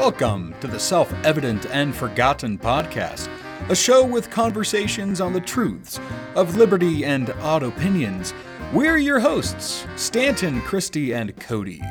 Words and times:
Welcome 0.00 0.54
to 0.62 0.66
the 0.66 0.80
Self 0.80 1.12
Evident 1.26 1.66
and 1.66 1.94
Forgotten 1.94 2.56
podcast, 2.56 3.28
a 3.68 3.76
show 3.76 4.02
with 4.02 4.30
conversations 4.30 5.20
on 5.20 5.34
the 5.34 5.42
truths 5.42 6.00
of 6.34 6.56
liberty 6.56 7.04
and 7.04 7.28
odd 7.42 7.62
opinions. 7.62 8.32
We're 8.72 8.96
your 8.96 9.20
hosts, 9.20 9.86
Stanton, 9.96 10.62
Christy, 10.62 11.12
and 11.12 11.38
Cody. 11.38 11.82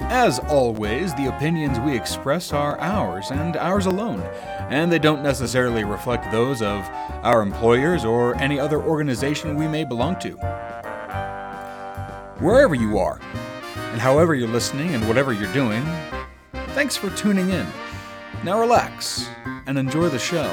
As 0.00 0.38
always, 0.38 1.14
the 1.14 1.34
opinions 1.34 1.80
we 1.80 1.96
express 1.96 2.52
are 2.52 2.78
ours 2.78 3.30
and 3.30 3.56
ours 3.56 3.86
alone, 3.86 4.20
and 4.68 4.92
they 4.92 4.98
don't 4.98 5.22
necessarily 5.22 5.82
reflect 5.82 6.30
those 6.30 6.60
of 6.60 6.86
our 7.22 7.40
employers 7.40 8.04
or 8.04 8.36
any 8.36 8.60
other 8.60 8.82
organization 8.82 9.56
we 9.56 9.66
may 9.66 9.84
belong 9.84 10.18
to. 10.18 10.32
Wherever 12.38 12.74
you 12.74 12.98
are, 12.98 13.18
and 13.92 14.00
however 14.02 14.34
you're 14.34 14.46
listening 14.46 14.94
and 14.94 15.08
whatever 15.08 15.32
you're 15.32 15.52
doing, 15.54 15.86
thanks 16.74 16.96
for 16.96 17.08
tuning 17.10 17.50
in. 17.50 17.66
Now 18.42 18.58
relax 18.58 19.28
and 19.66 19.78
enjoy 19.78 20.08
the 20.08 20.18
show. 20.18 20.50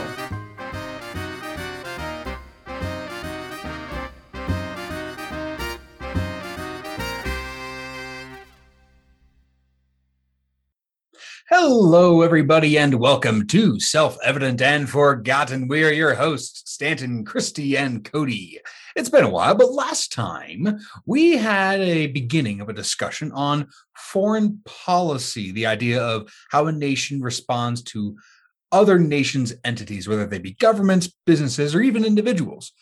Hello, 11.74 12.22
everybody, 12.22 12.78
and 12.78 12.96
welcome 12.96 13.48
to 13.48 13.80
Self 13.80 14.18
Evident 14.26 14.62
and 14.62 14.90
Forgotten. 14.90 15.70
We 15.70 15.86
are 15.86 15.92
your 15.94 16.16
hosts, 16.16 16.70
Stanton, 16.70 17.24
Christy, 17.24 17.78
and 17.78 18.04
Cody. 18.04 18.60
It's 18.94 19.08
been 19.08 19.24
a 19.24 19.30
while, 19.30 19.56
but 19.56 19.72
last 19.72 20.12
time 20.12 20.82
we 21.06 21.38
had 21.38 21.80
a 21.80 22.08
beginning 22.08 22.60
of 22.60 22.68
a 22.68 22.74
discussion 22.74 23.32
on 23.32 23.70
foreign 23.96 24.60
policy, 24.66 25.54
the 25.54 25.66
idea 25.66 26.04
of 26.04 26.30
how 26.50 26.68
a 26.68 26.74
nation 26.74 27.22
responds 27.22 27.82
to 27.84 28.18
other 28.74 29.00
nations' 29.00 29.54
entities, 29.64 30.10
whether 30.10 30.28
they 30.28 30.40
be 30.40 30.56
governments, 30.56 31.10
businesses, 31.26 31.74
or 31.74 31.82
even 31.82 32.04
individuals. 32.04 32.74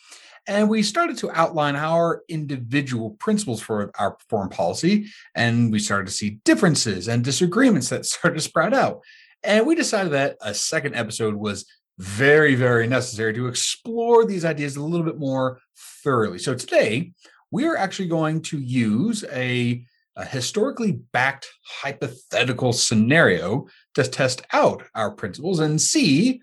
And 0.46 0.68
we 0.68 0.82
started 0.82 1.18
to 1.18 1.30
outline 1.30 1.76
our 1.76 2.22
individual 2.28 3.10
principles 3.10 3.60
for 3.60 3.90
our 3.98 4.16
foreign 4.28 4.48
policy. 4.48 5.06
And 5.34 5.70
we 5.70 5.78
started 5.78 6.06
to 6.06 6.12
see 6.12 6.40
differences 6.44 7.08
and 7.08 7.24
disagreements 7.24 7.88
that 7.90 8.06
started 8.06 8.36
to 8.36 8.42
sprout 8.42 8.74
out. 8.74 9.02
And 9.42 9.66
we 9.66 9.74
decided 9.74 10.12
that 10.12 10.36
a 10.40 10.54
second 10.54 10.94
episode 10.94 11.34
was 11.34 11.66
very, 11.98 12.54
very 12.54 12.86
necessary 12.86 13.34
to 13.34 13.46
explore 13.46 14.24
these 14.24 14.44
ideas 14.44 14.76
a 14.76 14.82
little 14.82 15.04
bit 15.04 15.18
more 15.18 15.60
thoroughly. 16.02 16.38
So 16.38 16.54
today, 16.54 17.12
we 17.50 17.66
are 17.66 17.76
actually 17.76 18.08
going 18.08 18.42
to 18.42 18.58
use 18.58 19.24
a, 19.30 19.84
a 20.16 20.24
historically 20.24 20.92
backed 20.92 21.48
hypothetical 21.62 22.72
scenario 22.72 23.66
to 23.94 24.04
test 24.04 24.42
out 24.52 24.84
our 24.94 25.10
principles 25.10 25.60
and 25.60 25.80
see 25.80 26.40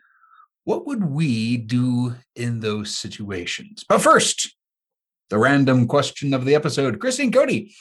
what 0.68 0.86
would 0.86 1.06
we 1.06 1.56
do 1.56 2.14
in 2.36 2.60
those 2.60 2.94
situations? 2.94 3.86
But 3.88 4.02
first, 4.02 4.54
the 5.30 5.38
random 5.38 5.88
question 5.88 6.34
of 6.34 6.44
the 6.44 6.56
episode. 6.56 7.00
Christine 7.00 7.32
Cody, 7.32 7.74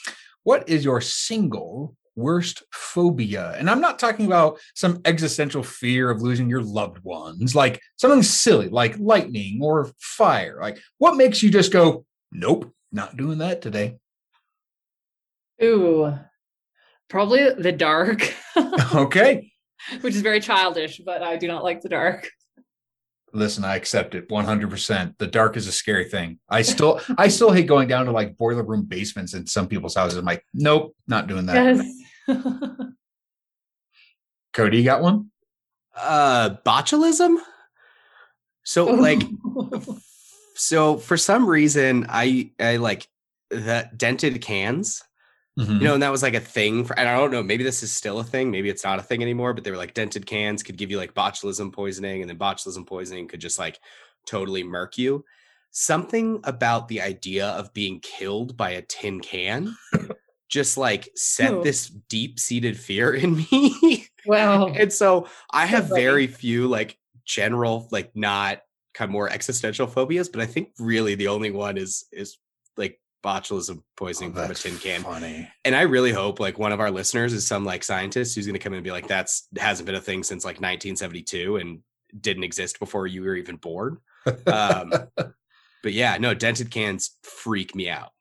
what 0.44 0.68
is 0.68 0.84
your 0.84 1.00
single 1.00 1.96
worst 2.14 2.62
phobia? 2.72 3.56
And 3.58 3.68
I'm 3.68 3.80
not 3.80 3.98
talking 3.98 4.24
about 4.24 4.60
some 4.76 5.00
existential 5.04 5.64
fear 5.64 6.10
of 6.10 6.22
losing 6.22 6.48
your 6.48 6.62
loved 6.62 7.02
ones, 7.02 7.56
like 7.56 7.80
something 7.96 8.22
silly 8.22 8.68
like 8.68 8.96
lightning 9.00 9.58
or 9.60 9.90
fire. 9.98 10.58
Like 10.60 10.78
what 10.98 11.16
makes 11.16 11.42
you 11.42 11.50
just 11.50 11.72
go, 11.72 12.04
nope, 12.30 12.72
not 12.92 13.16
doing 13.16 13.38
that 13.38 13.62
today? 13.62 13.98
Ooh, 15.60 16.16
probably 17.08 17.52
the 17.52 17.72
dark. 17.72 18.32
okay. 18.94 19.50
Which 20.02 20.14
is 20.14 20.22
very 20.22 20.38
childish, 20.38 21.00
but 21.04 21.24
I 21.24 21.36
do 21.36 21.48
not 21.48 21.64
like 21.64 21.80
the 21.80 21.88
dark 21.88 22.30
listen 23.36 23.64
i 23.64 23.76
accept 23.76 24.14
it 24.14 24.28
100% 24.28 25.18
the 25.18 25.26
dark 25.26 25.56
is 25.56 25.66
a 25.66 25.72
scary 25.72 26.04
thing. 26.04 26.38
I 26.48 26.62
still 26.62 27.00
i 27.18 27.28
still 27.28 27.52
hate 27.52 27.66
going 27.66 27.88
down 27.88 28.06
to 28.06 28.12
like 28.12 28.36
boiler 28.36 28.64
room 28.64 28.84
basements 28.84 29.34
in 29.34 29.46
some 29.46 29.68
people's 29.68 29.94
houses. 29.94 30.18
I'm 30.18 30.24
like 30.24 30.44
nope 30.54 30.94
not 31.06 31.26
doing 31.26 31.46
that. 31.46 31.76
Yes. 32.26 32.38
cody 34.52 34.78
you 34.78 34.84
got 34.84 35.02
one? 35.02 35.30
Uh 35.94 36.56
botulism? 36.64 37.36
So 38.64 38.86
like 39.06 39.22
so 40.54 40.96
for 40.96 41.16
some 41.16 41.48
reason 41.48 42.06
i 42.08 42.50
i 42.58 42.76
like 42.76 43.06
the 43.50 43.88
dented 43.96 44.40
cans 44.40 45.02
Mm-hmm. 45.58 45.72
You 45.72 45.84
know, 45.84 45.94
and 45.94 46.02
that 46.02 46.12
was 46.12 46.22
like 46.22 46.34
a 46.34 46.40
thing 46.40 46.84
for, 46.84 46.98
and 46.98 47.08
I 47.08 47.16
don't 47.16 47.30
know, 47.30 47.42
maybe 47.42 47.64
this 47.64 47.82
is 47.82 47.90
still 47.90 48.18
a 48.18 48.24
thing. 48.24 48.50
Maybe 48.50 48.68
it's 48.68 48.84
not 48.84 48.98
a 48.98 49.02
thing 49.02 49.22
anymore, 49.22 49.54
but 49.54 49.64
they 49.64 49.70
were 49.70 49.76
like 49.76 49.94
dented 49.94 50.26
cans 50.26 50.62
could 50.62 50.76
give 50.76 50.90
you 50.90 50.98
like 50.98 51.14
botulism 51.14 51.72
poisoning, 51.72 52.20
and 52.20 52.28
then 52.28 52.38
botulism 52.38 52.86
poisoning 52.86 53.26
could 53.26 53.40
just 53.40 53.58
like 53.58 53.78
totally 54.26 54.62
murk 54.62 54.98
you. 54.98 55.24
Something 55.70 56.40
about 56.44 56.88
the 56.88 57.00
idea 57.00 57.48
of 57.48 57.72
being 57.72 58.00
killed 58.00 58.56
by 58.56 58.70
a 58.70 58.82
tin 58.82 59.20
can 59.20 59.76
just 60.48 60.76
like 60.76 61.08
set 61.16 61.62
this 61.62 61.88
deep 61.88 62.38
seated 62.38 62.78
fear 62.78 63.14
in 63.14 63.36
me. 63.36 64.06
Wow. 64.26 64.68
and 64.74 64.92
so 64.92 65.28
I 65.50 65.66
have 65.66 65.88
very 65.88 66.26
few 66.26 66.66
like 66.68 66.98
general, 67.24 67.88
like 67.90 68.14
not 68.14 68.60
kind 68.94 69.08
of 69.08 69.12
more 69.12 69.30
existential 69.30 69.86
phobias, 69.86 70.28
but 70.28 70.40
I 70.40 70.46
think 70.46 70.70
really 70.78 71.14
the 71.14 71.28
only 71.28 71.50
one 71.50 71.76
is 71.76 72.06
is 72.12 72.38
botulism 73.26 73.82
poisoning 73.96 74.32
oh, 74.36 74.42
from 74.42 74.50
a 74.50 74.54
tin 74.54 74.76
can. 74.78 75.02
Funny. 75.02 75.48
And 75.64 75.74
I 75.74 75.82
really 75.82 76.12
hope 76.12 76.38
like 76.38 76.58
one 76.58 76.72
of 76.72 76.80
our 76.80 76.90
listeners 76.90 77.32
is 77.32 77.46
some 77.46 77.64
like 77.64 77.82
scientist 77.82 78.34
who's 78.34 78.46
going 78.46 78.54
to 78.54 78.60
come 78.60 78.72
in 78.72 78.78
and 78.78 78.84
be 78.84 78.92
like, 78.92 79.08
"That's 79.08 79.48
hasn't 79.58 79.86
been 79.86 79.96
a 79.96 80.00
thing 80.00 80.22
since 80.22 80.44
like 80.44 80.56
1972 80.56 81.56
and 81.56 81.80
didn't 82.20 82.44
exist 82.44 82.78
before 82.78 83.06
you 83.06 83.22
were 83.22 83.34
even 83.34 83.56
born." 83.56 83.98
Um, 84.46 84.92
but 85.16 85.92
yeah, 85.92 86.16
no, 86.18 86.34
dented 86.34 86.70
cans 86.70 87.16
freak 87.22 87.74
me 87.74 87.90
out. 87.90 88.12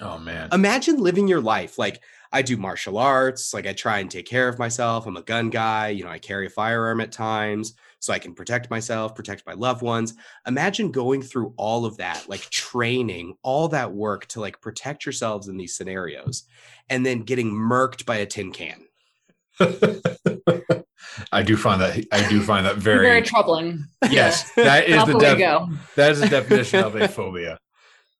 Oh 0.00 0.18
man. 0.18 0.50
Imagine 0.52 0.98
living 0.98 1.28
your 1.28 1.40
life 1.40 1.78
like 1.78 2.02
I 2.32 2.42
do 2.42 2.56
martial 2.56 2.98
arts, 2.98 3.52
like 3.52 3.66
I 3.66 3.72
try 3.72 3.98
and 3.98 4.10
take 4.10 4.26
care 4.26 4.48
of 4.48 4.58
myself. 4.58 5.06
I'm 5.06 5.16
a 5.16 5.22
gun 5.22 5.50
guy, 5.50 5.88
you 5.88 6.04
know, 6.04 6.10
I 6.10 6.18
carry 6.18 6.46
a 6.46 6.50
firearm 6.50 7.00
at 7.00 7.12
times 7.12 7.74
so 8.02 8.12
I 8.12 8.18
can 8.18 8.34
protect 8.34 8.68
myself, 8.68 9.14
protect 9.14 9.46
my 9.46 9.52
loved 9.52 9.80
ones. 9.80 10.14
Imagine 10.44 10.90
going 10.90 11.22
through 11.22 11.54
all 11.56 11.86
of 11.86 11.98
that, 11.98 12.28
like 12.28 12.40
training, 12.50 13.36
all 13.42 13.68
that 13.68 13.92
work 13.92 14.26
to 14.28 14.40
like 14.40 14.60
protect 14.60 15.06
yourselves 15.06 15.46
in 15.46 15.56
these 15.56 15.76
scenarios 15.76 16.42
and 16.90 17.06
then 17.06 17.20
getting 17.20 17.52
murked 17.52 18.04
by 18.04 18.16
a 18.16 18.26
tin 18.26 18.50
can. 18.50 18.82
I 21.30 21.42
do 21.44 21.56
find 21.56 21.80
that 21.80 22.04
I 22.10 22.28
do 22.28 22.42
find 22.42 22.66
that 22.66 22.76
very 22.76 23.06
very 23.06 23.22
troubling. 23.22 23.84
Yes, 24.10 24.50
that 24.56 24.88
is 24.88 25.04
the 25.04 25.16
def- 25.16 25.94
that 25.94 26.10
is 26.10 26.18
the 26.18 26.28
definition 26.28 26.82
of 26.82 26.96
a 26.96 27.06
phobia. 27.16 27.56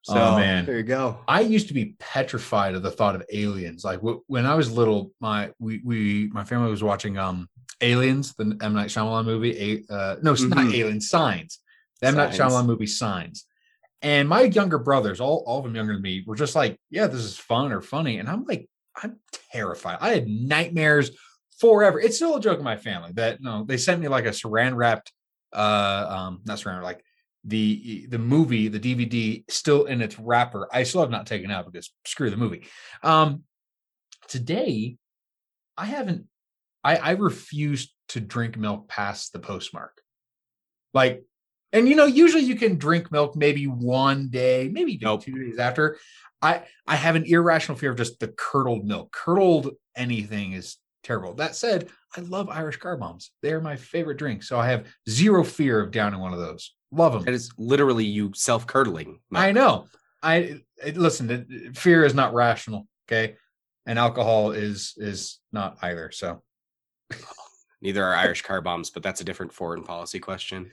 So 0.03 0.15
oh, 0.15 0.37
man, 0.37 0.66
there 0.66 0.76
you 0.76 0.84
go. 0.84 1.19
I 1.26 1.41
used 1.41 1.69
to 1.69 1.75
be 1.75 1.97
petrified 1.98 2.76
of 2.76 2.82
the 2.84 2.91
thought 2.91 3.16
of 3.16 3.25
aliens. 3.32 3.84
Like 3.84 3.98
w- 3.98 4.22
when 4.28 4.47
I 4.47 4.54
was 4.54 4.71
little, 4.71 5.12
my 5.19 5.50
we 5.59 5.81
we 5.84 6.28
my 6.32 6.44
family 6.44 6.71
was 6.71 6.84
watching 6.84 7.19
um 7.19 7.48
Aliens, 7.81 8.34
the 8.34 8.56
M 8.61 8.75
Night 8.75 8.89
Shyamalan 8.89 9.25
movie. 9.25 9.84
Uh, 9.89 10.17
no, 10.23 10.33
it's 10.33 10.43
mm-hmm. 10.43 10.67
not 10.67 10.75
Aliens. 10.75 11.09
Signs. 11.09 11.59
The 12.00 12.09
M 12.09 12.17
Night 12.17 12.33
Shyamalan 12.33 12.67
movie. 12.67 12.87
Signs. 12.87 13.47
And 14.03 14.28
my 14.28 14.43
younger 14.43 14.78
brothers, 14.78 15.21
all 15.21 15.45
all 15.47 15.59
of 15.59 15.65
them 15.65 15.77
younger 15.77 15.95
than 15.95 16.03
me, 16.03 16.25
were 16.27 16.37
just 16.37 16.56
like, 16.56 16.78
"Yeah, 16.91 17.06
this 17.06 17.22
is 17.22 17.37
fun 17.37 17.72
or 17.72 17.81
funny," 17.81 18.19
and 18.19 18.28
I'm 18.28 18.45
like, 18.45 18.69
I'm 19.01 19.19
terrified. 19.53 19.99
I 20.01 20.11
had 20.11 20.28
nightmares 20.28 21.11
forever. 21.59 22.01
It's 22.01 22.17
still 22.17 22.37
a 22.37 22.41
joke 22.41 22.59
in 22.59 22.65
my 22.65 22.77
family 22.77 23.12
that 23.15 23.41
no, 23.41 23.65
they 23.65 23.77
sent 23.77 24.01
me 24.01 24.09
like 24.09 24.27
a 24.27 24.31
saran 24.31 24.75
wrapped, 24.75 25.12
uh, 25.53 26.06
um, 26.09 26.41
not 26.45 26.59
saran 26.59 26.83
like 26.83 27.05
the 27.45 28.06
the 28.09 28.19
movie, 28.19 28.69
the 28.69 28.81
DVD, 28.81 29.45
still 29.51 29.84
in 29.84 30.01
its 30.01 30.19
wrapper. 30.19 30.69
I 30.72 30.83
still 30.84 31.01
have 31.01 31.11
not 31.11 31.27
taken 31.27 31.51
out 31.51 31.71
because 31.71 31.93
screw 32.05 32.31
the 32.31 32.37
movie. 32.37 32.67
Um, 33.03 33.45
today, 34.28 34.97
I 35.77 35.86
haven't. 35.86 36.27
I 36.84 36.97
I 36.97 37.11
refuse 37.13 37.95
to 38.09 38.21
drink 38.21 38.57
milk 38.57 38.89
past 38.89 39.33
the 39.33 39.39
postmark. 39.39 40.01
Like, 40.95 41.25
and 41.73 41.89
you 41.89 41.97
know, 41.97 42.05
usually 42.05 42.43
you 42.43 42.57
can 42.57 42.77
drink 42.77 43.11
milk 43.11 43.37
maybe 43.37 43.67
one 43.67 44.29
day, 44.29 44.69
maybe 44.71 44.99
nope. 45.01 45.25
two 45.25 45.39
days 45.39 45.59
after. 45.59 45.99
I 46.41 46.63
I 46.87 46.97
have 46.97 47.17
an 47.17 47.25
irrational 47.25 47.79
fear 47.79 47.91
of 47.91 47.97
just 47.97 48.21
the 48.21 48.29
curdled 48.29 48.84
milk. 48.84 49.13
Curdled 49.13 49.71
anything 49.97 50.53
is 50.53 50.77
terrible. 51.03 51.34
That 51.34 51.57
said, 51.57 51.89
I 52.17 52.21
love 52.21 52.49
Irish 52.49 52.77
car 52.77 52.97
bombs. 52.97 53.31
They 53.43 53.53
are 53.53 53.61
my 53.61 53.77
favorite 53.77 54.19
drink. 54.19 54.43
So 54.43 54.59
I 54.59 54.69
have 54.69 54.87
zero 55.09 55.45
fear 55.45 55.81
of 55.81 55.91
downing 55.91 56.21
one 56.21 56.33
of 56.33 56.39
those. 56.39 56.75
Love 56.91 57.13
them. 57.13 57.25
It 57.27 57.34
is 57.34 57.51
literally 57.57 58.05
you 58.05 58.33
self 58.34 58.67
curdling. 58.67 59.21
I 59.33 59.53
know. 59.53 59.87
I 60.23 60.61
listen. 60.95 61.73
Fear 61.75 62.05
is 62.05 62.15
not 62.15 62.34
rational. 62.34 62.87
Okay, 63.09 63.37
and 63.87 63.99
alcohol 63.99 64.53
is 64.53 64.95
is 64.99 65.39
not 65.53 65.79
either. 65.83 66.11
So 66.13 66.43
neither 67.80 68.04
are 68.04 68.14
Irish 68.14 68.42
car 68.42 68.60
bombs, 68.60 68.91
but 68.91 69.03
that's 69.03 69.20
a 69.20 69.24
different 69.24 69.53
foreign 69.53 69.82
policy 69.82 70.18
question. 70.18 70.70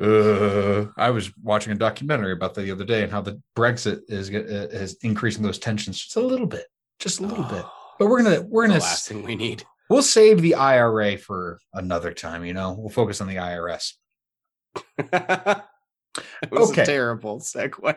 Uh, 0.00 0.86
I 0.96 1.10
was 1.10 1.36
watching 1.42 1.72
a 1.72 1.76
documentary 1.76 2.32
about 2.32 2.54
that 2.54 2.62
the 2.62 2.70
other 2.70 2.84
day 2.84 3.02
and 3.02 3.12
how 3.12 3.20
the 3.20 3.40
Brexit 3.54 4.00
is 4.08 4.30
uh, 4.30 4.68
is 4.70 4.96
increasing 5.02 5.42
those 5.42 5.58
tensions 5.58 6.00
just 6.00 6.16
a 6.16 6.20
little 6.20 6.46
bit, 6.46 6.66
just 6.98 7.20
a 7.20 7.26
little 7.26 7.44
oh, 7.46 7.54
bit. 7.54 7.64
But 7.98 8.06
we're 8.08 8.22
gonna 8.22 8.40
we're 8.42 8.66
gonna 8.66 8.80
last 8.80 9.08
thing 9.08 9.22
we 9.22 9.36
need 9.36 9.64
we'll 9.92 10.02
save 10.02 10.40
the 10.40 10.54
IRA 10.54 11.18
for 11.18 11.60
another 11.74 12.12
time. 12.12 12.44
You 12.44 12.54
know, 12.54 12.72
we'll 12.72 12.88
focus 12.88 13.20
on 13.20 13.28
the 13.28 13.36
IRS. 13.36 13.92
it 14.98 16.50
was 16.50 16.70
Okay. 16.70 16.82
a 16.82 16.86
terrible 16.86 17.40
segue. 17.40 17.94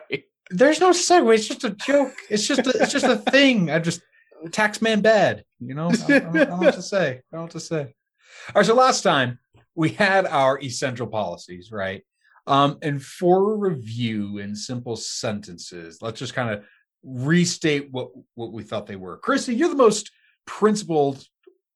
There's 0.50 0.80
no 0.80 0.90
segue. 0.90 1.34
It's 1.34 1.48
just 1.48 1.64
a 1.64 1.70
joke. 1.70 2.14
It's 2.28 2.46
just 2.46 2.66
a, 2.66 2.70
it's 2.80 2.92
just 2.92 3.06
a 3.06 3.16
thing. 3.16 3.70
I 3.70 3.78
just 3.78 4.02
tax 4.50 4.80
man 4.82 5.00
bad. 5.00 5.44
You 5.60 5.74
know, 5.74 5.88
I 5.88 5.92
don't, 5.92 6.10
I 6.10 6.18
don't- 6.18 6.34
know 6.50 6.56
what 6.56 6.74
to 6.74 6.82
say. 6.82 7.08
I 7.08 7.12
don't 7.12 7.32
know 7.32 7.42
what 7.42 7.50
to 7.52 7.60
say. 7.60 7.94
All 8.48 8.52
right. 8.56 8.66
So 8.66 8.74
last 8.74 9.02
time 9.02 9.38
we 9.74 9.90
had 9.90 10.26
our 10.26 10.58
essential 10.60 11.06
policies, 11.06 11.70
right? 11.72 12.02
Um, 12.46 12.78
and 12.82 13.02
for 13.02 13.56
review 13.56 14.38
in 14.38 14.54
simple 14.54 14.96
sentences, 14.96 15.98
let's 16.00 16.18
just 16.18 16.34
kind 16.34 16.50
of 16.50 16.64
restate 17.02 17.88
what 17.90 18.10
what 18.34 18.52
we 18.52 18.62
thought 18.62 18.86
they 18.86 18.96
were. 18.96 19.16
Chrissy, 19.18 19.54
you're 19.54 19.68
the 19.68 19.74
most 19.74 20.10
principled 20.46 21.24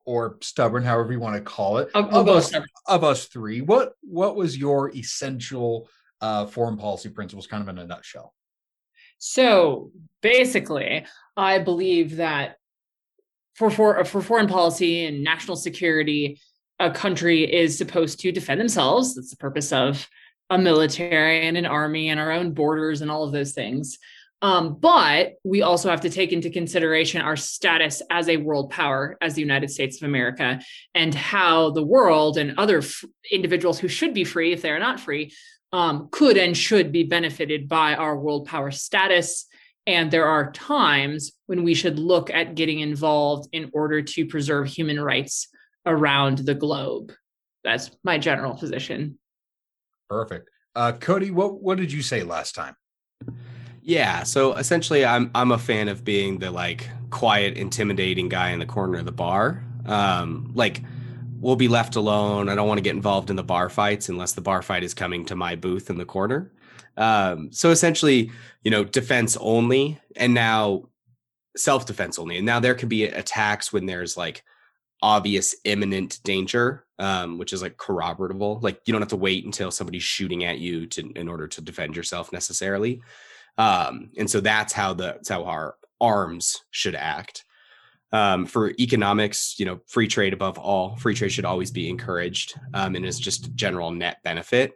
or 0.06 0.39
stubborn, 0.41 0.83
however 0.83 1.13
you 1.13 1.21
want 1.21 1.37
to 1.37 1.43
call 1.43 1.79
it, 1.79 1.89
I'll, 1.95 2.09
I'll 2.11 2.21
of 2.21 2.29
us, 2.29 2.49
stubborn. 2.49 2.69
of 2.87 3.05
us 3.05 3.27
three. 3.27 3.61
What 3.61 3.93
what 4.03 4.37
was 4.37 4.56
your 4.56 4.91
essential 4.95 5.89
uh, 6.21 6.47
foreign 6.47 6.77
policy 6.77 7.09
principles, 7.09 7.47
kind 7.47 7.63
of 7.63 7.69
in 7.69 7.79
a 7.79 7.87
nutshell? 7.87 8.33
So 9.20 9.93
basically, 10.22 11.06
I 11.37 11.58
believe 11.58 12.17
that 12.17 12.56
for, 13.55 13.70
for 13.70 14.05
for 14.05 14.22
foreign 14.22 14.49
policy 14.49 15.05
and 15.05 15.22
national 15.22 15.56
security, 15.56 16.40
a 16.78 16.90
country 16.90 17.44
is 17.44 17.76
supposed 17.76 18.19
to 18.20 18.32
defend 18.32 18.61
themselves. 18.61 19.14
That's 19.14 19.31
the 19.31 19.37
purpose 19.37 19.72
of 19.72 20.08
a 20.49 20.58
military 20.58 21.46
and 21.46 21.56
an 21.56 21.67
army 21.67 22.08
and 22.08 22.19
our 22.19 22.32
own 22.32 22.52
borders 22.52 23.02
and 23.02 23.11
all 23.11 23.22
of 23.22 23.32
those 23.32 23.52
things. 23.52 23.99
Um, 24.43 24.78
but 24.81 25.34
we 25.44 25.61
also 25.61 25.90
have 25.90 26.00
to 26.00 26.11
take 26.11 26.32
into 26.32 26.49
consideration 26.49 27.20
our 27.20 27.37
status 27.37 28.00
as 28.11 28.31
a 28.31 28.38
world 28.38 28.70
power, 28.70 29.19
as 29.20 29.34
the 29.34 29.43
United 29.43 29.70
States 29.70 30.00
of 30.00 30.08
America, 30.08 30.61
and 30.94 31.14
how 31.14 31.70
the 31.70 31.84
world 31.84 32.38
and 32.38 32.58
other 32.58 32.78
f- 32.78 33.05
individuals 33.31 33.78
who 33.78 33.88
should 33.88 34.14
be 34.14 34.25
free, 34.25 34.55
if 34.55 34.62
they're 34.62 34.78
not 34.78 34.99
free, 34.99 35.34
um, 35.72 36.08
could 36.11 36.37
and 36.37 36.56
should 36.56 36.93
be 36.93 37.05
benefited 37.05 37.69
by 37.69 37.94
our 37.94 38.17
world 38.17 38.46
power 38.46 38.70
status. 38.70 39.46
And 39.87 40.11
there 40.11 40.26
are 40.26 40.52
times 40.52 41.32
when 41.46 41.62
we 41.62 41.75
should 41.75 41.99
look 41.99 42.31
at 42.31 42.55
getting 42.55 42.81
involved 42.81 43.49
in 43.52 43.70
order 43.72 44.02
to 44.02 44.26
preserve 44.26 44.67
human 44.67 45.00
rights 45.00 45.49
around 45.87 46.38
the 46.38 46.55
globe. 46.55 47.12
That's 47.64 47.90
my 48.05 48.19
general 48.19 48.55
position. 48.55 49.19
Perfect. 50.08 50.49
Uh, 50.75 50.93
Cody, 50.93 51.31
what 51.31 51.61
what 51.61 51.78
did 51.78 51.93
you 51.93 52.02
say 52.02 52.22
last 52.22 52.55
time? 52.55 52.76
Yeah, 53.82 54.22
so 54.22 54.55
essentially, 54.55 55.05
I'm 55.05 55.31
I'm 55.34 55.52
a 55.52 55.58
fan 55.58 55.88
of 55.88 56.05
being 56.05 56.38
the 56.38 56.50
like 56.50 56.88
quiet, 57.11 57.56
intimidating 57.56 58.28
guy 58.28 58.50
in 58.50 58.58
the 58.58 58.67
corner 58.67 58.99
of 58.99 59.05
the 59.05 59.12
bar. 59.12 59.64
Um, 59.87 60.52
like 60.55 60.82
we'll 61.41 61.57
be 61.57 61.69
left 61.69 61.97
alone. 61.97 62.49
I 62.49 62.55
don't 62.55 62.69
want 62.69 62.79
to 62.79 62.83
get 62.83 62.95
involved 62.95 63.31
in 63.31 63.37
the 63.37 63.43
bar 63.43 63.69
fights 63.69 64.09
unless 64.09 64.33
the 64.33 64.43
bar 64.43 64.63
fight 64.63 64.85
is 64.85 64.95
coming 64.95 65.25
to 65.27 65.35
my 65.37 65.57
booth 65.57 65.91
in 65.91 65.97
the 65.97 66.05
corner. 66.05 66.53
Um, 66.97 67.51
so 67.51 67.71
essentially, 67.71 68.31
you 68.63 68.71
know, 68.71 68.85
defense 68.85 69.37
only, 69.41 69.99
and 70.17 70.35
now 70.35 70.85
self 71.57 71.87
defense 71.87 72.19
only. 72.19 72.37
And 72.37 72.47
now 72.47 72.61
there 72.61 72.75
can 72.75 72.89
be 72.89 73.05
attacks 73.05 73.73
when 73.73 73.87
there's 73.87 74.17
like 74.17 74.45
obvious 75.03 75.57
imminent 75.65 76.21
danger, 76.25 76.85
um, 76.99 77.39
which 77.39 77.55
is 77.55 77.63
like 77.63 77.79
corroborable. 77.79 78.63
Like 78.63 78.81
you 78.85 78.93
don't 78.93 79.03
have 79.03 79.09
to 79.09 79.17
wait 79.17 79.45
until 79.45 79.71
somebody's 79.71 80.03
shooting 80.03 80.45
at 80.45 80.59
you 80.59 80.87
to 80.89 81.11
in 81.13 81.29
order 81.29 81.49
to 81.49 81.63
defend 81.63 81.97
yourself 81.97 82.33
necessarily. 82.33 83.03
Um, 83.57 84.11
and 84.19 84.29
so 84.29 84.41
that's 84.41 84.73
how 84.73 84.95
the 84.95 85.15
that's 85.15 85.29
how 85.31 85.45
our 85.45 85.77
arms 86.01 86.59
should 86.71 86.95
act. 86.95 87.45
Um, 88.12 88.45
for 88.45 88.73
economics, 88.81 89.55
you 89.59 89.65
know, 89.65 89.79
free 89.87 90.09
trade 90.09 90.33
above 90.33 90.59
all. 90.59 90.97
Free 90.97 91.15
trade 91.15 91.31
should 91.31 91.45
always 91.45 91.71
be 91.71 91.89
encouraged, 91.89 92.59
um, 92.75 92.97
and 92.97 93.07
is 93.07 93.21
just 93.21 93.55
general 93.55 93.93
net 93.93 94.17
benefit. 94.25 94.73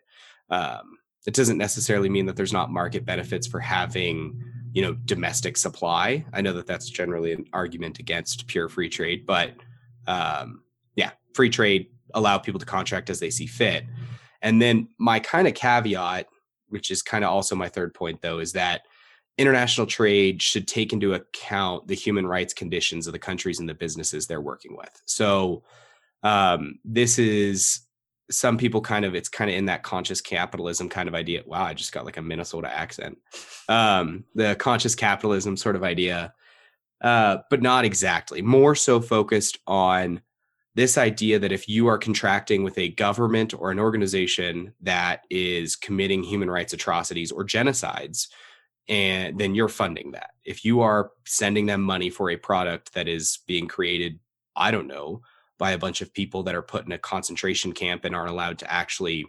Um, 0.50 0.98
it 1.26 1.34
doesn't 1.34 1.58
necessarily 1.58 2.08
mean 2.08 2.26
that 2.26 2.36
there's 2.36 2.52
not 2.52 2.70
market 2.70 3.04
benefits 3.04 3.46
for 3.46 3.58
having, 3.58 4.40
you 4.72 4.82
know, 4.82 4.94
domestic 5.04 5.56
supply. 5.56 6.24
I 6.32 6.42
know 6.42 6.52
that 6.52 6.66
that's 6.66 6.88
generally 6.88 7.32
an 7.32 7.46
argument 7.52 7.98
against 7.98 8.46
pure 8.46 8.68
free 8.68 8.88
trade, 8.88 9.26
but 9.26 9.54
um, 10.06 10.62
yeah, 10.96 11.10
free 11.34 11.50
trade 11.50 11.88
allow 12.12 12.38
people 12.38 12.60
to 12.60 12.66
contract 12.66 13.10
as 13.10 13.20
they 13.20 13.30
see 13.30 13.46
fit. 13.46 13.84
And 14.42 14.60
then 14.60 14.88
my 14.98 15.18
kind 15.18 15.48
of 15.48 15.54
caveat, 15.54 16.26
which 16.68 16.90
is 16.90 17.02
kind 17.02 17.24
of 17.24 17.30
also 17.30 17.56
my 17.56 17.68
third 17.68 17.94
point, 17.94 18.20
though, 18.20 18.38
is 18.38 18.52
that 18.52 18.82
international 19.36 19.86
trade 19.86 20.40
should 20.40 20.68
take 20.68 20.92
into 20.92 21.14
account 21.14 21.88
the 21.88 21.94
human 21.94 22.26
rights 22.26 22.54
conditions 22.54 23.06
of 23.06 23.12
the 23.12 23.18
countries 23.18 23.58
and 23.60 23.68
the 23.68 23.74
businesses 23.74 24.26
they're 24.26 24.40
working 24.40 24.76
with. 24.76 25.02
So 25.06 25.64
um, 26.22 26.78
this 26.84 27.18
is 27.18 27.80
some 28.30 28.56
people 28.56 28.80
kind 28.80 29.04
of 29.04 29.14
it's 29.14 29.28
kind 29.28 29.50
of 29.50 29.56
in 29.56 29.66
that 29.66 29.82
conscious 29.82 30.20
capitalism 30.20 30.88
kind 30.88 31.08
of 31.08 31.14
idea. 31.14 31.42
Wow, 31.46 31.64
I 31.64 31.74
just 31.74 31.92
got 31.92 32.06
like 32.06 32.16
a 32.16 32.22
Minnesota 32.22 32.74
accent. 32.74 33.18
Um, 33.68 34.24
the 34.34 34.54
conscious 34.56 34.94
capitalism 34.94 35.56
sort 35.56 35.76
of 35.76 35.82
idea, 35.82 36.32
uh, 37.02 37.38
but 37.50 37.60
not 37.60 37.84
exactly. 37.84 38.40
More 38.40 38.74
so 38.74 39.00
focused 39.00 39.58
on 39.66 40.22
this 40.74 40.98
idea 40.98 41.38
that 41.38 41.52
if 41.52 41.68
you 41.68 41.86
are 41.86 41.98
contracting 41.98 42.64
with 42.64 42.78
a 42.78 42.88
government 42.90 43.54
or 43.54 43.70
an 43.70 43.78
organization 43.78 44.72
that 44.80 45.20
is 45.30 45.76
committing 45.76 46.22
human 46.22 46.50
rights 46.50 46.72
atrocities 46.72 47.30
or 47.30 47.44
genocides, 47.44 48.28
and 48.88 49.38
then 49.38 49.54
you're 49.54 49.68
funding 49.68 50.12
that. 50.12 50.30
If 50.44 50.64
you 50.64 50.80
are 50.80 51.12
sending 51.24 51.66
them 51.66 51.80
money 51.80 52.10
for 52.10 52.30
a 52.30 52.36
product 52.36 52.94
that 52.94 53.08
is 53.08 53.38
being 53.46 53.66
created, 53.66 54.18
I 54.56 54.70
don't 54.70 54.86
know, 54.86 55.22
by 55.58 55.72
a 55.72 55.78
bunch 55.78 56.00
of 56.02 56.12
people 56.12 56.42
that 56.42 56.54
are 56.54 56.62
put 56.62 56.84
in 56.84 56.92
a 56.92 56.98
concentration 56.98 57.72
camp 57.72 58.04
and 58.04 58.14
aren't 58.14 58.30
allowed 58.30 58.58
to 58.58 58.72
actually 58.72 59.24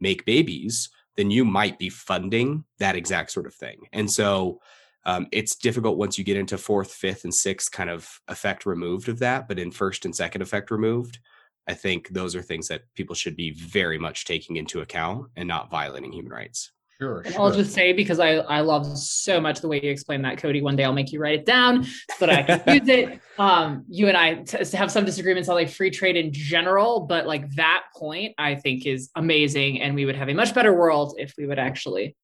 make 0.00 0.24
babies, 0.24 0.88
then 1.16 1.30
you 1.30 1.44
might 1.44 1.78
be 1.78 1.90
funding 1.90 2.64
that 2.78 2.96
exact 2.96 3.30
sort 3.30 3.46
of 3.46 3.54
thing. 3.54 3.80
And 3.92 4.10
so 4.10 4.60
um, 5.04 5.26
it's 5.32 5.56
difficult 5.56 5.98
once 5.98 6.18
you 6.18 6.24
get 6.24 6.36
into 6.36 6.56
fourth, 6.56 6.92
fifth, 6.92 7.24
and 7.24 7.34
sixth 7.34 7.70
kind 7.70 7.90
of 7.90 8.08
effect 8.28 8.64
removed 8.64 9.08
of 9.08 9.18
that. 9.18 9.48
But 9.48 9.58
in 9.58 9.70
first 9.70 10.04
and 10.04 10.14
second 10.14 10.42
effect 10.42 10.70
removed, 10.70 11.18
I 11.66 11.74
think 11.74 12.08
those 12.08 12.34
are 12.34 12.42
things 12.42 12.68
that 12.68 12.82
people 12.94 13.14
should 13.14 13.36
be 13.36 13.50
very 13.52 13.98
much 13.98 14.24
taking 14.24 14.56
into 14.56 14.80
account 14.80 15.28
and 15.36 15.46
not 15.46 15.70
violating 15.70 16.12
human 16.12 16.32
rights. 16.32 16.72
Sure, 17.00 17.20
And 17.20 17.32
sure. 17.32 17.40
I'll 17.40 17.50
just 17.50 17.72
say 17.72 17.94
because 17.94 18.20
I 18.20 18.34
I 18.36 18.60
love 18.60 18.98
so 18.98 19.40
much 19.40 19.60
the 19.60 19.68
way 19.68 19.80
you 19.82 19.90
explain 19.90 20.20
that, 20.22 20.36
Cody. 20.36 20.60
One 20.60 20.76
day 20.76 20.84
I'll 20.84 20.92
make 20.92 21.12
you 21.12 21.20
write 21.20 21.38
it 21.38 21.46
down 21.46 21.84
so 21.84 22.26
that 22.26 22.30
I 22.30 22.42
can 22.42 22.80
use 22.80 22.88
it. 22.88 23.20
Um, 23.40 23.86
you 23.88 24.08
and 24.08 24.18
I 24.18 24.42
t- 24.42 24.76
have 24.76 24.90
some 24.90 25.06
disagreements 25.06 25.48
on 25.48 25.54
like 25.54 25.70
free 25.70 25.90
trade 25.90 26.14
in 26.14 26.30
general, 26.30 27.00
but 27.00 27.26
like 27.26 27.50
that 27.52 27.84
point 27.96 28.34
I 28.36 28.54
think 28.54 28.84
is 28.84 29.08
amazing, 29.16 29.80
and 29.80 29.94
we 29.94 30.04
would 30.04 30.14
have 30.14 30.28
a 30.28 30.34
much 30.34 30.54
better 30.54 30.74
world 30.74 31.14
if 31.16 31.32
we 31.38 31.46
would 31.46 31.58
actually 31.58 32.16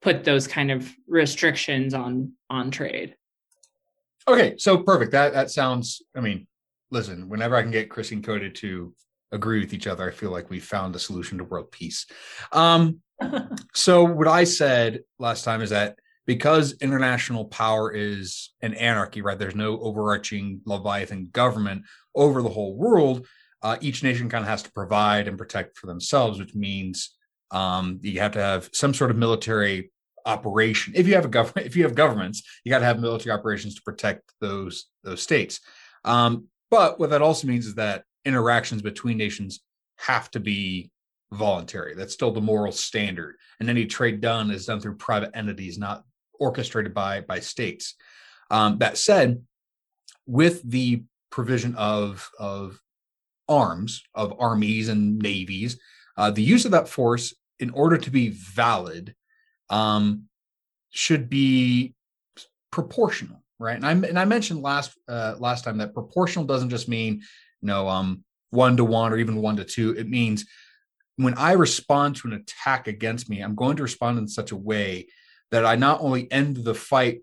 put 0.00 0.22
those 0.22 0.46
kind 0.46 0.70
of 0.70 0.88
restrictions 1.08 1.92
on 1.92 2.34
on 2.50 2.70
trade. 2.70 3.16
Okay, 4.28 4.54
so 4.58 4.78
perfect. 4.78 5.10
That 5.10 5.32
that 5.32 5.50
sounds. 5.50 6.02
I 6.16 6.20
mean, 6.20 6.46
listen. 6.92 7.28
Whenever 7.28 7.56
I 7.56 7.62
can 7.62 7.72
get 7.72 7.90
Chris 7.90 8.12
and 8.12 8.22
Cody 8.22 8.48
to 8.50 8.94
agree 9.32 9.58
with 9.58 9.74
each 9.74 9.88
other, 9.88 10.08
I 10.08 10.12
feel 10.12 10.30
like 10.30 10.50
we 10.50 10.60
found 10.60 10.94
the 10.94 11.00
solution 11.00 11.38
to 11.38 11.44
world 11.44 11.72
peace. 11.72 12.06
Um, 12.52 13.00
so 13.74 14.04
what 14.04 14.28
I 14.28 14.44
said 14.44 15.00
last 15.18 15.44
time 15.44 15.62
is 15.62 15.70
that 15.70 15.98
because 16.26 16.74
international 16.80 17.46
power 17.46 17.92
is 17.92 18.52
an 18.60 18.74
anarchy, 18.74 19.22
right? 19.22 19.38
There's 19.38 19.54
no 19.54 19.80
overarching 19.80 20.60
Leviathan 20.64 21.30
government 21.32 21.84
over 22.14 22.42
the 22.42 22.48
whole 22.48 22.76
world. 22.76 23.26
Uh, 23.62 23.76
each 23.80 24.02
nation 24.02 24.28
kind 24.28 24.42
of 24.42 24.48
has 24.48 24.62
to 24.62 24.72
provide 24.72 25.28
and 25.28 25.36
protect 25.36 25.76
for 25.76 25.86
themselves, 25.86 26.38
which 26.38 26.54
means 26.54 27.16
um, 27.50 27.98
you 28.02 28.20
have 28.20 28.32
to 28.32 28.40
have 28.40 28.70
some 28.72 28.94
sort 28.94 29.10
of 29.10 29.16
military 29.16 29.90
operation. 30.24 30.92
If 30.96 31.06
you 31.06 31.14
have 31.14 31.24
a 31.24 31.28
government, 31.28 31.66
if 31.66 31.76
you 31.76 31.82
have 31.82 31.94
governments, 31.94 32.42
you 32.64 32.70
got 32.70 32.78
to 32.78 32.84
have 32.84 33.00
military 33.00 33.36
operations 33.36 33.74
to 33.74 33.82
protect 33.82 34.32
those 34.40 34.86
those 35.02 35.22
states. 35.22 35.60
Um, 36.04 36.46
but 36.70 36.98
what 36.98 37.10
that 37.10 37.22
also 37.22 37.48
means 37.48 37.66
is 37.66 37.74
that 37.74 38.04
interactions 38.24 38.82
between 38.82 39.16
nations 39.16 39.60
have 39.96 40.30
to 40.30 40.40
be 40.40 40.90
voluntary. 41.32 41.94
That's 41.94 42.12
still 42.12 42.32
the 42.32 42.40
moral 42.40 42.72
standard. 42.72 43.36
And 43.60 43.70
any 43.70 43.86
trade 43.86 44.20
done 44.20 44.50
is 44.50 44.66
done 44.66 44.80
through 44.80 44.96
private 44.96 45.30
entities, 45.34 45.78
not 45.78 46.04
orchestrated 46.38 46.94
by 46.94 47.20
by 47.20 47.40
states. 47.40 47.94
Um, 48.50 48.78
that 48.78 48.98
said, 48.98 49.42
with 50.26 50.62
the 50.68 51.04
provision 51.30 51.74
of 51.76 52.28
of 52.38 52.80
arms, 53.48 54.02
of 54.14 54.34
armies 54.38 54.88
and 54.88 55.18
navies, 55.18 55.78
uh, 56.16 56.30
the 56.30 56.42
use 56.42 56.64
of 56.64 56.72
that 56.72 56.88
force 56.88 57.34
in 57.58 57.70
order 57.70 57.98
to 57.98 58.10
be 58.10 58.30
valid 58.30 59.14
um, 59.68 60.24
should 60.90 61.28
be 61.28 61.94
proportional, 62.72 63.42
right? 63.58 63.76
And 63.76 63.86
I 63.86 63.92
and 63.92 64.18
I 64.18 64.24
mentioned 64.24 64.62
last 64.62 64.96
uh, 65.08 65.34
last 65.38 65.64
time 65.64 65.78
that 65.78 65.94
proportional 65.94 66.44
doesn't 66.44 66.70
just 66.70 66.88
mean 66.88 67.22
you 67.60 67.66
know 67.66 67.88
um, 67.88 68.24
one 68.50 68.76
to 68.76 68.84
one 68.84 69.12
or 69.12 69.18
even 69.18 69.36
one 69.36 69.56
to 69.56 69.64
two. 69.64 69.94
It 69.96 70.08
means 70.08 70.44
when 71.24 71.34
I 71.36 71.52
respond 71.52 72.16
to 72.16 72.28
an 72.28 72.34
attack 72.34 72.88
against 72.88 73.28
me, 73.28 73.40
I'm 73.40 73.54
going 73.54 73.76
to 73.76 73.82
respond 73.82 74.18
in 74.18 74.28
such 74.28 74.52
a 74.52 74.56
way 74.56 75.08
that 75.50 75.66
I 75.66 75.76
not 75.76 76.00
only 76.00 76.30
end 76.30 76.56
the 76.58 76.74
fight 76.74 77.20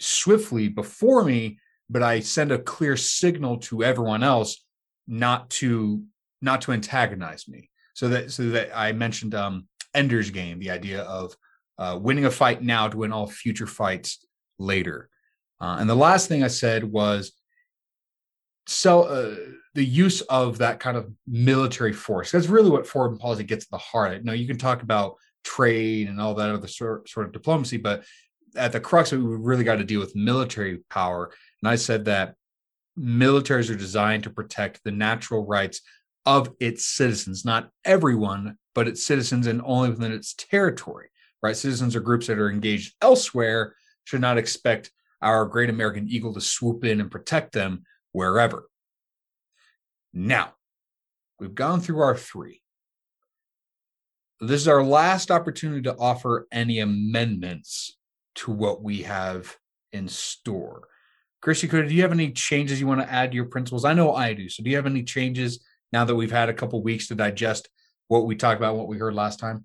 swiftly 0.00 0.68
before 0.68 1.24
me, 1.24 1.58
but 1.88 2.02
I 2.02 2.20
send 2.20 2.52
a 2.52 2.58
clear 2.58 2.96
signal 2.96 3.58
to 3.58 3.84
everyone 3.84 4.22
else 4.22 4.64
not 5.06 5.50
to 5.50 6.02
not 6.42 6.62
to 6.62 6.72
antagonize 6.72 7.46
me. 7.48 7.70
So 7.94 8.08
that 8.08 8.30
so 8.30 8.50
that 8.50 8.76
I 8.76 8.92
mentioned 8.92 9.34
um 9.34 9.68
Ender's 9.94 10.30
Game, 10.30 10.58
the 10.58 10.70
idea 10.70 11.02
of 11.02 11.36
uh, 11.78 11.98
winning 12.00 12.24
a 12.24 12.30
fight 12.30 12.62
now 12.62 12.88
to 12.88 12.96
win 12.96 13.12
all 13.12 13.26
future 13.26 13.66
fights 13.66 14.26
later. 14.58 15.08
Uh, 15.60 15.76
and 15.78 15.88
the 15.88 15.94
last 15.94 16.28
thing 16.28 16.42
I 16.42 16.48
said 16.48 16.84
was 16.84 17.32
so 18.66 19.02
uh, 19.02 19.36
the 19.74 19.84
use 19.84 20.20
of 20.22 20.58
that 20.58 20.80
kind 20.80 20.96
of 20.96 21.10
military 21.26 21.92
force. 21.92 22.30
That's 22.30 22.46
really 22.46 22.70
what 22.70 22.86
foreign 22.86 23.18
policy 23.18 23.44
gets 23.44 23.66
at 23.66 23.70
the 23.70 23.78
heart. 23.78 24.14
Of. 24.14 24.24
Now 24.24 24.32
you 24.32 24.46
can 24.46 24.58
talk 24.58 24.82
about 24.82 25.16
trade 25.42 26.08
and 26.08 26.20
all 26.20 26.34
that 26.34 26.50
other 26.50 26.68
sort, 26.68 27.08
sort 27.08 27.26
of 27.26 27.32
diplomacy, 27.32 27.76
but 27.76 28.04
at 28.56 28.72
the 28.72 28.80
crux 28.80 29.12
of 29.12 29.20
it, 29.20 29.24
we 29.24 29.36
really 29.36 29.64
got 29.64 29.76
to 29.76 29.84
deal 29.84 30.00
with 30.00 30.14
military 30.14 30.78
power. 30.90 31.32
And 31.60 31.68
I 31.68 31.76
said 31.76 32.04
that 32.04 32.34
militaries 32.98 33.70
are 33.70 33.76
designed 33.76 34.22
to 34.24 34.30
protect 34.30 34.82
the 34.84 34.92
natural 34.92 35.44
rights 35.44 35.80
of 36.24 36.50
its 36.60 36.86
citizens, 36.86 37.44
not 37.44 37.70
everyone, 37.84 38.56
but 38.74 38.88
its 38.88 39.04
citizens 39.04 39.46
and 39.46 39.60
only 39.64 39.90
within 39.90 40.12
its 40.12 40.34
territory, 40.34 41.08
right? 41.42 41.56
Citizens 41.56 41.96
or 41.96 42.00
groups 42.00 42.28
that 42.28 42.38
are 42.38 42.50
engaged 42.50 42.94
elsewhere 43.02 43.74
should 44.04 44.20
not 44.20 44.38
expect 44.38 44.90
our 45.20 45.44
great 45.46 45.70
American 45.70 46.08
eagle 46.08 46.32
to 46.34 46.40
swoop 46.40 46.84
in 46.84 47.00
and 47.00 47.10
protect 47.10 47.52
them 47.52 47.82
wherever. 48.12 48.66
Now, 50.16 50.54
we've 51.40 51.54
gone 51.54 51.80
through 51.80 52.00
our 52.00 52.16
three. 52.16 52.62
This 54.40 54.60
is 54.60 54.68
our 54.68 54.84
last 54.84 55.32
opportunity 55.32 55.82
to 55.82 55.96
offer 55.96 56.46
any 56.52 56.78
amendments 56.78 57.96
to 58.36 58.52
what 58.52 58.80
we 58.82 59.02
have 59.02 59.56
in 59.92 60.06
store. 60.06 60.86
Christy, 61.40 61.66
could 61.66 61.88
do 61.88 61.94
you 61.94 62.02
have 62.02 62.12
any 62.12 62.30
changes 62.30 62.80
you 62.80 62.86
want 62.86 63.00
to 63.00 63.12
add 63.12 63.32
to 63.32 63.34
your 63.34 63.46
principles? 63.46 63.84
I 63.84 63.92
know 63.92 64.14
I 64.14 64.34
do. 64.34 64.48
So, 64.48 64.62
do 64.62 64.70
you 64.70 64.76
have 64.76 64.86
any 64.86 65.02
changes 65.02 65.64
now 65.92 66.04
that 66.04 66.14
we've 66.14 66.30
had 66.30 66.48
a 66.48 66.54
couple 66.54 66.80
weeks 66.82 67.08
to 67.08 67.16
digest 67.16 67.68
what 68.06 68.26
we 68.26 68.36
talked 68.36 68.60
about, 68.60 68.76
what 68.76 68.88
we 68.88 68.98
heard 68.98 69.14
last 69.14 69.40
time? 69.40 69.64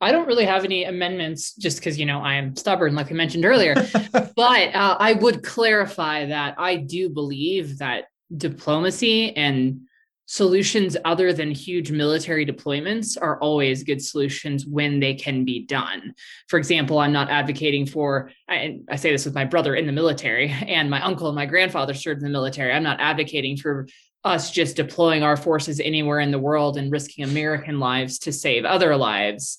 I 0.00 0.12
don't 0.12 0.26
really 0.26 0.44
have 0.44 0.64
any 0.64 0.84
amendments 0.84 1.54
just 1.54 1.78
because, 1.78 1.98
you 1.98 2.06
know, 2.06 2.20
I 2.20 2.34
am 2.34 2.56
stubborn, 2.56 2.94
like 2.94 3.08
we 3.08 3.16
mentioned 3.16 3.44
earlier. 3.44 3.74
but 4.12 4.74
uh, 4.74 4.96
I 4.98 5.14
would 5.14 5.42
clarify 5.42 6.26
that 6.26 6.56
I 6.58 6.76
do 6.76 7.08
believe 7.08 7.78
that 7.78 8.04
diplomacy 8.36 9.36
and 9.36 9.80
solutions 10.26 10.96
other 11.04 11.32
than 11.32 11.50
huge 11.50 11.90
military 11.90 12.46
deployments 12.46 13.18
are 13.20 13.38
always 13.40 13.84
good 13.84 14.02
solutions 14.02 14.66
when 14.66 14.98
they 14.98 15.14
can 15.14 15.44
be 15.44 15.66
done. 15.66 16.14
For 16.48 16.58
example, 16.58 16.98
I'm 16.98 17.12
not 17.12 17.30
advocating 17.30 17.84
for, 17.84 18.30
I, 18.48 18.78
I, 18.88 18.96
say 18.96 19.12
this 19.12 19.26
with 19.26 19.34
my 19.34 19.44
brother 19.44 19.74
in 19.74 19.86
the 19.86 19.92
military, 19.92 20.48
and 20.66 20.88
my 20.88 21.02
uncle 21.02 21.28
and 21.28 21.36
my 21.36 21.46
grandfather 21.46 21.94
served 21.94 22.20
in 22.20 22.24
the 22.24 22.32
military. 22.32 22.72
I'm 22.72 22.82
not 22.82 23.00
advocating 23.00 23.56
for 23.56 23.86
us 24.24 24.50
just 24.50 24.76
deploying 24.76 25.22
our 25.22 25.36
forces 25.36 25.80
anywhere 25.80 26.20
in 26.20 26.30
the 26.30 26.38
world 26.38 26.78
and 26.78 26.90
risking 26.90 27.24
American 27.24 27.78
lives 27.78 28.18
to 28.20 28.32
save 28.32 28.64
other 28.64 28.96
lives. 28.96 29.58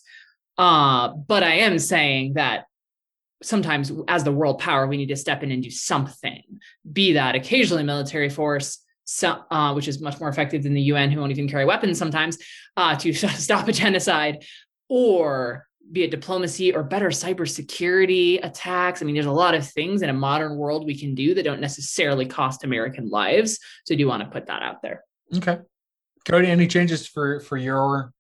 Uh, 0.57 1.09
but 1.09 1.43
I 1.43 1.57
am 1.57 1.77
saying 1.77 2.33
that 2.33 2.65
sometimes 3.43 3.91
as 4.07 4.23
the 4.23 4.31
world 4.31 4.59
power, 4.59 4.87
we 4.87 4.97
need 4.97 5.09
to 5.09 5.15
step 5.15 5.43
in 5.43 5.51
and 5.51 5.63
do 5.63 5.71
something, 5.71 6.43
be 6.91 7.13
that 7.13 7.35
occasionally 7.35 7.83
military 7.83 8.29
force, 8.29 8.79
so, 9.03 9.43
uh, 9.51 9.73
which 9.73 9.87
is 9.87 10.01
much 10.01 10.19
more 10.19 10.29
effective 10.29 10.63
than 10.63 10.73
the 10.73 10.81
UN, 10.81 11.11
who 11.11 11.19
won't 11.19 11.31
even 11.31 11.47
carry 11.47 11.65
weapons 11.65 11.97
sometimes, 11.97 12.37
uh, 12.75 12.95
to 12.97 13.13
stop 13.13 13.67
a 13.67 13.71
genocide, 13.71 14.43
or 14.89 15.67
be 15.91 16.03
it 16.03 16.11
diplomacy 16.11 16.73
or 16.73 16.83
better 16.83 17.09
cybersecurity 17.09 18.43
attacks. 18.43 19.01
I 19.01 19.05
mean, 19.05 19.13
there's 19.13 19.27
a 19.27 19.31
lot 19.31 19.53
of 19.53 19.69
things 19.69 20.01
in 20.01 20.09
a 20.09 20.13
modern 20.13 20.57
world 20.57 20.85
we 20.85 20.97
can 20.97 21.13
do 21.13 21.35
that 21.35 21.43
don't 21.43 21.61
necessarily 21.61 22.25
cost 22.25 22.63
American 22.63 23.09
lives. 23.09 23.59
So 23.85 23.95
do 23.95 24.07
want 24.07 24.23
to 24.23 24.29
put 24.29 24.47
that 24.47 24.63
out 24.63 24.81
there. 24.81 25.03
Okay. 25.35 25.59
Cody, 26.27 26.47
any 26.47 26.67
changes 26.67 27.07
for 27.07 27.39
for 27.39 27.55
your 27.55 28.11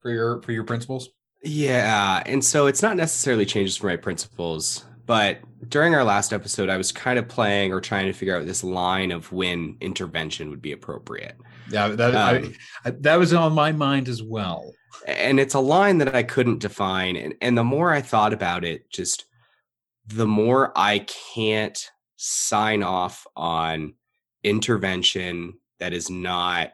for 0.00 0.10
your 0.10 0.40
for 0.40 0.52
your 0.52 0.64
principles? 0.64 1.10
Yeah, 1.42 2.22
and 2.26 2.44
so 2.44 2.66
it's 2.66 2.82
not 2.82 2.96
necessarily 2.96 3.46
changes 3.46 3.76
from 3.76 3.88
my 3.88 3.96
principles, 3.96 4.84
but 5.06 5.38
during 5.68 5.94
our 5.94 6.04
last 6.04 6.32
episode, 6.32 6.68
I 6.68 6.76
was 6.76 6.92
kind 6.92 7.18
of 7.18 7.28
playing 7.28 7.72
or 7.72 7.80
trying 7.80 8.06
to 8.06 8.12
figure 8.12 8.36
out 8.36 8.46
this 8.46 8.64
line 8.64 9.10
of 9.10 9.32
when 9.32 9.76
intervention 9.80 10.50
would 10.50 10.62
be 10.62 10.72
appropriate. 10.72 11.36
Yeah, 11.70 11.88
that 11.88 12.14
um, 12.14 12.54
I, 12.84 12.90
that 12.90 13.16
was 13.16 13.32
on 13.32 13.52
my 13.52 13.72
mind 13.72 14.08
as 14.08 14.22
well. 14.22 14.72
And 15.06 15.40
it's 15.40 15.54
a 15.54 15.60
line 15.60 15.98
that 15.98 16.14
I 16.14 16.22
couldn't 16.22 16.58
define, 16.58 17.16
and 17.16 17.34
and 17.40 17.56
the 17.56 17.64
more 17.64 17.92
I 17.92 18.02
thought 18.02 18.32
about 18.32 18.64
it, 18.64 18.90
just 18.90 19.24
the 20.06 20.26
more 20.26 20.72
I 20.76 21.06
can't 21.34 21.90
sign 22.16 22.82
off 22.82 23.26
on 23.34 23.94
intervention 24.42 25.54
that 25.78 25.92
is 25.92 26.10
not 26.10 26.72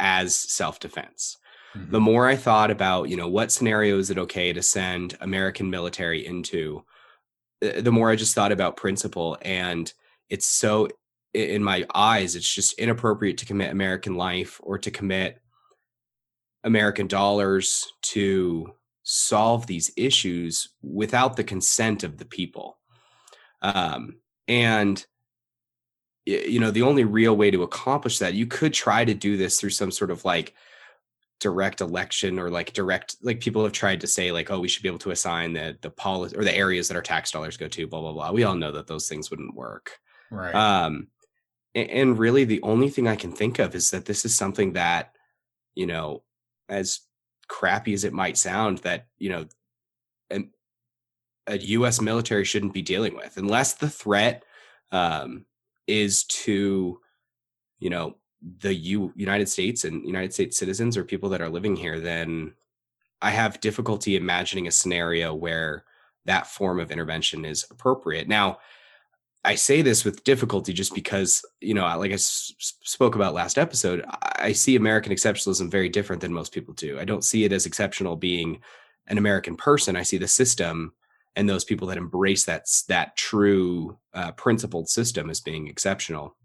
as 0.00 0.36
self 0.36 0.80
defense. 0.80 1.36
Mm-hmm. 1.76 1.90
The 1.90 2.00
more 2.00 2.26
I 2.26 2.36
thought 2.36 2.70
about, 2.70 3.08
you 3.08 3.16
know, 3.16 3.28
what 3.28 3.52
scenario 3.52 3.98
is 3.98 4.10
it 4.10 4.18
okay 4.18 4.52
to 4.52 4.62
send 4.62 5.16
American 5.20 5.70
military 5.70 6.26
into, 6.26 6.84
uh, 7.62 7.80
the 7.80 7.92
more 7.92 8.10
I 8.10 8.16
just 8.16 8.34
thought 8.34 8.52
about 8.52 8.76
principle. 8.76 9.36
And 9.42 9.92
it's 10.30 10.46
so, 10.46 10.88
in 11.32 11.64
my 11.64 11.86
eyes, 11.94 12.36
it's 12.36 12.52
just 12.52 12.74
inappropriate 12.74 13.38
to 13.38 13.46
commit 13.46 13.72
American 13.72 14.14
life 14.14 14.60
or 14.62 14.78
to 14.78 14.90
commit 14.90 15.40
American 16.62 17.08
dollars 17.08 17.92
to 18.02 18.72
solve 19.02 19.66
these 19.66 19.90
issues 19.96 20.68
without 20.82 21.36
the 21.36 21.44
consent 21.44 22.04
of 22.04 22.18
the 22.18 22.24
people. 22.24 22.78
Um, 23.62 24.16
and 24.46 25.04
you 26.26 26.58
know 26.58 26.70
the 26.70 26.82
only 26.82 27.04
real 27.04 27.36
way 27.36 27.50
to 27.50 27.62
accomplish 27.62 28.18
that 28.18 28.34
you 28.34 28.46
could 28.46 28.72
try 28.72 29.04
to 29.04 29.14
do 29.14 29.36
this 29.36 29.60
through 29.60 29.70
some 29.70 29.90
sort 29.90 30.10
of 30.10 30.24
like 30.24 30.54
direct 31.40 31.80
election 31.80 32.38
or 32.38 32.50
like 32.50 32.72
direct 32.72 33.16
like 33.22 33.40
people 33.40 33.62
have 33.64 33.72
tried 33.72 34.00
to 34.00 34.06
say 34.06 34.32
like 34.32 34.50
oh 34.50 34.60
we 34.60 34.68
should 34.68 34.82
be 34.82 34.88
able 34.88 34.98
to 34.98 35.10
assign 35.10 35.52
the 35.52 35.76
the 35.82 35.90
policy 35.90 36.36
or 36.36 36.44
the 36.44 36.56
areas 36.56 36.88
that 36.88 36.96
our 36.96 37.02
tax 37.02 37.30
dollars 37.30 37.56
go 37.56 37.68
to 37.68 37.86
blah 37.86 38.00
blah 38.00 38.12
blah. 38.12 38.32
We 38.32 38.44
all 38.44 38.54
know 38.54 38.72
that 38.72 38.86
those 38.86 39.08
things 39.08 39.30
wouldn't 39.30 39.54
work. 39.54 39.98
Right. 40.30 40.54
Um 40.54 41.08
and, 41.74 41.90
and 41.90 42.18
really 42.18 42.44
the 42.44 42.62
only 42.62 42.88
thing 42.88 43.08
i 43.08 43.16
can 43.16 43.32
think 43.32 43.58
of 43.58 43.74
is 43.74 43.90
that 43.90 44.04
this 44.04 44.24
is 44.24 44.34
something 44.34 44.74
that 44.74 45.14
you 45.74 45.86
know 45.86 46.22
as 46.68 47.00
crappy 47.48 47.92
as 47.92 48.04
it 48.04 48.12
might 48.12 48.38
sound 48.38 48.78
that 48.78 49.06
you 49.18 49.28
know 49.28 49.46
an, 50.30 50.50
a 51.48 51.58
us 51.58 52.00
military 52.00 52.44
shouldn't 52.44 52.72
be 52.72 52.82
dealing 52.82 53.16
with 53.16 53.36
unless 53.36 53.74
the 53.74 53.90
threat 53.90 54.44
um 54.92 55.44
is 55.86 56.24
to 56.24 56.98
you 57.78 57.90
know 57.90 58.16
the 58.60 58.74
U- 58.74 59.12
United 59.16 59.48
States 59.48 59.84
and 59.84 60.06
United 60.06 60.32
States 60.32 60.56
citizens 60.56 60.96
or 60.96 61.04
people 61.04 61.28
that 61.30 61.40
are 61.40 61.48
living 61.48 61.76
here, 61.76 62.00
then 62.00 62.52
I 63.22 63.30
have 63.30 63.60
difficulty 63.60 64.16
imagining 64.16 64.66
a 64.66 64.72
scenario 64.72 65.34
where 65.34 65.84
that 66.26 66.46
form 66.46 66.80
of 66.80 66.90
intervention 66.90 67.44
is 67.44 67.66
appropriate. 67.70 68.28
Now, 68.28 68.58
I 69.46 69.56
say 69.56 69.82
this 69.82 70.04
with 70.04 70.24
difficulty 70.24 70.72
just 70.72 70.94
because, 70.94 71.44
you 71.60 71.74
know, 71.74 71.82
like 71.98 72.10
I 72.10 72.14
s- 72.14 72.52
spoke 72.58 73.14
about 73.14 73.34
last 73.34 73.58
episode, 73.58 74.04
I 74.36 74.52
see 74.52 74.76
American 74.76 75.12
exceptionalism 75.12 75.70
very 75.70 75.88
different 75.88 76.22
than 76.22 76.32
most 76.32 76.52
people 76.52 76.74
do. 76.74 76.98
I 76.98 77.04
don't 77.04 77.24
see 77.24 77.44
it 77.44 77.52
as 77.52 77.66
exceptional 77.66 78.16
being 78.16 78.60
an 79.06 79.18
American 79.18 79.56
person. 79.56 79.96
I 79.96 80.02
see 80.02 80.16
the 80.16 80.28
system 80.28 80.94
and 81.36 81.48
those 81.48 81.64
people 81.64 81.88
that 81.88 81.98
embrace 81.98 82.44
that 82.44 82.66
that 82.88 83.16
true 83.16 83.98
uh, 84.14 84.32
principled 84.32 84.88
system 84.88 85.28
as 85.28 85.40
being 85.40 85.68
exceptional. 85.68 86.36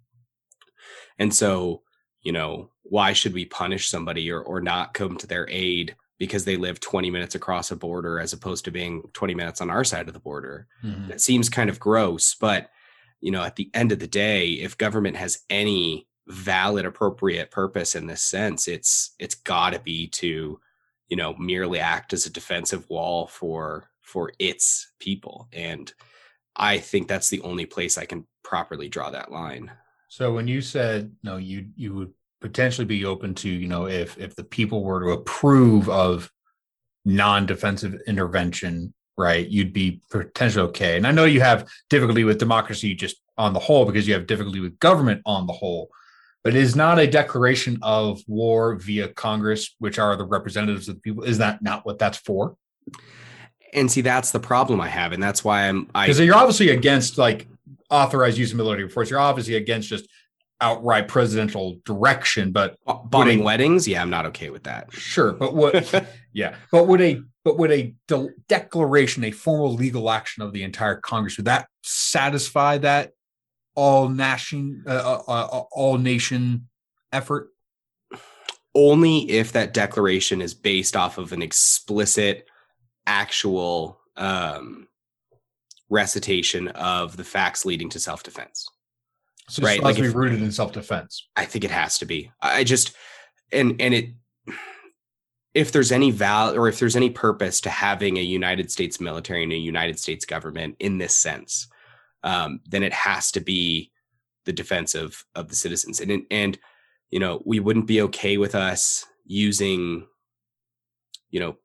And 1.19 1.33
so 1.33 1.83
you 2.21 2.31
know, 2.31 2.69
why 2.83 3.13
should 3.13 3.33
we 3.33 3.45
punish 3.45 3.89
somebody 3.89 4.31
or, 4.31 4.41
or 4.41 4.61
not 4.61 4.93
come 4.93 5.17
to 5.17 5.27
their 5.27 5.47
aid 5.49 5.95
because 6.17 6.43
they 6.43 6.57
live 6.57 6.79
20 6.79 7.09
minutes 7.09 7.35
across 7.35 7.71
a 7.71 7.75
border 7.75 8.19
as 8.19 8.33
opposed 8.33 8.65
to 8.65 8.71
being 8.71 9.03
20 9.13 9.35
minutes 9.35 9.61
on 9.61 9.69
our 9.69 9.83
side 9.83 10.07
of 10.07 10.13
the 10.13 10.19
border? 10.19 10.67
Mm-hmm. 10.83 11.11
It 11.11 11.21
seems 11.21 11.49
kind 11.49 11.69
of 11.69 11.79
gross, 11.79 12.35
but 12.35 12.69
you 13.21 13.31
know, 13.31 13.43
at 13.43 13.57
the 13.57 13.69
end 13.73 13.91
of 13.91 13.99
the 13.99 14.07
day, 14.07 14.51
if 14.51 14.77
government 14.77 15.17
has 15.17 15.43
any 15.49 16.07
valid 16.27 16.85
appropriate 16.85 17.51
purpose 17.51 17.95
in 17.95 18.07
this 18.07 18.21
sense, 18.21 18.67
it's 18.67 19.13
it's 19.19 19.35
got 19.35 19.73
to 19.73 19.79
be 19.79 20.07
to, 20.07 20.59
you 21.09 21.17
know, 21.17 21.35
merely 21.35 21.79
act 21.79 22.13
as 22.13 22.25
a 22.25 22.31
defensive 22.31 22.89
wall 22.89 23.27
for 23.27 23.89
for 24.01 24.31
its 24.39 24.91
people 24.99 25.47
and 25.53 25.93
I 26.59 26.77
think 26.79 27.07
that's 27.07 27.29
the 27.29 27.41
only 27.41 27.65
place 27.65 27.97
I 27.97 28.05
can 28.05 28.25
properly 28.43 28.89
draw 28.89 29.09
that 29.11 29.31
line. 29.31 29.71
So 30.09 30.33
when 30.33 30.47
you 30.47 30.61
said 30.61 31.11
no, 31.23 31.37
you 31.37 31.67
you 31.75 31.93
would 31.93 32.11
potentially 32.41 32.85
be 32.85 33.05
open 33.05 33.35
to 33.35 33.49
you 33.49 33.67
know 33.67 33.87
if 33.87 34.17
if 34.17 34.35
the 34.35 34.43
people 34.43 34.83
were 34.83 35.01
to 35.01 35.11
approve 35.11 35.87
of 35.87 36.29
non-defensive 37.05 37.95
intervention, 38.07 38.93
right? 39.17 39.47
You'd 39.47 39.71
be 39.71 40.01
potentially 40.09 40.67
okay. 40.69 40.97
And 40.97 41.07
I 41.07 41.11
know 41.11 41.25
you 41.25 41.41
have 41.41 41.67
difficulty 41.89 42.23
with 42.23 42.39
democracy 42.39 42.95
just 42.95 43.17
on 43.37 43.53
the 43.53 43.59
whole 43.59 43.85
because 43.85 44.07
you 44.07 44.15
have 44.15 44.27
difficulty 44.27 44.59
with 44.59 44.79
government 44.79 45.21
on 45.25 45.47
the 45.47 45.53
whole. 45.53 45.89
But 46.43 46.55
it 46.55 46.61
is 46.61 46.75
not 46.75 46.99
a 46.99 47.07
declaration 47.07 47.77
of 47.81 48.21
war 48.27 48.75
via 48.75 49.09
Congress, 49.09 49.75
which 49.79 49.99
are 49.99 50.15
the 50.15 50.25
representatives 50.25 50.87
of 50.87 50.95
the 50.95 51.01
people, 51.01 51.23
is 51.23 51.37
that 51.37 51.61
not 51.61 51.85
what 51.85 51.99
that's 51.99 52.17
for? 52.17 52.55
And 53.73 53.91
see, 53.91 54.01
that's 54.01 54.31
the 54.31 54.39
problem 54.39 54.81
I 54.81 54.87
have, 54.87 55.11
and 55.11 55.21
that's 55.21 55.43
why 55.43 55.67
I'm 55.67 55.83
because 55.85 56.19
you're 56.19 56.35
obviously 56.35 56.69
against 56.69 57.19
like 57.19 57.47
authorized 57.89 58.37
use 58.37 58.51
of 58.51 58.57
military 58.57 58.89
force. 58.89 59.09
You're 59.09 59.19
obviously 59.19 59.55
against 59.55 59.89
just 59.89 60.07
outright 60.61 61.07
presidential 61.07 61.77
direction, 61.85 62.51
but 62.51 62.77
bombing 63.05 63.43
weddings, 63.43 63.87
yeah, 63.87 64.01
I'm 64.01 64.09
not 64.09 64.25
okay 64.27 64.49
with 64.49 64.63
that. 64.63 64.91
Sure, 64.91 65.33
but 65.33 65.55
what? 65.55 66.07
yeah, 66.33 66.55
but 66.71 66.87
would 66.87 67.01
a 67.01 67.21
but 67.43 67.57
would 67.57 67.71
a 67.71 67.93
de- 68.07 68.29
declaration, 68.47 69.23
a 69.23 69.31
formal 69.31 69.73
legal 69.73 70.09
action 70.09 70.43
of 70.43 70.53
the 70.53 70.63
entire 70.63 70.97
Congress, 70.97 71.37
would 71.37 71.45
that 71.45 71.67
satisfy 71.83 72.77
that 72.79 73.13
all 73.75 74.09
nation 74.09 74.83
uh, 74.85 75.21
uh, 75.27 75.31
uh, 75.31 75.63
all 75.71 75.97
nation 75.97 76.67
effort? 77.11 77.49
Only 78.75 79.29
if 79.31 79.53
that 79.53 79.73
declaration 79.73 80.41
is 80.41 80.53
based 80.53 80.95
off 80.95 81.17
of 81.17 81.31
an 81.33 81.41
explicit, 81.41 82.47
actual 83.07 83.99
um, 84.15 84.88
recitation 85.89 86.69
of 86.69 87.17
the 87.17 87.23
facts 87.23 87.65
leading 87.65 87.89
to 87.89 87.99
self 87.99 88.23
defense. 88.23 88.67
So 89.49 89.63
right, 89.63 89.81
like 89.81 89.95
to 89.95 90.03
be 90.03 90.09
rooted 90.09 90.41
in 90.41 90.51
self 90.51 90.73
defense. 90.73 91.27
I 91.35 91.45
think 91.45 91.63
it 91.63 91.71
has 91.71 91.97
to 91.99 92.05
be. 92.05 92.31
I 92.41 92.63
just 92.63 92.95
and 93.51 93.75
and 93.79 93.93
it 93.93 94.09
if 95.53 95.71
there's 95.71 95.91
any 95.91 96.11
val 96.11 96.55
or 96.55 96.67
if 96.67 96.79
there's 96.79 96.95
any 96.95 97.09
purpose 97.09 97.59
to 97.61 97.69
having 97.69 98.17
a 98.17 98.21
United 98.21 98.71
States 98.71 98.99
military 98.99 99.43
and 99.43 99.51
a 99.51 99.57
United 99.57 99.99
States 99.99 100.23
government 100.25 100.75
in 100.79 100.99
this 100.99 101.15
sense, 101.15 101.67
um, 102.23 102.61
then 102.67 102.83
it 102.83 102.93
has 102.93 103.31
to 103.31 103.39
be 103.39 103.91
the 104.45 104.53
defense 104.53 104.93
of 104.93 105.25
of 105.35 105.49
the 105.49 105.55
citizens. 105.55 105.99
And 105.99 106.23
and 106.29 106.57
you 107.09 107.19
know 107.19 107.41
we 107.45 107.59
wouldn't 107.59 107.87
be 107.87 108.01
okay 108.03 108.37
with 108.37 108.53
us 108.53 109.05
using, 109.25 110.07
you 111.31 111.39
know, 111.39 111.57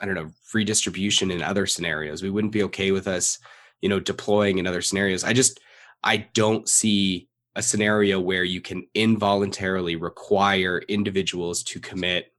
I 0.00 0.06
don't 0.06 0.14
know, 0.14 0.30
redistribution 0.52 1.30
in 1.30 1.42
other 1.42 1.66
scenarios. 1.66 2.22
We 2.22 2.30
wouldn't 2.30 2.52
be 2.52 2.64
okay 2.64 2.90
with 2.90 3.06
us, 3.06 3.38
you 3.80 3.88
know, 3.88 4.00
deploying 4.00 4.58
in 4.58 4.66
other 4.66 4.82
scenarios. 4.82 5.24
I 5.24 5.32
just 5.32 5.60
I 6.02 6.28
don't 6.34 6.68
see 6.68 7.28
a 7.56 7.62
scenario 7.62 8.20
where 8.20 8.44
you 8.44 8.60
can 8.60 8.86
involuntarily 8.94 9.96
require 9.96 10.82
individuals 10.88 11.62
to 11.62 11.80
commit 11.80 12.32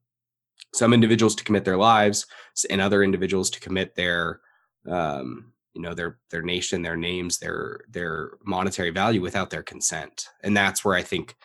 some 0.74 0.94
individuals 0.94 1.36
to 1.36 1.44
commit 1.44 1.64
their 1.64 1.78
lives 1.78 2.28
and 2.70 2.82
other 2.82 3.02
individuals 3.02 3.50
to 3.50 3.60
commit 3.62 3.96
their 3.96 4.42
um, 4.90 5.54
you 5.74 5.82
know 5.82 5.94
their 5.94 6.18
their 6.32 6.42
nation 6.42 6.82
their 6.82 6.98
names 6.98 7.38
their 7.38 7.82
their 7.90 8.32
monetary 8.44 8.90
value 8.90 9.22
without 9.22 9.50
their 9.50 9.64
consent 9.64 10.30
and 10.44 10.56
that's 10.56 10.86
where 10.86 10.96
i 10.96 11.02
think 11.02 11.36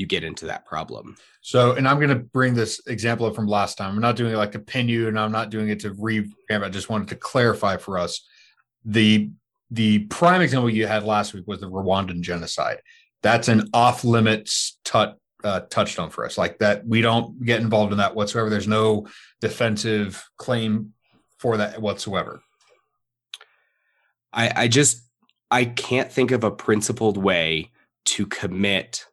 you 0.00 0.06
get 0.06 0.24
into 0.24 0.46
that 0.46 0.64
problem 0.66 1.16
so 1.42 1.72
and 1.72 1.86
i'm 1.86 1.98
going 1.98 2.08
to 2.08 2.16
bring 2.16 2.54
this 2.54 2.80
example 2.86 3.26
up 3.26 3.34
from 3.34 3.46
last 3.46 3.76
time 3.76 3.94
i'm 3.94 4.00
not 4.00 4.16
doing 4.16 4.32
it 4.32 4.36
like 4.36 4.52
to 4.52 4.58
pin 4.58 4.88
you 4.88 5.08
and 5.08 5.18
i'm 5.18 5.32
not 5.32 5.50
doing 5.50 5.68
it 5.68 5.80
to 5.80 5.92
revamp 5.94 6.64
i 6.64 6.68
just 6.68 6.88
wanted 6.88 7.08
to 7.08 7.16
clarify 7.16 7.76
for 7.76 7.98
us 7.98 8.26
the 8.84 9.30
the 9.70 10.00
prime 10.06 10.40
example 10.40 10.68
you 10.68 10.86
had 10.86 11.04
last 11.04 11.34
week 11.34 11.46
was 11.46 11.60
the 11.60 11.70
rwandan 11.70 12.20
genocide 12.20 12.80
that's 13.22 13.48
an 13.48 13.68
off 13.74 14.02
limits 14.04 14.78
tut 14.84 15.16
uh, 15.44 15.60
touchstone 15.70 16.10
for 16.10 16.24
us. 16.24 16.36
Like 16.38 16.58
that, 16.58 16.86
we 16.86 17.00
don't 17.00 17.42
get 17.44 17.60
involved 17.60 17.92
in 17.92 17.98
that 17.98 18.14
whatsoever. 18.14 18.50
There's 18.50 18.68
no 18.68 19.06
defensive 19.40 20.28
claim 20.36 20.92
for 21.38 21.56
that 21.56 21.80
whatsoever. 21.80 22.42
I, 24.32 24.52
I 24.64 24.68
just 24.68 25.02
I 25.50 25.64
can't 25.64 26.12
think 26.12 26.30
of 26.30 26.44
a 26.44 26.50
principled 26.50 27.16
way 27.16 27.70
to 28.06 28.26
commit 28.26 29.06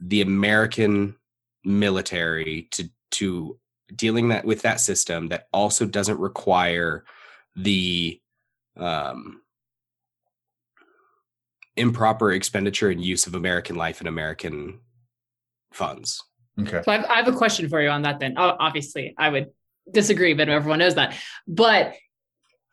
the 0.00 0.22
American 0.22 1.16
military 1.64 2.68
to 2.70 2.88
to 3.10 3.58
dealing 3.94 4.28
that 4.28 4.44
with 4.44 4.62
that 4.62 4.80
system 4.80 5.28
that 5.28 5.48
also 5.52 5.84
doesn't 5.84 6.18
require 6.18 7.04
the 7.56 8.20
um, 8.76 9.42
improper 11.76 12.32
expenditure 12.32 12.90
and 12.90 13.04
use 13.04 13.26
of 13.26 13.34
American 13.34 13.76
life 13.76 14.00
and 14.00 14.08
American 14.08 14.80
funds. 15.72 16.22
Okay. 16.60 16.82
So 16.84 16.92
I 16.92 16.96
have, 16.96 17.04
I 17.06 17.14
have 17.16 17.28
a 17.28 17.36
question 17.36 17.68
for 17.68 17.80
you 17.82 17.88
on 17.88 18.02
that. 18.02 18.20
Then, 18.20 18.36
obviously, 18.36 19.14
I 19.18 19.28
would 19.28 19.50
disagree, 19.90 20.34
but 20.34 20.48
everyone 20.48 20.78
knows 20.78 20.94
that. 20.94 21.16
But 21.46 21.94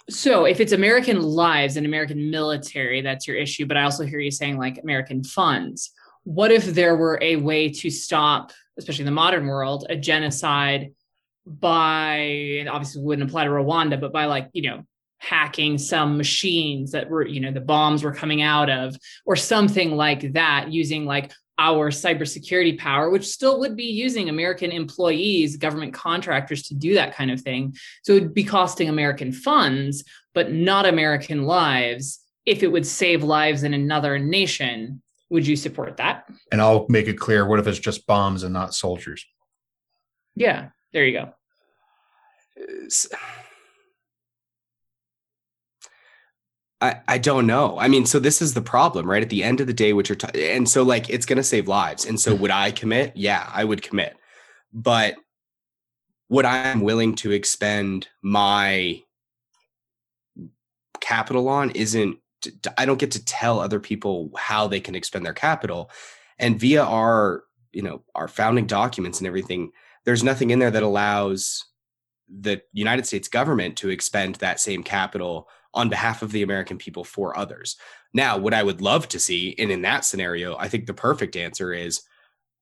so 0.10 0.46
if 0.46 0.60
it's 0.60 0.72
American 0.72 1.22
lives 1.22 1.78
and 1.78 1.86
American 1.86 2.30
military, 2.30 3.02
that's 3.02 3.28
your 3.28 3.38
issue. 3.38 3.66
But 3.66 3.78
I 3.78 3.84
also 3.84 4.06
hear 4.06 4.20
you 4.20 4.32
saying 4.32 4.58
like 4.58 4.80
American 4.82 5.24
funds. 5.24 5.92
What 6.28 6.52
if 6.52 6.66
there 6.66 6.98
were 6.98 7.18
a 7.22 7.38
way 7.38 7.70
to 7.70 7.90
stop, 7.90 8.52
especially 8.78 9.04
in 9.04 9.06
the 9.06 9.12
modern 9.14 9.48
world, 9.48 9.86
a 9.90 9.96
genocide 9.96 10.92
by, 11.46 12.16
and 12.60 12.68
obviously 12.68 13.02
wouldn't 13.02 13.30
apply 13.30 13.46
to 13.46 13.50
Rwanda, 13.50 13.98
but 13.98 14.12
by 14.12 14.26
like, 14.26 14.50
you 14.52 14.64
know, 14.64 14.84
hacking 15.20 15.78
some 15.78 16.18
machines 16.18 16.92
that 16.92 17.10
were, 17.10 17.26
you 17.26 17.40
know, 17.40 17.54
the 17.54 17.62
bombs 17.62 18.04
were 18.04 18.14
coming 18.14 18.42
out 18.42 18.70
of, 18.70 18.94
or 19.26 19.38
something 19.38 19.92
like 19.96 20.34
that, 20.34 20.70
using 20.70 21.06
like 21.06 21.32
our 21.58 21.92
cybersecurity 21.92 22.78
power, 22.78 23.10
which 23.10 23.26
still 23.26 23.62
would 23.62 23.78
be 23.78 23.86
using 23.86 24.28
American 24.28 24.70
employees, 24.70 25.56
government 25.56 25.94
contractors 25.94 26.64
to 26.64 26.76
do 26.76 26.96
that 26.96 27.16
kind 27.16 27.32
of 27.32 27.40
thing. 27.40 27.74
So 28.04 28.12
it 28.12 28.24
would 28.24 28.34
be 28.34 28.44
costing 28.44 28.90
American 28.90 29.32
funds, 29.32 30.04
but 30.34 30.52
not 30.52 30.86
American 30.86 31.44
lives. 31.44 32.20
If 32.46 32.64
it 32.64 32.72
would 32.74 32.86
save 32.86 33.24
lives 33.24 33.64
in 33.64 33.74
another 33.74 34.20
nation, 34.20 35.02
would 35.30 35.46
you 35.46 35.56
support 35.56 35.98
that? 35.98 36.30
And 36.52 36.62
I'll 36.62 36.86
make 36.90 37.08
it 37.08 37.20
clear 37.20 37.48
what 37.48 37.60
if 37.60 37.68
it's 37.68 37.80
just 37.80 38.08
bombs 38.08 38.44
and 38.44 38.54
not 38.54 38.74
soldiers? 38.74 39.26
Yeah, 40.36 40.70
there 40.94 41.06
you 41.06 41.14
go. 41.14 41.34
I, 46.80 47.02
I 47.08 47.18
don't 47.18 47.48
know. 47.48 47.80
I 47.80 47.88
mean, 47.88 48.06
so 48.06 48.20
this 48.20 48.42
is 48.42 48.54
the 48.54 48.62
problem, 48.62 49.10
right? 49.10 49.24
At 49.24 49.30
the 49.30 49.44
end 49.44 49.60
of 49.62 49.68
the 49.68 49.74
day, 49.74 49.94
what 49.94 50.10
you're 50.10 50.16
talking, 50.16 50.44
and 50.44 50.70
so 50.70 50.84
like 50.84 51.10
it's 51.10 51.26
going 51.26 51.38
to 51.38 51.44
save 51.44 51.68
lives. 51.68 52.06
And 52.06 52.20
so 52.20 52.32
mm-hmm. 52.32 52.42
would 52.44 52.52
I 52.52 52.72
commit? 52.72 53.18
Yeah, 53.18 53.50
I 53.52 53.64
would 53.64 53.82
commit. 53.82 54.16
But 54.72 55.16
what 56.28 56.46
I'm 56.46 56.82
willing 56.82 57.16
to 57.16 57.32
expend 57.32 58.08
my 58.22 59.02
capital 61.02 61.50
on 61.50 61.72
isn't, 61.72 62.18
I 62.78 62.86
don't 62.86 63.00
get 63.00 63.12
to 63.12 63.26
tell 63.26 63.60
other 63.60 63.80
people 63.80 64.32
how 64.38 64.68
they 64.68 64.80
can 64.80 64.96
expend 64.96 65.26
their 65.26 65.34
capital. 65.34 65.90
And 66.40 66.60
via 66.60 66.84
our, 66.84 67.44
you 67.72 67.82
know, 67.82 68.04
our 68.16 68.28
founding 68.28 68.68
documents 68.68 69.20
and 69.20 69.28
everything, 69.28 69.72
there's 70.06 70.24
nothing 70.24 70.52
in 70.52 70.60
there 70.60 70.72
that 70.72 70.84
allows 70.84 71.66
the 72.30 72.62
United 72.74 73.06
States 73.06 73.28
government 73.28 73.78
to 73.78 73.90
expend 73.90 74.36
that 74.36 74.60
same 74.60 74.84
capital 74.84 75.48
on 75.74 75.90
behalf 75.90 76.22
of 76.22 76.32
the 76.32 76.44
American 76.44 76.78
people 76.78 77.04
for 77.04 77.38
others. 77.38 77.78
Now, 78.14 78.38
what 78.38 78.54
I 78.54 78.64
would 78.64 78.82
love 78.82 79.08
to 79.10 79.20
see, 79.20 79.56
and 79.60 79.72
in 79.72 79.82
that 79.84 80.06
scenario, 80.06 80.58
I 80.58 80.68
think 80.68 80.86
the 80.86 80.94
perfect 80.94 81.36
answer 81.36 81.74
is 81.74 82.02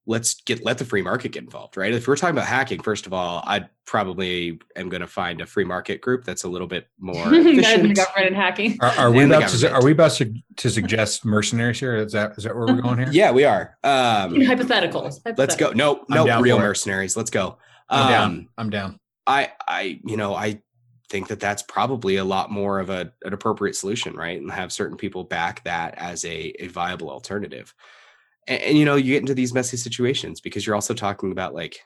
let's 0.08 0.36
get 0.42 0.64
let 0.64 0.78
the 0.78 0.86
free 0.86 1.02
market 1.02 1.32
get 1.32 1.44
involved, 1.44 1.78
right? 1.78 1.94
If 1.94 2.08
we're 2.08 2.16
talking 2.16 2.36
about 2.36 2.48
hacking, 2.48 2.82
first 2.82 3.06
of 3.08 3.14
all, 3.14 3.44
I 3.46 3.68
probably 3.86 4.60
am 4.76 4.90
going 4.90 5.02
to 5.02 5.08
find 5.08 5.42
a 5.42 5.46
free 5.46 5.64
market 5.64 6.02
group 6.02 6.24
that's 6.24 6.44
a 6.44 6.48
little 6.48 6.68
bit 6.68 6.88
more 7.00 7.16
efficient. 7.34 7.96
government 7.96 8.28
and 8.28 8.36
hacking. 8.36 8.78
Are, 8.82 8.92
are 8.98 9.12
we 9.12 9.24
about 9.24 9.50
to 9.50 9.72
are 9.72 9.84
we 9.84 9.92
about 9.92 10.12
to, 10.14 10.34
to 10.58 10.70
suggest 10.70 11.26
mercenaries 11.26 11.80
here? 11.80 11.96
Is 11.96 12.14
that 12.14 12.34
is 12.38 12.44
that 12.44 12.56
where 12.56 12.68
we're 12.68 12.82
going 12.82 13.00
here? 13.00 13.10
yeah, 13.12 13.32
we 13.32 13.46
are. 13.46 13.78
Um, 13.84 14.36
hypotheticals. 14.36 15.22
hypotheticals. 15.22 15.38
Let's 15.38 15.56
go. 15.56 15.72
No, 15.72 16.06
no, 16.10 16.42
real 16.42 16.60
mercenaries. 16.60 17.18
Let's 17.18 17.32
go. 17.32 17.58
I'm 17.90 18.02
um, 18.02 18.10
down. 18.10 18.50
I'm 18.58 18.70
down. 18.70 19.00
I 19.28 19.52
I 19.68 20.00
you 20.06 20.18
know 20.18 20.36
I 20.36 20.62
think 21.10 21.28
that 21.28 21.40
that's 21.40 21.62
probably 21.64 22.18
a 22.18 22.24
lot 22.24 22.52
more 22.52 22.80
of 22.80 22.90
a, 22.90 23.12
an 23.24 23.34
appropriate 23.34 23.76
solution, 23.76 24.16
right? 24.16 24.40
And 24.40 24.52
have 24.52 24.72
certain 24.72 24.98
people 24.98 25.24
back 25.24 25.64
that 25.64 25.94
as 25.98 26.26
a, 26.26 26.54
a 26.60 26.68
viable 26.68 27.10
alternative. 27.12 27.74
And, 28.48 28.62
and, 28.62 28.78
you 28.78 28.86
know, 28.86 28.96
you 28.96 29.14
get 29.14 29.22
into 29.22 29.34
these 29.34 29.54
messy 29.54 29.78
situations 29.78 30.42
because 30.42 30.66
you're 30.66 30.76
also 30.76 30.94
talking 30.94 31.32
about 31.32 31.54
like 31.54 31.80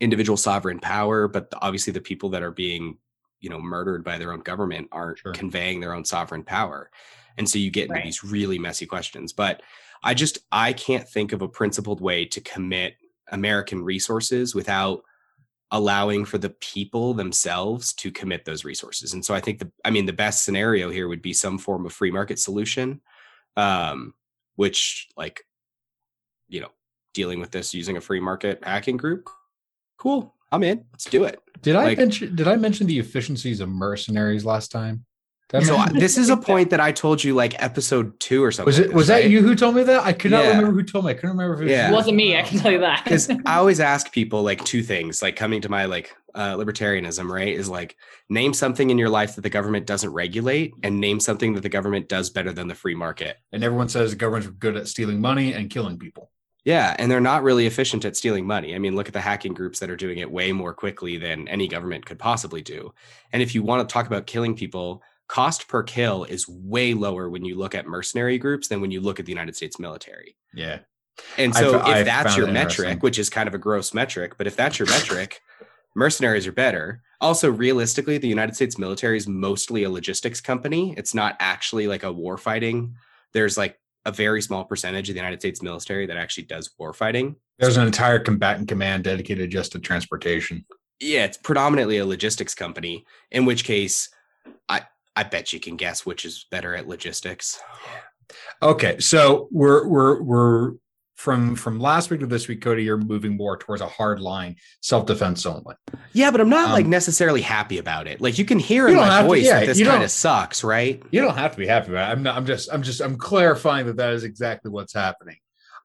individual 0.00 0.36
sovereign 0.36 0.78
power, 0.78 1.28
but 1.28 1.52
obviously 1.60 1.92
the 1.92 2.00
people 2.00 2.30
that 2.30 2.42
are 2.42 2.50
being, 2.50 2.98
you 3.40 3.50
know, 3.50 3.60
murdered 3.60 4.04
by 4.04 4.18
their 4.18 4.32
own 4.32 4.40
government 4.40 4.88
aren't 4.92 5.18
sure. 5.18 5.32
conveying 5.32 5.80
their 5.80 5.94
own 5.94 6.04
sovereign 6.04 6.42
power. 6.42 6.90
And 7.36 7.48
so 7.48 7.58
you 7.58 7.70
get 7.70 7.84
into 7.84 7.94
right. 7.94 8.04
these 8.04 8.24
really 8.24 8.58
messy 8.58 8.86
questions. 8.86 9.32
But 9.32 9.62
I 10.02 10.14
just 10.14 10.38
I 10.52 10.72
can't 10.72 11.08
think 11.08 11.32
of 11.32 11.42
a 11.42 11.48
principled 11.48 12.00
way 12.00 12.24
to 12.26 12.40
commit 12.40 12.94
American 13.30 13.82
resources 13.82 14.54
without 14.54 15.02
allowing 15.70 16.24
for 16.24 16.38
the 16.38 16.50
people 16.50 17.14
themselves 17.14 17.92
to 17.92 18.10
commit 18.10 18.44
those 18.44 18.64
resources. 18.64 19.12
And 19.12 19.24
so 19.24 19.34
I 19.34 19.40
think 19.40 19.58
the 19.58 19.70
I 19.84 19.90
mean 19.90 20.06
the 20.06 20.12
best 20.12 20.44
scenario 20.44 20.90
here 20.90 21.08
would 21.08 21.22
be 21.22 21.32
some 21.32 21.58
form 21.58 21.86
of 21.86 21.92
free 21.92 22.10
market 22.10 22.38
solution 22.38 23.00
um 23.56 24.14
which 24.58 25.06
like 25.16 25.44
you 26.48 26.60
know 26.60 26.70
dealing 27.14 27.38
with 27.38 27.52
this 27.52 27.72
using 27.72 27.96
a 27.96 28.00
free 28.00 28.18
market 28.18 28.58
hacking 28.64 28.96
group 28.96 29.30
cool 29.98 30.34
i'm 30.50 30.64
in 30.64 30.84
let's 30.92 31.04
do 31.04 31.24
it. 31.24 31.40
Did 31.62 31.76
i 31.76 31.84
like, 31.84 31.98
mention 31.98 32.34
did 32.34 32.48
i 32.48 32.56
mention 32.56 32.88
the 32.88 32.98
efficiencies 32.98 33.60
of 33.60 33.68
mercenaries 33.68 34.44
last 34.44 34.72
time 34.72 35.06
so 35.62 35.76
I, 35.76 35.88
this 35.92 36.18
is 36.18 36.28
a 36.28 36.36
point 36.36 36.70
that 36.70 36.80
I 36.80 36.92
told 36.92 37.24
you 37.24 37.34
like 37.34 37.60
episode 37.62 38.18
two 38.20 38.44
or 38.44 38.52
something. 38.52 38.66
Was 38.66 38.78
it? 38.78 38.92
Was 38.92 39.08
right? 39.08 39.22
that 39.22 39.30
you 39.30 39.42
who 39.42 39.54
told 39.54 39.74
me 39.76 39.82
that? 39.82 40.04
I 40.04 40.12
could 40.12 40.30
not 40.30 40.44
Yeah. 40.44 40.50
remember 40.56 40.72
who 40.72 40.82
told 40.82 41.06
me. 41.06 41.12
I 41.12 41.14
couldn't 41.14 41.30
remember 41.30 41.54
if 41.54 41.60
it 41.60 41.64
was. 41.64 41.72
Yeah. 41.72 41.90
It 41.90 41.92
wasn't 41.92 42.16
me, 42.16 42.36
I 42.38 42.42
can 42.42 42.58
tell 42.58 42.70
you 42.72 42.80
that. 42.80 43.02
because 43.04 43.30
I 43.46 43.56
always 43.56 43.80
ask 43.80 44.12
people 44.12 44.42
like 44.42 44.62
two 44.64 44.82
things, 44.82 45.22
like 45.22 45.36
coming 45.36 45.60
to 45.62 45.68
my 45.68 45.86
like 45.86 46.14
uh, 46.34 46.54
libertarianism, 46.56 47.30
right? 47.30 47.54
Is 47.54 47.68
like 47.68 47.96
name 48.28 48.52
something 48.52 48.90
in 48.90 48.98
your 48.98 49.08
life 49.08 49.34
that 49.36 49.40
the 49.40 49.50
government 49.50 49.86
doesn't 49.86 50.12
regulate, 50.12 50.74
and 50.82 51.00
name 51.00 51.18
something 51.18 51.54
that 51.54 51.62
the 51.62 51.68
government 51.68 52.08
does 52.08 52.28
better 52.30 52.52
than 52.52 52.68
the 52.68 52.74
free 52.74 52.94
market. 52.94 53.38
And 53.52 53.64
everyone 53.64 53.88
says 53.88 54.10
the 54.10 54.16
government's 54.16 54.48
good 54.58 54.76
at 54.76 54.86
stealing 54.86 55.20
money 55.20 55.54
and 55.54 55.70
killing 55.70 55.98
people. 55.98 56.30
Yeah, 56.64 56.94
and 56.98 57.10
they're 57.10 57.20
not 57.20 57.42
really 57.44 57.66
efficient 57.66 58.04
at 58.04 58.16
stealing 58.16 58.46
money. 58.46 58.74
I 58.74 58.78
mean, 58.78 58.94
look 58.94 59.06
at 59.06 59.14
the 59.14 59.22
hacking 59.22 59.54
groups 59.54 59.78
that 59.78 59.88
are 59.88 59.96
doing 59.96 60.18
it 60.18 60.30
way 60.30 60.52
more 60.52 60.74
quickly 60.74 61.16
than 61.16 61.48
any 61.48 61.66
government 61.66 62.04
could 62.04 62.18
possibly 62.18 62.60
do. 62.60 62.92
And 63.32 63.40
if 63.40 63.54
you 63.54 63.62
want 63.62 63.88
to 63.88 63.90
talk 63.90 64.06
about 64.06 64.26
killing 64.26 64.54
people, 64.54 65.02
cost 65.28 65.68
per 65.68 65.82
kill 65.82 66.24
is 66.24 66.48
way 66.48 66.94
lower 66.94 67.28
when 67.28 67.44
you 67.44 67.56
look 67.56 67.74
at 67.74 67.86
mercenary 67.86 68.38
groups 68.38 68.68
than 68.68 68.80
when 68.80 68.90
you 68.90 69.00
look 69.00 69.20
at 69.20 69.26
the 69.26 69.32
United 69.32 69.54
States 69.54 69.78
military. 69.78 70.36
Yeah. 70.54 70.80
And 71.36 71.54
I 71.54 71.60
so 71.60 71.78
I 71.78 71.98
if 71.98 72.06
that's 72.06 72.36
your 72.36 72.46
metric, 72.46 73.02
which 73.02 73.18
is 73.18 73.28
kind 73.28 73.48
of 73.48 73.54
a 73.54 73.58
gross 73.58 73.92
metric, 73.92 74.34
but 74.38 74.46
if 74.46 74.56
that's 74.56 74.78
your 74.78 74.88
metric, 74.88 75.40
mercenaries 75.94 76.46
are 76.46 76.52
better. 76.52 77.02
Also, 77.20 77.50
realistically, 77.50 78.18
the 78.18 78.28
United 78.28 78.54
States 78.54 78.78
military 78.78 79.16
is 79.16 79.26
mostly 79.26 79.82
a 79.84 79.90
logistics 79.90 80.40
company. 80.40 80.94
It's 80.96 81.14
not 81.14 81.36
actually 81.40 81.88
like 81.88 82.04
a 82.04 82.12
war 82.12 82.38
fighting. 82.38 82.94
There's 83.32 83.58
like 83.58 83.78
a 84.04 84.12
very 84.12 84.40
small 84.40 84.64
percentage 84.64 85.08
of 85.08 85.14
the 85.14 85.20
United 85.20 85.40
States 85.40 85.60
military 85.60 86.06
that 86.06 86.16
actually 86.16 86.44
does 86.44 86.70
war 86.78 86.92
fighting. 86.92 87.36
There's 87.58 87.76
an 87.76 87.86
entire 87.86 88.20
combatant 88.20 88.68
command 88.68 89.04
dedicated 89.04 89.50
just 89.50 89.72
to 89.72 89.80
transportation. 89.80 90.64
Yeah, 91.00 91.24
it's 91.24 91.36
predominantly 91.36 91.98
a 91.98 92.06
logistics 92.06 92.54
company, 92.54 93.04
in 93.32 93.44
which 93.44 93.64
case 93.64 94.08
I 94.68 94.82
I 95.18 95.24
bet 95.24 95.52
you 95.52 95.58
can 95.58 95.76
guess 95.76 96.06
which 96.06 96.24
is 96.24 96.46
better 96.50 96.74
at 96.76 96.86
logistics. 96.88 97.60
Okay, 98.62 98.98
so 98.98 99.48
we're 99.50 99.86
we're 99.88 100.20
we're 100.22 100.72
from 101.14 101.56
from 101.56 101.80
last 101.80 102.10
week 102.10 102.20
to 102.20 102.26
this 102.26 102.46
week, 102.46 102.60
Cody. 102.60 102.84
You're 102.84 102.98
moving 102.98 103.38
more 103.38 103.56
towards 103.56 103.80
a 103.80 103.86
hard 103.88 104.20
line, 104.20 104.56
self 104.82 105.06
defense 105.06 105.46
only. 105.46 105.74
Yeah, 106.12 106.30
but 106.30 106.42
I'm 106.42 106.50
not 106.50 106.72
like 106.72 106.84
Um, 106.84 106.90
necessarily 106.90 107.40
happy 107.40 107.78
about 107.78 108.06
it. 108.06 108.20
Like 108.20 108.36
you 108.36 108.44
can 108.44 108.58
hear 108.58 108.86
You 108.86 108.94
in 109.00 109.00
my 109.00 109.22
to- 109.22 109.26
voice 109.26 109.46
yeah, 109.46 109.60
that 109.60 109.66
this 109.66 109.82
kind 109.82 110.02
of 110.02 110.10
sucks, 110.10 110.62
right? 110.62 111.02
You 111.10 111.22
don't 111.22 111.36
have 111.38 111.52
to 111.52 111.56
be 111.58 111.66
happy 111.66 111.88
about 111.92 112.10
it. 112.10 112.12
I'm 112.12 112.22
not. 112.22 112.36
I'm 112.36 112.44
just. 112.44 112.68
I'm 112.70 112.82
just. 112.82 113.00
I'm 113.00 113.16
clarifying 113.16 113.86
that 113.86 113.96
that 113.96 114.12
is 114.12 114.24
exactly 114.24 114.70
what's 114.70 114.92
happening. 114.92 115.36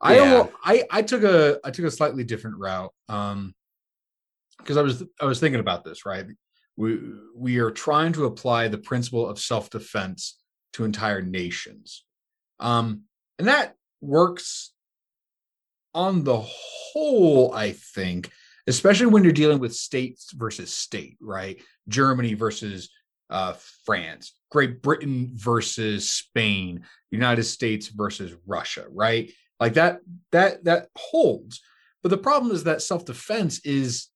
I 0.02 0.18
Yeah. 0.18 0.48
I 0.66 0.84
I 0.92 1.02
took 1.02 1.24
a 1.24 1.60
I 1.64 1.72
took 1.72 1.86
a 1.86 1.92
slightly 1.92 2.26
different 2.26 2.58
route. 2.58 2.92
Um, 3.08 3.56
because 4.58 4.76
I 4.76 4.82
was 4.82 5.02
I 5.22 5.26
was 5.26 5.40
thinking 5.40 5.62
about 5.62 5.86
this. 5.86 6.06
Right, 6.06 6.26
we 6.76 7.00
we 7.36 7.58
are 7.60 7.72
trying 7.72 8.14
to 8.14 8.26
apply 8.26 8.68
the 8.68 8.78
principle 8.78 9.28
of 9.28 9.40
self 9.40 9.70
defense 9.70 10.40
to 10.74 10.86
entire 10.86 11.22
nations, 11.22 12.04
um, 12.60 13.04
and 13.38 13.48
that 13.48 13.76
works 14.02 14.74
on 15.94 16.24
the 16.24 16.40
whole. 16.40 17.54
I 17.54 17.72
think, 17.72 18.32
especially 18.68 19.08
when 19.08 19.24
you're 19.24 19.34
dealing 19.34 19.60
with 19.60 19.76
states 19.76 20.32
versus 20.34 20.74
state, 20.74 21.18
right? 21.22 21.62
Germany 21.88 22.34
versus 22.34 22.90
uh, 23.30 23.54
France, 23.86 24.36
Great 24.52 24.82
Britain 24.82 25.32
versus 25.34 26.10
Spain, 26.10 26.86
United 27.12 27.44
States 27.44 27.88
versus 27.88 28.36
Russia, 28.46 28.86
right? 28.92 29.32
Like 29.60 29.74
that, 29.74 30.00
that, 30.32 30.64
that 30.66 30.90
holds. 30.96 31.62
But 32.02 32.10
the 32.10 32.18
problem 32.18 32.52
is 32.52 32.66
that 32.66 32.82
self 32.82 33.06
defense 33.06 33.60
is 33.66 34.08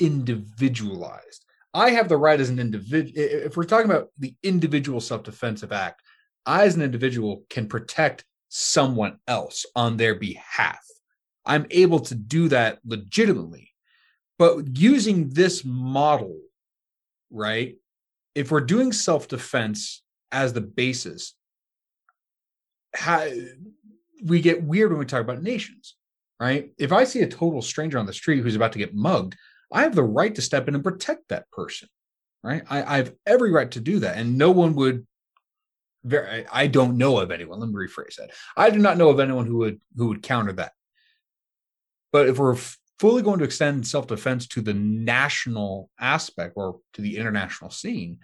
individualized. 0.00 1.43
I 1.74 1.90
have 1.90 2.08
the 2.08 2.16
right 2.16 2.40
as 2.40 2.50
an 2.50 2.60
individual. 2.60 3.12
If 3.16 3.56
we're 3.56 3.64
talking 3.64 3.90
about 3.90 4.10
the 4.18 4.34
individual 4.44 5.00
self 5.00 5.24
defensive 5.24 5.72
act, 5.72 6.02
I, 6.46 6.64
as 6.64 6.76
an 6.76 6.82
individual, 6.82 7.42
can 7.50 7.66
protect 7.66 8.24
someone 8.48 9.18
else 9.26 9.66
on 9.74 9.96
their 9.96 10.14
behalf. 10.14 10.78
I'm 11.44 11.66
able 11.70 11.98
to 12.00 12.14
do 12.14 12.48
that 12.48 12.78
legitimately. 12.86 13.72
But 14.38 14.78
using 14.78 15.30
this 15.30 15.64
model, 15.64 16.38
right? 17.30 17.76
If 18.36 18.52
we're 18.52 18.60
doing 18.60 18.92
self 18.92 19.26
defense 19.26 20.02
as 20.30 20.52
the 20.52 20.60
basis, 20.60 21.34
how, 22.94 23.28
we 24.24 24.40
get 24.40 24.62
weird 24.62 24.90
when 24.90 25.00
we 25.00 25.06
talk 25.06 25.20
about 25.20 25.42
nations, 25.42 25.96
right? 26.38 26.70
If 26.78 26.92
I 26.92 27.02
see 27.02 27.22
a 27.22 27.28
total 27.28 27.62
stranger 27.62 27.98
on 27.98 28.06
the 28.06 28.12
street 28.12 28.42
who's 28.42 28.56
about 28.56 28.72
to 28.72 28.78
get 28.78 28.94
mugged, 28.94 29.36
I 29.74 29.82
have 29.82 29.94
the 29.94 30.04
right 30.04 30.34
to 30.34 30.42
step 30.42 30.68
in 30.68 30.74
and 30.74 30.84
protect 30.84 31.28
that 31.28 31.50
person, 31.50 31.88
right? 32.42 32.62
I, 32.70 32.82
I 32.82 32.96
have 32.98 33.14
every 33.26 33.50
right 33.50 33.70
to 33.72 33.80
do 33.80 33.98
that, 33.98 34.16
and 34.16 34.38
no 34.38 34.52
one 34.52 34.74
would. 34.76 35.06
Very, 36.04 36.46
I 36.52 36.66
don't 36.66 36.98
know 36.98 37.18
of 37.18 37.30
anyone. 37.30 37.60
Let 37.60 37.70
me 37.70 37.74
rephrase 37.74 38.16
that. 38.16 38.30
I 38.56 38.70
do 38.70 38.78
not 38.78 38.98
know 38.98 39.08
of 39.08 39.20
anyone 39.20 39.46
who 39.46 39.56
would 39.58 39.80
who 39.96 40.08
would 40.08 40.22
counter 40.22 40.52
that. 40.52 40.72
But 42.12 42.28
if 42.28 42.38
we're 42.38 42.58
fully 43.00 43.22
going 43.22 43.38
to 43.40 43.44
extend 43.44 43.86
self 43.86 44.06
defense 44.06 44.46
to 44.48 44.60
the 44.60 44.74
national 44.74 45.90
aspect 45.98 46.52
or 46.56 46.80
to 46.92 47.02
the 47.02 47.16
international 47.16 47.70
scene, 47.70 48.18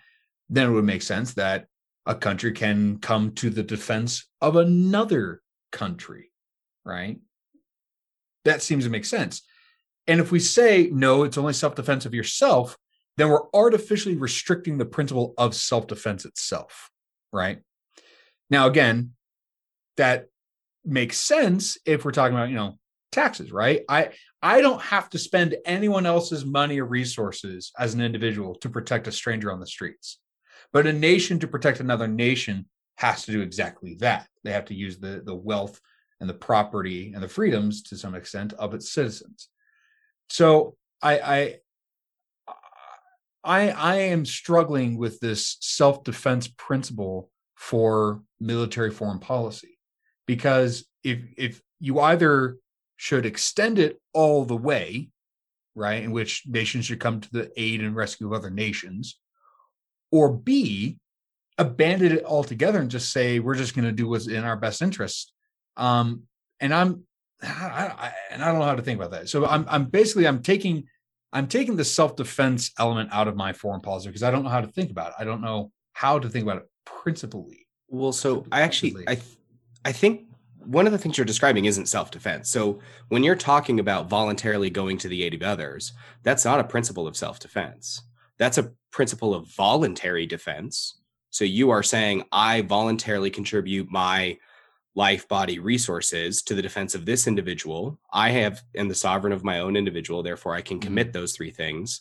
then 0.48 0.68
it 0.68 0.72
would 0.72 0.84
make 0.84 1.02
sense 1.02 1.34
that 1.34 1.66
a 2.06 2.14
country 2.14 2.52
can 2.52 2.98
come 2.98 3.32
to 3.32 3.50
the 3.50 3.62
defense 3.62 4.28
of 4.40 4.56
another 4.56 5.42
country, 5.72 6.30
right? 6.84 7.18
That 8.44 8.62
seems 8.62 8.84
to 8.84 8.90
make 8.90 9.04
sense. 9.04 9.42
And 10.06 10.20
if 10.20 10.32
we 10.32 10.40
say, 10.40 10.88
no, 10.92 11.22
it's 11.22 11.38
only 11.38 11.52
self 11.52 11.74
defense 11.74 12.06
of 12.06 12.14
yourself, 12.14 12.76
then 13.16 13.28
we're 13.28 13.50
artificially 13.52 14.16
restricting 14.16 14.78
the 14.78 14.84
principle 14.84 15.34
of 15.36 15.54
self 15.54 15.86
defense 15.86 16.24
itself, 16.24 16.90
right? 17.32 17.60
Now, 18.48 18.66
again, 18.66 19.12
that 19.96 20.26
makes 20.84 21.20
sense 21.20 21.78
if 21.84 22.04
we're 22.04 22.12
talking 22.12 22.36
about, 22.36 22.48
you 22.48 22.56
know, 22.56 22.78
taxes, 23.12 23.52
right? 23.52 23.82
I 23.88 24.10
I 24.42 24.60
don't 24.60 24.80
have 24.80 25.10
to 25.10 25.18
spend 25.18 25.56
anyone 25.64 26.06
else's 26.06 26.44
money 26.44 26.80
or 26.80 26.86
resources 26.86 27.72
as 27.78 27.94
an 27.94 28.00
individual 28.00 28.54
to 28.56 28.70
protect 28.70 29.06
a 29.06 29.12
stranger 29.12 29.52
on 29.52 29.60
the 29.60 29.66
streets. 29.66 30.18
But 30.72 30.86
a 30.86 30.92
nation 30.92 31.38
to 31.40 31.48
protect 31.48 31.80
another 31.80 32.08
nation 32.08 32.66
has 32.96 33.24
to 33.24 33.32
do 33.32 33.42
exactly 33.42 33.96
that. 34.00 34.28
They 34.44 34.52
have 34.52 34.66
to 34.66 34.74
use 34.74 34.98
the 34.98 35.22
the 35.24 35.34
wealth 35.34 35.80
and 36.20 36.28
the 36.28 36.34
property 36.34 37.12
and 37.14 37.22
the 37.22 37.28
freedoms 37.28 37.82
to 37.84 37.96
some 37.96 38.14
extent 38.14 38.52
of 38.54 38.74
its 38.74 38.92
citizens. 38.92 39.48
So 40.30 40.76
I 41.02 41.18
I 41.18 41.54
I, 43.42 43.70
I 43.70 43.94
am 43.96 44.26
struggling 44.26 44.98
with 44.98 45.18
this 45.20 45.56
self-defense 45.60 46.48
principle 46.56 47.30
for 47.56 48.22
military 48.38 48.90
foreign 48.90 49.18
policy 49.18 49.78
because 50.26 50.86
if 51.02 51.20
if 51.36 51.62
you 51.78 52.00
either 52.00 52.56
should 52.96 53.24
extend 53.24 53.78
it 53.78 53.98
all 54.12 54.44
the 54.44 54.56
way, 54.56 55.08
right, 55.74 56.02
in 56.02 56.12
which 56.12 56.42
nations 56.46 56.84
should 56.84 57.00
come 57.00 57.20
to 57.20 57.30
the 57.32 57.50
aid 57.56 57.80
and 57.80 57.96
rescue 57.96 58.26
of 58.26 58.34
other 58.34 58.50
nations, 58.50 59.18
or 60.12 60.30
B, 60.30 60.98
abandon 61.56 62.12
it 62.12 62.24
altogether 62.24 62.78
and 62.78 62.90
just 62.90 63.10
say 63.10 63.38
we're 63.38 63.54
just 63.54 63.74
going 63.74 63.86
to 63.86 63.92
do 63.92 64.08
what's 64.08 64.28
in 64.28 64.44
our 64.44 64.56
best 64.56 64.82
interest. 64.82 65.32
Um, 65.76 66.24
and 66.60 66.74
I'm, 66.74 67.04
I, 67.42 67.92
I, 67.98 68.12
and 68.30 68.42
I 68.42 68.46
don't 68.50 68.58
know 68.58 68.66
how 68.66 68.74
to 68.74 68.82
think 68.82 68.98
about 68.98 69.12
that. 69.12 69.28
So 69.28 69.46
I'm, 69.46 69.64
I'm 69.68 69.84
basically, 69.84 70.26
I'm 70.26 70.42
taking, 70.42 70.84
I'm 71.32 71.46
taking 71.46 71.76
the 71.76 71.84
self 71.84 72.16
defense 72.16 72.72
element 72.78 73.10
out 73.12 73.28
of 73.28 73.36
my 73.36 73.52
foreign 73.52 73.80
policy 73.80 74.08
because 74.08 74.22
I 74.22 74.30
don't 74.30 74.42
know 74.42 74.50
how 74.50 74.60
to 74.60 74.68
think 74.68 74.90
about 74.90 75.10
it. 75.10 75.14
I 75.18 75.24
don't 75.24 75.40
know 75.40 75.70
how 75.92 76.18
to 76.18 76.28
think 76.28 76.44
about 76.44 76.58
it 76.58 76.68
principally. 76.84 77.66
Well, 77.88 78.12
so 78.12 78.44
I 78.52 78.62
actually 78.62 78.94
I 79.06 79.16
th- 79.16 79.36
I 79.84 79.92
think 79.92 80.26
one 80.58 80.86
of 80.86 80.92
the 80.92 80.98
things 80.98 81.16
you're 81.16 81.24
describing 81.24 81.64
isn't 81.64 81.86
self-defense. 81.86 82.50
So 82.50 82.80
when 83.08 83.24
you're 83.24 83.34
talking 83.34 83.80
about 83.80 84.10
voluntarily 84.10 84.70
going 84.70 84.98
to 84.98 85.08
the 85.08 85.22
aid 85.22 85.34
of 85.34 85.42
others, 85.42 85.92
that's 86.22 86.44
not 86.44 86.60
a 86.60 86.64
principle 86.64 87.06
of 87.06 87.16
self-defense. 87.16 88.02
That's 88.38 88.58
a 88.58 88.72
principle 88.90 89.34
of 89.34 89.48
voluntary 89.54 90.26
defense. 90.26 91.00
So 91.30 91.44
you 91.44 91.70
are 91.70 91.82
saying 91.82 92.24
I 92.30 92.62
voluntarily 92.62 93.30
contribute 93.30 93.90
my 93.90 94.36
life, 94.94 95.28
body, 95.28 95.58
resources 95.58 96.42
to 96.42 96.54
the 96.54 96.62
defense 96.62 96.94
of 96.94 97.06
this 97.06 97.26
individual. 97.26 97.98
I 98.12 98.30
have 98.30 98.62
am 98.74 98.88
the 98.88 98.94
sovereign 98.94 99.32
of 99.32 99.44
my 99.44 99.60
own 99.60 99.76
individual, 99.76 100.22
therefore 100.22 100.54
I 100.54 100.62
can 100.62 100.78
mm-hmm. 100.78 100.86
commit 100.86 101.12
those 101.12 101.32
three 101.32 101.50
things, 101.50 102.00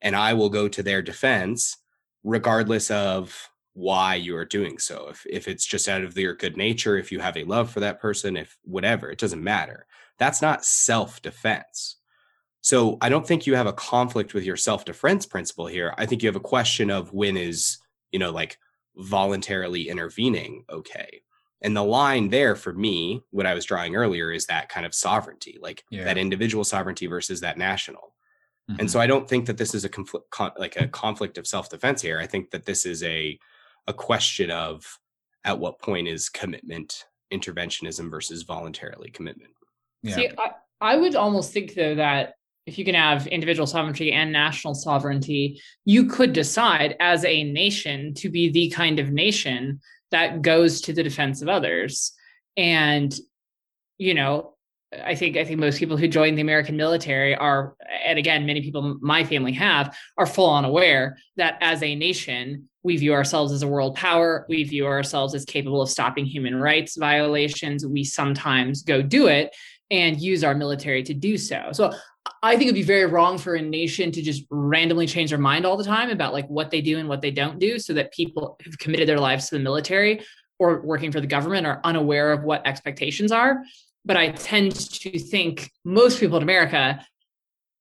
and 0.00 0.14
I 0.14 0.34
will 0.34 0.48
go 0.48 0.68
to 0.68 0.82
their 0.82 1.02
defense 1.02 1.76
regardless 2.22 2.90
of 2.90 3.50
why 3.72 4.14
you 4.14 4.36
are 4.36 4.44
doing 4.44 4.78
so. 4.78 5.08
If 5.08 5.26
if 5.26 5.48
it's 5.48 5.64
just 5.64 5.88
out 5.88 6.02
of 6.02 6.16
your 6.16 6.34
good 6.34 6.56
nature, 6.56 6.96
if 6.96 7.10
you 7.10 7.20
have 7.20 7.36
a 7.36 7.44
love 7.44 7.70
for 7.70 7.80
that 7.80 8.00
person, 8.00 8.36
if 8.36 8.58
whatever, 8.62 9.10
it 9.10 9.18
doesn't 9.18 9.42
matter. 9.42 9.86
That's 10.18 10.42
not 10.42 10.64
self-defense. 10.64 11.96
So 12.60 12.98
I 13.00 13.08
don't 13.08 13.26
think 13.26 13.46
you 13.46 13.54
have 13.54 13.66
a 13.66 13.72
conflict 13.72 14.34
with 14.34 14.44
your 14.44 14.56
self-defense 14.56 15.26
principle 15.26 15.66
here. 15.66 15.94
I 15.96 16.04
think 16.04 16.22
you 16.22 16.28
have 16.28 16.36
a 16.36 16.40
question 16.40 16.90
of 16.90 17.12
when 17.14 17.38
is, 17.38 17.78
you 18.12 18.18
know, 18.18 18.30
like 18.30 18.58
voluntarily 18.96 19.88
intervening 19.88 20.64
okay. 20.68 21.22
And 21.62 21.76
the 21.76 21.82
line 21.84 22.30
there 22.30 22.56
for 22.56 22.72
me, 22.72 23.22
what 23.30 23.46
I 23.46 23.54
was 23.54 23.64
drawing 23.64 23.94
earlier, 23.94 24.32
is 24.32 24.46
that 24.46 24.68
kind 24.68 24.86
of 24.86 24.94
sovereignty, 24.94 25.58
like 25.60 25.84
Yeah. 25.90 26.04
that 26.04 26.16
individual 26.18 26.64
sovereignty 26.64 27.06
versus 27.06 27.40
that 27.40 27.58
national. 27.58 28.14
Mhm. 28.70 28.80
And 28.80 28.90
so 28.90 28.98
I 29.00 29.06
don't 29.06 29.28
think 29.28 29.46
that 29.46 29.58
this 29.58 29.74
is 29.74 29.84
a 29.84 29.88
conflict, 29.88 30.30
con- 30.30 30.52
like 30.56 30.76
a 30.76 30.88
conflict 30.88 31.36
of 31.38 31.46
self 31.46 31.68
defense 31.68 32.00
here. 32.00 32.18
I 32.18 32.26
think 32.26 32.50
that 32.50 32.64
this 32.64 32.86
is 32.86 33.02
a 33.02 33.38
a 33.86 33.92
question 33.94 34.50
of 34.50 34.98
at 35.44 35.58
what 35.58 35.78
point 35.78 36.06
is 36.06 36.28
commitment 36.28 37.06
interventionism 37.32 38.10
versus 38.10 38.42
voluntarily 38.42 39.10
commitment. 39.10 39.52
Yeah. 40.02 40.14
See, 40.14 40.28
I, 40.38 40.50
I 40.80 40.96
would 40.96 41.14
almost 41.14 41.52
think 41.52 41.74
though 41.74 41.94
that 41.94 42.34
if 42.66 42.78
you 42.78 42.84
can 42.84 42.94
have 42.94 43.26
individual 43.26 43.66
sovereignty 43.66 44.12
and 44.12 44.32
national 44.32 44.74
sovereignty, 44.74 45.60
you 45.84 46.06
could 46.06 46.32
decide 46.32 46.94
as 47.00 47.24
a 47.24 47.42
nation 47.44 48.14
to 48.14 48.28
be 48.28 48.48
the 48.50 48.68
kind 48.70 48.98
of 48.98 49.10
nation 49.10 49.80
that 50.10 50.42
goes 50.42 50.80
to 50.82 50.92
the 50.92 51.02
defense 51.02 51.42
of 51.42 51.48
others. 51.48 52.12
And, 52.56 53.14
you 53.98 54.14
know, 54.14 54.54
I 55.04 55.14
think 55.14 55.36
I 55.36 55.44
think 55.44 55.60
most 55.60 55.78
people 55.78 55.96
who 55.96 56.08
join 56.08 56.34
the 56.34 56.42
American 56.42 56.76
military 56.76 57.36
are, 57.36 57.76
and 58.04 58.18
again, 58.18 58.44
many 58.44 58.60
people 58.60 58.98
my 59.00 59.22
family 59.22 59.52
have, 59.52 59.96
are 60.18 60.26
full 60.26 60.48
on 60.48 60.64
aware 60.64 61.16
that 61.36 61.58
as 61.60 61.82
a 61.82 61.94
nation, 61.94 62.68
we 62.82 62.96
view 62.96 63.12
ourselves 63.12 63.52
as 63.52 63.62
a 63.62 63.68
world 63.68 63.94
power. 63.94 64.46
We 64.48 64.64
view 64.64 64.86
ourselves 64.86 65.34
as 65.34 65.44
capable 65.44 65.80
of 65.80 65.90
stopping 65.90 66.26
human 66.26 66.56
rights 66.56 66.96
violations. 66.96 67.86
We 67.86 68.02
sometimes 68.02 68.82
go 68.82 69.00
do 69.00 69.28
it 69.28 69.54
and 69.92 70.20
use 70.20 70.42
our 70.42 70.54
military 70.54 71.02
to 71.04 71.14
do 71.14 71.36
so. 71.36 71.70
So 71.72 71.92
I 72.42 72.52
think 72.52 72.64
it'd 72.64 72.74
be 72.74 72.82
very 72.82 73.06
wrong 73.06 73.38
for 73.38 73.54
a 73.54 73.62
nation 73.62 74.12
to 74.12 74.22
just 74.22 74.44
randomly 74.50 75.06
change 75.06 75.30
their 75.30 75.38
mind 75.38 75.66
all 75.66 75.76
the 75.76 75.84
time 75.84 76.10
about 76.10 76.32
like 76.32 76.48
what 76.48 76.70
they 76.70 76.80
do 76.80 76.98
and 76.98 77.08
what 77.08 77.20
they 77.20 77.30
don't 77.30 77.58
do 77.58 77.78
so 77.78 77.92
that 77.94 78.12
people 78.12 78.58
who've 78.62 78.78
committed 78.78 79.08
their 79.08 79.20
lives 79.20 79.48
to 79.48 79.56
the 79.56 79.62
military 79.62 80.24
or 80.58 80.82
working 80.82 81.10
for 81.12 81.20
the 81.20 81.26
government 81.26 81.66
are 81.66 81.80
unaware 81.84 82.32
of 82.32 82.42
what 82.42 82.66
expectations 82.66 83.32
are. 83.32 83.62
But 84.04 84.16
I 84.16 84.30
tend 84.30 84.74
to 84.74 85.18
think 85.18 85.70
most 85.84 86.20
people 86.20 86.36
in 86.36 86.42
America, 86.42 87.04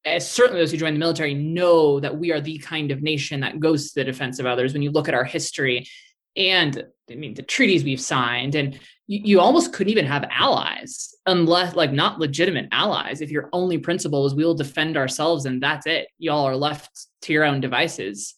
as 0.05 0.29
certainly 0.29 0.61
those 0.61 0.71
who 0.71 0.77
join 0.77 0.93
the 0.93 0.99
military, 0.99 1.33
know 1.33 1.99
that 1.99 2.17
we 2.17 2.31
are 2.31 2.41
the 2.41 2.57
kind 2.59 2.91
of 2.91 3.01
nation 3.01 3.41
that 3.41 3.59
goes 3.59 3.89
to 3.89 3.99
the 3.99 4.05
defense 4.05 4.39
of 4.39 4.45
others. 4.45 4.73
When 4.73 4.81
you 4.81 4.91
look 4.91 5.07
at 5.07 5.13
our 5.13 5.25
history 5.25 5.87
and 6.35 6.83
I 7.09 7.15
mean 7.15 7.33
the 7.33 7.43
treaties 7.43 7.83
we've 7.83 8.01
signed, 8.01 8.55
and 8.55 8.79
you, 9.11 9.39
almost 9.39 9.73
couldn't 9.73 9.89
even 9.89 10.05
have 10.05 10.29
allies 10.29 11.15
unless 11.25 11.75
like 11.75 11.91
not 11.91 12.19
legitimate 12.19 12.67
allies. 12.71 13.21
If 13.21 13.31
your 13.31 13.49
only 13.53 13.79
principle 13.79 14.27
is 14.27 14.35
we 14.35 14.45
will 14.45 14.53
defend 14.53 14.97
ourselves 14.97 15.45
and 15.45 15.61
that's 15.61 15.87
it, 15.87 16.09
y'all 16.19 16.45
are 16.45 16.55
left 16.55 17.07
to 17.23 17.33
your 17.33 17.43
own 17.43 17.59
devices. 17.59 18.35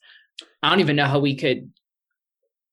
I 0.63 0.69
don't 0.69 0.79
even 0.79 0.95
know 0.95 1.07
how 1.07 1.19
we 1.19 1.35
could 1.35 1.69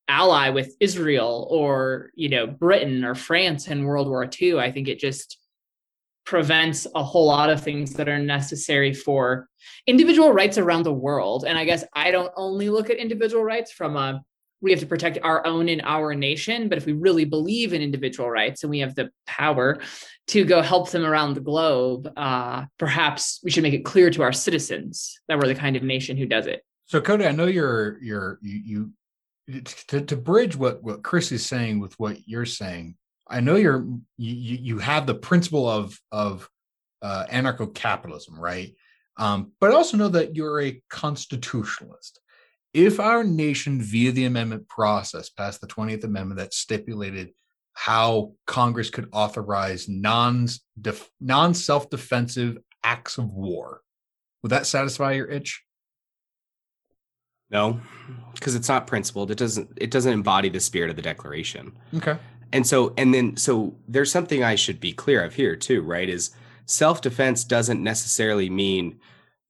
ally 0.06 0.50
with 0.50 0.76
Israel 0.80 1.48
or 1.50 2.10
you 2.14 2.28
know 2.28 2.46
Britain 2.46 3.04
or 3.04 3.16
France 3.16 3.66
in 3.66 3.84
World 3.84 4.08
War 4.08 4.30
II. 4.40 4.60
I 4.60 4.70
think 4.70 4.86
it 4.86 5.00
just 5.00 5.36
prevents 6.24 6.86
a 6.94 7.02
whole 7.02 7.26
lot 7.26 7.50
of 7.50 7.64
things 7.64 7.94
that 7.94 8.08
are 8.08 8.18
necessary 8.20 8.94
for 8.94 9.48
individual 9.88 10.32
rights 10.32 10.56
around 10.56 10.84
the 10.84 10.92
world. 10.92 11.44
And 11.48 11.58
I 11.58 11.64
guess 11.64 11.84
I 11.94 12.12
don't 12.12 12.30
only 12.36 12.68
look 12.68 12.90
at 12.90 12.98
individual 12.98 13.42
rights 13.42 13.72
from 13.72 13.96
a 13.96 14.22
we 14.60 14.70
have 14.70 14.80
to 14.80 14.86
protect 14.86 15.18
our 15.22 15.46
own 15.46 15.68
in 15.68 15.80
our 15.82 16.14
nation. 16.14 16.68
But 16.68 16.78
if 16.78 16.86
we 16.86 16.92
really 16.92 17.24
believe 17.24 17.72
in 17.72 17.82
individual 17.82 18.30
rights 18.30 18.62
and 18.62 18.70
we 18.70 18.80
have 18.80 18.94
the 18.94 19.10
power 19.26 19.80
to 20.28 20.44
go 20.44 20.62
help 20.62 20.90
them 20.90 21.04
around 21.04 21.34
the 21.34 21.40
globe, 21.40 22.12
uh, 22.16 22.64
perhaps 22.78 23.40
we 23.44 23.50
should 23.50 23.62
make 23.62 23.74
it 23.74 23.84
clear 23.84 24.10
to 24.10 24.22
our 24.22 24.32
citizens 24.32 25.20
that 25.28 25.38
we're 25.38 25.48
the 25.48 25.54
kind 25.54 25.76
of 25.76 25.82
nation 25.82 26.16
who 26.16 26.26
does 26.26 26.46
it. 26.46 26.62
So, 26.86 27.00
Cody, 27.00 27.26
I 27.26 27.32
know 27.32 27.46
you're 27.46 27.98
you're 28.02 28.38
you, 28.42 28.90
you 29.46 29.62
to, 29.88 30.00
to 30.00 30.16
bridge 30.16 30.56
what 30.56 30.82
what 30.82 31.02
Chris 31.02 31.32
is 31.32 31.44
saying 31.44 31.80
with 31.80 31.98
what 32.00 32.26
you're 32.26 32.46
saying. 32.46 32.96
I 33.28 33.40
know 33.40 33.56
you're 33.56 33.86
you 34.16 34.56
you 34.56 34.78
have 34.78 35.06
the 35.06 35.14
principle 35.14 35.68
of 35.68 35.98
of 36.10 36.48
uh, 37.02 37.26
anarcho-capitalism, 37.30 38.40
right? 38.40 38.74
Um, 39.18 39.52
but 39.60 39.70
I 39.70 39.74
also 39.74 39.96
know 39.96 40.08
that 40.08 40.34
you're 40.34 40.60
a 40.60 40.82
constitutionalist 40.88 42.20
if 42.74 43.00
our 43.00 43.24
nation, 43.24 43.80
via 43.80 44.12
the 44.12 44.24
amendment 44.24 44.68
process, 44.68 45.28
passed 45.28 45.60
the 45.60 45.66
20th 45.66 46.04
Amendment 46.04 46.38
that 46.38 46.54
stipulated 46.54 47.32
how 47.72 48.32
Congress 48.46 48.90
could 48.90 49.08
authorize 49.12 49.88
non 49.88 50.48
non 51.20 51.54
self 51.54 51.88
defensive 51.88 52.58
acts 52.82 53.18
of 53.18 53.30
war, 53.30 53.82
would 54.42 54.50
that 54.50 54.66
satisfy 54.66 55.12
your 55.12 55.28
itch? 55.28 55.62
No, 57.50 57.80
because 58.34 58.54
it's 58.54 58.68
not 58.68 58.86
principled. 58.86 59.30
It 59.30 59.38
doesn't. 59.38 59.70
It 59.76 59.90
doesn't 59.90 60.12
embody 60.12 60.48
the 60.48 60.60
spirit 60.60 60.90
of 60.90 60.96
the 60.96 61.02
Declaration. 61.02 61.72
Okay. 61.94 62.18
And 62.52 62.66
so, 62.66 62.94
and 62.96 63.14
then, 63.14 63.36
so 63.36 63.76
there's 63.86 64.10
something 64.10 64.42
I 64.42 64.54
should 64.54 64.80
be 64.80 64.92
clear 64.92 65.24
of 65.24 65.34
here 65.34 65.54
too, 65.54 65.82
right? 65.82 66.08
Is 66.08 66.30
self 66.66 67.00
defense 67.00 67.44
doesn't 67.44 67.82
necessarily 67.82 68.50
mean, 68.50 68.98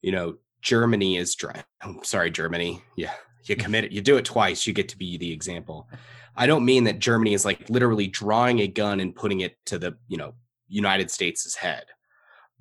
you 0.01 0.11
know, 0.11 0.37
Germany 0.61 1.17
is 1.17 1.35
dry. 1.35 1.63
I'm 1.81 2.03
sorry, 2.03 2.31
Germany. 2.31 2.81
Yeah, 2.95 3.13
you 3.45 3.55
mm. 3.55 3.59
commit 3.59 3.85
it. 3.85 3.91
You 3.91 4.01
do 4.01 4.17
it 4.17 4.25
twice. 4.25 4.67
You 4.67 4.73
get 4.73 4.89
to 4.89 4.97
be 4.97 5.17
the 5.17 5.31
example. 5.31 5.87
I 6.35 6.47
don't 6.47 6.65
mean 6.65 6.85
that 6.85 6.99
Germany 6.99 7.33
is 7.33 7.45
like 7.45 7.69
literally 7.69 8.07
drawing 8.07 8.59
a 8.59 8.67
gun 8.67 8.99
and 8.99 9.15
putting 9.15 9.41
it 9.41 9.57
to 9.65 9.77
the 9.77 9.97
you 10.07 10.17
know 10.17 10.33
United 10.67 11.11
States' 11.11 11.55
head, 11.55 11.85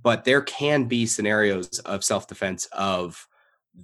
but 0.02 0.24
there 0.24 0.42
can 0.42 0.84
be 0.84 1.06
scenarios 1.06 1.78
of 1.80 2.04
self 2.04 2.26
defense 2.26 2.66
of 2.72 3.26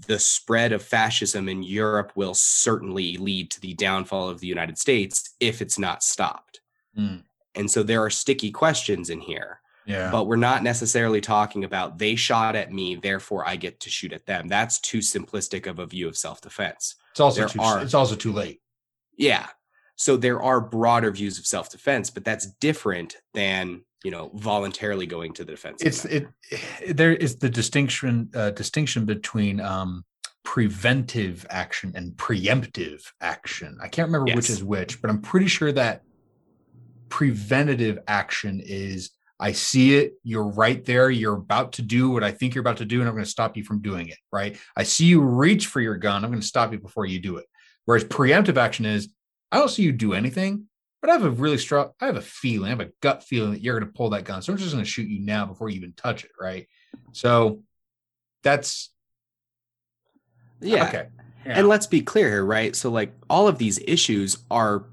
the 0.07 0.19
spread 0.19 0.73
of 0.73 0.83
fascism 0.83 1.49
in 1.49 1.63
Europe 1.63 2.13
will 2.17 2.35
certainly 2.35 3.17
lead 3.17 3.51
to 3.51 3.61
the 3.61 3.75
downfall 3.75 4.29
of 4.29 4.41
the 4.41 4.47
United 4.47 4.77
States 4.77 5.35
if 5.39 5.63
it's 5.63 5.79
not 5.79 6.03
stopped. 6.03 6.61
Mm. 6.99 7.23
And 7.55 7.71
so 7.71 7.83
there 7.83 8.03
are 8.03 8.11
sticky 8.11 8.51
questions 8.51 9.11
in 9.11 9.21
here 9.21 9.61
yeah. 9.87 10.11
But 10.11 10.27
we're 10.27 10.37
not 10.37 10.63
necessarily 10.63 11.21
talking 11.21 11.65
about 11.65 11.99
they 11.99 12.15
shot 12.17 12.57
at 12.57 12.73
me, 12.73 12.97
therefore 12.97 13.47
I 13.47 13.57
get 13.57 13.81
to 13.81 13.91
shoot 13.91 14.13
at 14.13 14.27
them. 14.27 14.49
That's 14.49 14.81
too 14.81 14.99
simplistic 14.99 15.67
of 15.67 15.79
a 15.79 15.87
view 15.87 16.09
of 16.09 16.17
self-defense. 16.17 16.97
It's 17.11 17.21
also 17.21 17.41
there 17.41 17.49
too 17.49 17.61
are, 17.61 17.83
it's 17.83 17.95
also 17.95 18.17
too 18.17 18.33
late. 18.33 18.61
Yeah. 19.17 19.47
So 19.97 20.17
there 20.17 20.43
are 20.43 20.61
broader 20.61 21.11
views 21.11 21.39
of 21.39 21.47
self-defense, 21.47 22.11
but 22.11 22.25
that's 22.25 22.47
different 22.61 23.17
than, 23.33 23.85
you 24.03 24.11
know, 24.11 24.31
voluntarily 24.35 25.07
going 25.07 25.33
to 25.35 25.45
the 25.45 25.53
defense. 25.53 25.83
It's 25.83 26.05
it, 26.05 26.27
it 26.51 26.97
there 26.97 27.15
is 27.15 27.37
the 27.37 27.49
distinction 27.49 28.31
uh, 28.35 28.51
distinction 28.51 29.05
between 29.05 29.61
um 29.61 30.05
preventive 30.45 31.47
action 31.49 31.93
and 31.95 32.13
preemptive 32.17 33.03
action. 33.23 33.79
I 33.83 33.89
can't 33.89 34.09
remember 34.09 34.29
yes. 34.29 34.37
which 34.37 34.51
is 34.51 34.63
which, 34.63 35.01
but 35.01 35.11
I'm 35.11 35.23
pretty 35.23 35.47
sure 35.47 35.73
that 35.73 36.03
preventative 37.09 37.99
action 38.09 38.61
is 38.63 39.11
I 39.45 39.53
see 39.53 39.95
it. 39.97 40.15
You're 40.23 40.49
right 40.49 40.83
there. 40.87 41.11
You're 41.11 41.35
about 41.35 41.73
to 41.75 41.83
do 41.83 42.09
what 42.09 42.25
I 42.25 42.31
think 42.31 42.55
you're 42.55 42.63
about 42.63 42.79
to 42.79 42.87
do, 42.87 43.01
and 43.01 43.09
I'm 43.09 43.15
going 43.15 43.27
to 43.27 43.31
stop 43.31 43.59
you 43.59 43.63
from 43.63 43.83
doing 43.83 44.09
it. 44.09 44.17
Right. 44.33 44.57
I 44.75 44.85
see 44.85 45.05
you 45.05 45.21
reach 45.21 45.67
for 45.67 45.83
your 45.83 45.97
gun. 45.97 46.25
I'm 46.25 46.31
going 46.31 46.41
to 46.41 46.47
stop 46.47 46.73
you 46.73 46.79
before 46.79 47.05
you 47.05 47.21
do 47.21 47.37
it. 47.37 47.45
Whereas 47.85 48.05
preemptive 48.05 48.57
action 48.57 48.87
is, 48.87 49.11
I 49.53 49.59
don't 49.59 49.69
see 49.69 49.83
you 49.83 49.93
do 49.93 50.15
anything, 50.15 50.65
but 51.03 51.11
I 51.11 51.13
have 51.13 51.25
a 51.25 51.31
really 51.31 51.59
strong, 51.59 51.91
I 52.01 52.07
have 52.07 52.17
a 52.17 52.23
feeling, 52.23 52.69
I 52.69 52.71
have 52.71 52.81
a 52.81 52.91
gut 53.03 53.23
feeling 53.23 53.53
that 53.53 53.61
you're 53.61 53.79
going 53.79 53.87
to 53.87 53.95
pull 53.95 54.09
that 54.11 54.25
gun. 54.25 54.41
So 54.41 54.51
I'm 54.51 54.59
just 54.59 54.73
going 54.73 54.83
to 54.83 54.91
shoot 54.91 55.09
you 55.09 55.21
now 55.21 55.45
before 55.45 55.69
you 55.69 55.77
even 55.77 55.93
touch 55.93 56.25
it. 56.25 56.31
Right. 56.41 56.67
So 57.13 57.61
that's, 58.43 58.95
yeah. 60.63 60.89
Okay. 60.89 61.09
Yeah. 61.45 61.59
And 61.59 61.69
let's 61.69 61.87
be 61.87 62.01
clear 62.01 62.31
here, 62.31 62.47
right? 62.47 62.75
So, 62.75 62.91
like, 62.91 63.13
all 63.29 63.47
of 63.47 63.59
these 63.59 63.79
issues 63.87 64.39
are 64.51 64.87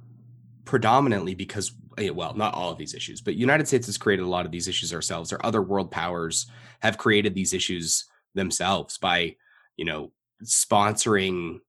predominantly 0.65 1.35
because 1.35 1.71
Eh, 1.97 2.09
well, 2.09 2.33
not 2.33 2.53
all 2.53 2.71
of 2.71 2.77
these 2.77 2.93
issues, 2.93 3.21
but 3.21 3.35
United 3.35 3.67
States 3.67 3.85
has 3.87 3.97
created 3.97 4.23
a 4.23 4.29
lot 4.29 4.45
of 4.45 4.51
these 4.51 4.67
issues 4.67 4.93
ourselves, 4.93 5.33
or 5.33 5.45
other 5.45 5.61
world 5.61 5.91
powers 5.91 6.47
have 6.81 6.97
created 6.97 7.33
these 7.33 7.53
issues 7.53 8.05
themselves 8.33 8.97
by, 8.97 9.35
you 9.77 9.85
know, 9.85 10.11
sponsoring 10.43 11.59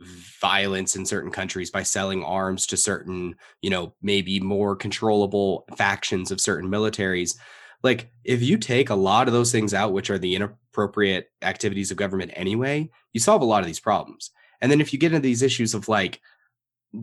violence 0.00 0.96
in 0.96 1.04
certain 1.04 1.30
countries 1.30 1.70
by 1.70 1.82
selling 1.82 2.22
arms 2.22 2.66
to 2.66 2.76
certain, 2.76 3.34
you 3.62 3.70
know, 3.70 3.94
maybe 4.00 4.40
more 4.40 4.76
controllable 4.76 5.64
factions 5.76 6.30
of 6.30 6.40
certain 6.40 6.70
militaries. 6.70 7.36
Like, 7.82 8.10
if 8.24 8.42
you 8.42 8.58
take 8.58 8.90
a 8.90 8.94
lot 8.94 9.26
of 9.28 9.34
those 9.34 9.52
things 9.52 9.74
out, 9.74 9.92
which 9.92 10.10
are 10.10 10.18
the 10.18 10.34
inappropriate 10.34 11.30
activities 11.42 11.90
of 11.90 11.96
government 11.96 12.32
anyway, 12.34 12.90
you 13.12 13.20
solve 13.20 13.42
a 13.42 13.46
lot 13.46 13.60
of 13.60 13.66
these 13.66 13.80
problems. 13.80 14.30
And 14.60 14.70
then 14.70 14.80
if 14.80 14.92
you 14.92 14.98
get 14.98 15.12
into 15.12 15.22
these 15.26 15.42
issues 15.42 15.74
of 15.74 15.88
like, 15.88 16.20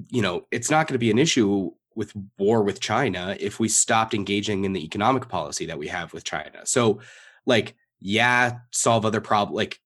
you 0.09 0.21
know, 0.21 0.45
it's 0.51 0.71
not 0.71 0.87
going 0.87 0.95
to 0.95 0.99
be 0.99 1.11
an 1.11 1.19
issue 1.19 1.71
with 1.95 2.13
war 2.37 2.63
with 2.63 2.79
China 2.79 3.35
if 3.39 3.59
we 3.59 3.69
stopped 3.69 4.13
engaging 4.13 4.65
in 4.65 4.73
the 4.73 4.83
economic 4.83 5.27
policy 5.27 5.65
that 5.65 5.79
we 5.79 5.87
have 5.87 6.13
with 6.13 6.23
China. 6.23 6.65
So, 6.65 6.99
like, 7.45 7.75
yeah, 7.99 8.59
solve 8.71 9.05
other 9.05 9.21
problems. 9.21 9.55
Like, 9.55 9.79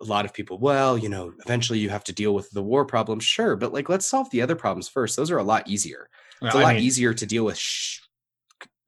a 0.00 0.04
lot 0.04 0.24
of 0.24 0.34
people, 0.34 0.58
well, 0.58 0.98
you 0.98 1.08
know, 1.08 1.32
eventually 1.44 1.78
you 1.78 1.88
have 1.88 2.04
to 2.04 2.12
deal 2.12 2.34
with 2.34 2.50
the 2.50 2.62
war 2.62 2.84
problem. 2.84 3.20
Sure, 3.20 3.56
but 3.56 3.72
like, 3.72 3.88
let's 3.88 4.06
solve 4.06 4.30
the 4.30 4.42
other 4.42 4.56
problems 4.56 4.88
first. 4.88 5.16
Those 5.16 5.30
are 5.30 5.38
a 5.38 5.44
lot 5.44 5.68
easier. 5.68 6.08
It's 6.42 6.54
a 6.54 6.58
lot 6.58 6.74
mean, 6.74 6.82
easier 6.82 7.14
to 7.14 7.26
deal 7.26 7.44
with 7.44 7.56
sh- 7.56 8.00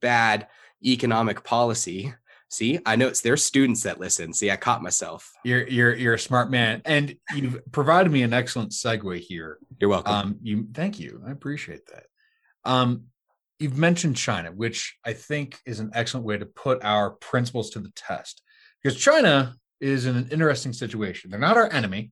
bad 0.01 0.47
economic 0.85 1.43
policy. 1.43 2.13
See, 2.49 2.79
I 2.85 2.95
know 2.95 3.07
it's 3.07 3.21
their 3.21 3.35
students 3.35 3.83
that 3.83 3.99
listen. 3.99 4.31
See, 4.33 4.51
I 4.51 4.55
caught 4.55 4.81
myself. 4.81 5.33
You're 5.43 5.67
you're 5.67 5.95
you're 5.95 6.13
a 6.13 6.19
smart 6.19 6.49
man, 6.49 6.81
and 6.85 7.15
you've 7.35 7.59
provided 7.71 8.11
me 8.11 8.23
an 8.23 8.33
excellent 8.33 8.71
segue 8.71 9.19
here. 9.19 9.57
You're 9.79 9.89
welcome. 9.89 10.13
Um, 10.13 10.39
you 10.41 10.67
thank 10.73 10.99
you. 10.99 11.21
I 11.27 11.31
appreciate 11.31 11.87
that. 11.87 12.05
Um, 12.67 13.05
you've 13.59 13.77
mentioned 13.77 14.17
China, 14.17 14.51
which 14.51 14.97
I 15.05 15.13
think 15.13 15.57
is 15.65 15.79
an 15.79 15.91
excellent 15.93 16.25
way 16.25 16.37
to 16.37 16.45
put 16.45 16.83
our 16.83 17.11
principles 17.11 17.69
to 17.71 17.79
the 17.79 17.91
test 17.95 18.43
because 18.83 18.99
China 18.99 19.55
is 19.79 20.05
in 20.05 20.17
an 20.17 20.27
interesting 20.31 20.73
situation. 20.73 21.31
They're 21.31 21.39
not 21.39 21.57
our 21.57 21.71
enemy, 21.71 22.11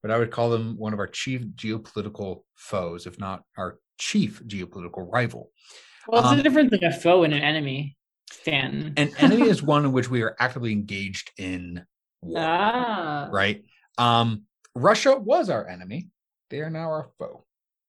but 0.00 0.12
I 0.12 0.18
would 0.18 0.30
call 0.30 0.50
them 0.50 0.76
one 0.78 0.92
of 0.92 1.00
our 1.00 1.08
chief 1.08 1.42
geopolitical 1.56 2.42
foes, 2.54 3.06
if 3.06 3.18
not 3.18 3.42
our 3.58 3.78
chief 3.98 4.42
geopolitical 4.46 5.12
rival. 5.12 5.50
What's 6.06 6.28
um, 6.28 6.36
the 6.36 6.42
difference 6.42 6.70
between 6.70 6.92
a 6.92 6.94
foe 6.94 7.24
and 7.24 7.34
an 7.34 7.42
enemy, 7.42 7.96
Stan? 8.30 8.94
An 8.96 9.10
enemy 9.18 9.48
is 9.48 9.62
one 9.74 9.84
in 9.84 9.92
which 9.92 10.08
we 10.08 10.22
are 10.22 10.36
actively 10.38 10.70
engaged 10.72 11.32
in 11.36 11.84
war. 12.22 12.38
Ah. 12.38 13.28
Right? 13.32 13.64
Um, 13.98 14.42
Russia 14.76 15.16
was 15.16 15.50
our 15.50 15.66
enemy. 15.66 16.10
They 16.50 16.60
are 16.60 16.70
now 16.70 16.90
our 16.90 17.08
foe. 17.18 17.44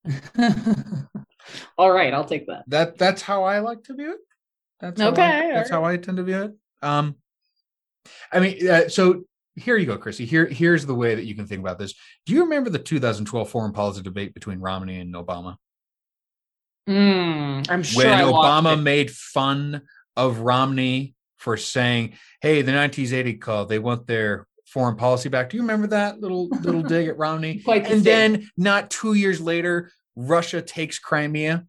All 1.78 1.91
right, 1.91 2.13
I'll 2.13 2.26
take 2.26 2.48
that. 2.48 2.63
That 2.68 2.98
that's 2.98 3.22
how 3.22 3.44
I 3.44 3.60
like 3.60 3.84
to 3.84 3.94
view 3.94 4.13
it. 4.13 4.20
That's 4.80 5.02
okay. 5.02 5.22
I, 5.22 5.54
that's 5.54 5.72
right. 5.72 5.78
how 5.78 5.86
I 5.86 5.98
tend 5.98 6.18
to 6.18 6.24
view 6.24 6.41
it. 6.44 6.54
Um, 6.82 7.15
I 8.32 8.39
mean, 8.39 8.68
uh, 8.68 8.89
so 8.89 9.24
here 9.56 9.78
you 9.78 9.86
go, 9.86 9.98
Chrissy. 9.98 10.26
Here, 10.26 10.46
here's 10.46 10.86
the 10.86 10.96
way 10.96 11.15
that 11.15 11.26
you 11.26 11.36
can 11.36 11.48
think 11.48 11.62
about 11.62 11.80
this. 11.80 11.94
Do 12.26 12.34
you 12.34 12.44
remember 12.44 12.70
the 12.70 12.80
2012 12.80 13.50
foreign 13.50 13.72
policy 13.72 14.02
debate 14.02 14.34
between 14.34 14.60
Romney 14.60 15.00
and 15.00 15.13
Obama? 15.13 15.56
Mm, 16.88 17.70
I'm 17.70 17.84
sure. 17.84 18.06
When 18.06 18.20
Obama 18.20 18.82
made 18.82 19.10
fun 19.12 19.82
of 20.15 20.39
Romney 20.39 21.15
for 21.38 21.58
saying, 21.58 22.13
"Hey, 22.41 22.62
the 22.62 22.74
1980 22.74 23.34
call, 23.36 23.65
they 23.65 23.80
want 23.80 24.06
their 24.06 24.48
foreign 24.68 24.96
policy 24.96 25.30
back." 25.30 25.50
Do 25.50 25.58
you 25.58 25.63
remember 25.63 25.88
that 25.88 26.20
little 26.20 26.48
little 26.48 26.82
dig 26.88 27.08
at 27.08 27.18
Romney? 27.18 27.60
Quite 27.60 27.89
and 27.89 28.04
then, 28.04 28.52
not 28.56 28.91
two 28.91 29.13
years 29.13 29.41
later, 29.41 29.91
Russia 30.15 30.62
takes 30.62 30.99
Crimea. 30.99 31.65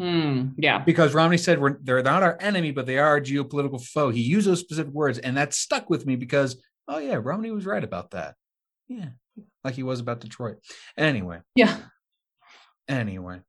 Mm, 0.00 0.54
yeah. 0.56 0.78
Because 0.78 1.14
Romney 1.14 1.38
said 1.38 1.60
we're, 1.60 1.78
they're 1.82 2.02
not 2.02 2.22
our 2.22 2.36
enemy, 2.40 2.72
but 2.72 2.86
they 2.86 2.98
are 2.98 3.06
our 3.06 3.20
geopolitical 3.20 3.84
foe. 3.84 4.10
He 4.10 4.22
used 4.22 4.46
those 4.46 4.60
specific 4.60 4.92
words, 4.92 5.18
and 5.18 5.36
that 5.36 5.54
stuck 5.54 5.88
with 5.88 6.06
me 6.06 6.16
because, 6.16 6.60
oh, 6.88 6.98
yeah, 6.98 7.18
Romney 7.22 7.50
was 7.50 7.66
right 7.66 7.82
about 7.82 8.10
that. 8.10 8.34
Yeah. 8.88 9.10
Like 9.62 9.74
he 9.74 9.82
was 9.82 10.00
about 10.00 10.20
Detroit. 10.20 10.58
Anyway. 10.96 11.40
Yeah. 11.54 11.76
Anyway. 12.88 13.40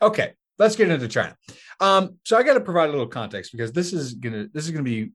Okay. 0.00 0.32
Let's 0.58 0.76
get 0.76 0.88
into 0.88 1.08
China. 1.08 1.36
Um, 1.80 2.18
so 2.24 2.36
I 2.36 2.44
got 2.44 2.54
to 2.54 2.60
provide 2.60 2.88
a 2.88 2.92
little 2.92 3.08
context 3.08 3.50
because 3.52 3.72
this 3.72 3.92
is 3.92 4.14
gonna 4.14 4.46
this 4.52 4.64
is 4.64 4.70
gonna 4.70 4.84
be 4.84 5.10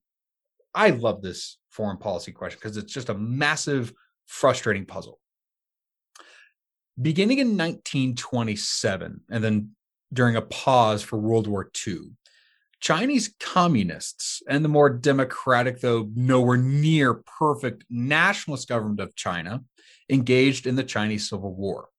I 0.75 0.89
love 0.89 1.21
this 1.21 1.57
foreign 1.69 1.97
policy 1.97 2.31
question 2.31 2.59
because 2.61 2.77
it's 2.77 2.93
just 2.93 3.09
a 3.09 3.13
massive, 3.13 3.93
frustrating 4.27 4.85
puzzle. 4.85 5.19
Beginning 7.01 7.39
in 7.39 7.57
1927, 7.57 9.21
and 9.29 9.43
then 9.43 9.71
during 10.11 10.35
a 10.35 10.41
pause 10.41 11.01
for 11.01 11.17
World 11.17 11.47
War 11.47 11.69
II. 11.87 12.11
Chinese 12.81 13.33
communists 13.39 14.41
and 14.47 14.63
the 14.63 14.69
more 14.69 14.89
democratic, 14.89 15.81
though 15.81 16.09
nowhere 16.15 16.57
near 16.57 17.13
perfect 17.13 17.83
nationalist 17.89 18.67
government 18.69 19.01
of 19.01 19.15
China 19.15 19.63
engaged 20.09 20.65
in 20.65 20.75
the 20.75 20.83
Chinese 20.83 21.29
Civil 21.29 21.53
War. 21.53 21.89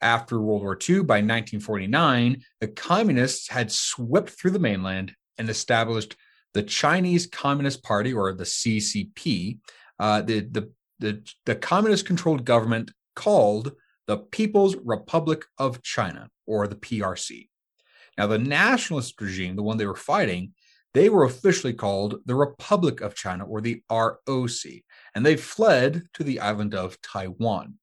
After 0.00 0.40
World 0.40 0.62
War 0.62 0.74
II, 0.76 1.00
by 1.00 1.16
1949, 1.16 2.42
the 2.60 2.68
communists 2.68 3.48
had 3.48 3.70
swept 3.70 4.30
through 4.30 4.50
the 4.52 4.58
mainland 4.58 5.14
and 5.38 5.48
established 5.48 6.16
the 6.54 6.62
Chinese 6.62 7.26
Communist 7.26 7.82
Party, 7.82 8.12
or 8.12 8.32
the 8.32 8.44
CCP, 8.44 9.58
uh, 9.98 10.22
the, 10.22 10.40
the, 10.40 10.70
the, 10.98 11.22
the 11.46 11.54
communist 11.54 12.06
controlled 12.06 12.44
government 12.44 12.90
called 13.14 13.72
the 14.10 14.18
People's 14.18 14.74
Republic 14.84 15.44
of 15.56 15.84
China, 15.84 16.30
or 16.44 16.66
the 16.66 16.74
PRC. 16.74 17.48
Now, 18.18 18.26
the 18.26 18.40
nationalist 18.40 19.20
regime, 19.20 19.54
the 19.54 19.62
one 19.62 19.76
they 19.76 19.86
were 19.86 19.94
fighting, 19.94 20.52
they 20.94 21.08
were 21.08 21.22
officially 21.22 21.74
called 21.74 22.16
the 22.26 22.34
Republic 22.34 23.02
of 23.02 23.14
China, 23.14 23.46
or 23.46 23.60
the 23.60 23.84
ROC, 23.88 24.82
and 25.14 25.24
they 25.24 25.36
fled 25.36 26.02
to 26.14 26.24
the 26.24 26.40
island 26.40 26.74
of 26.74 27.00
Taiwan. 27.02 27.74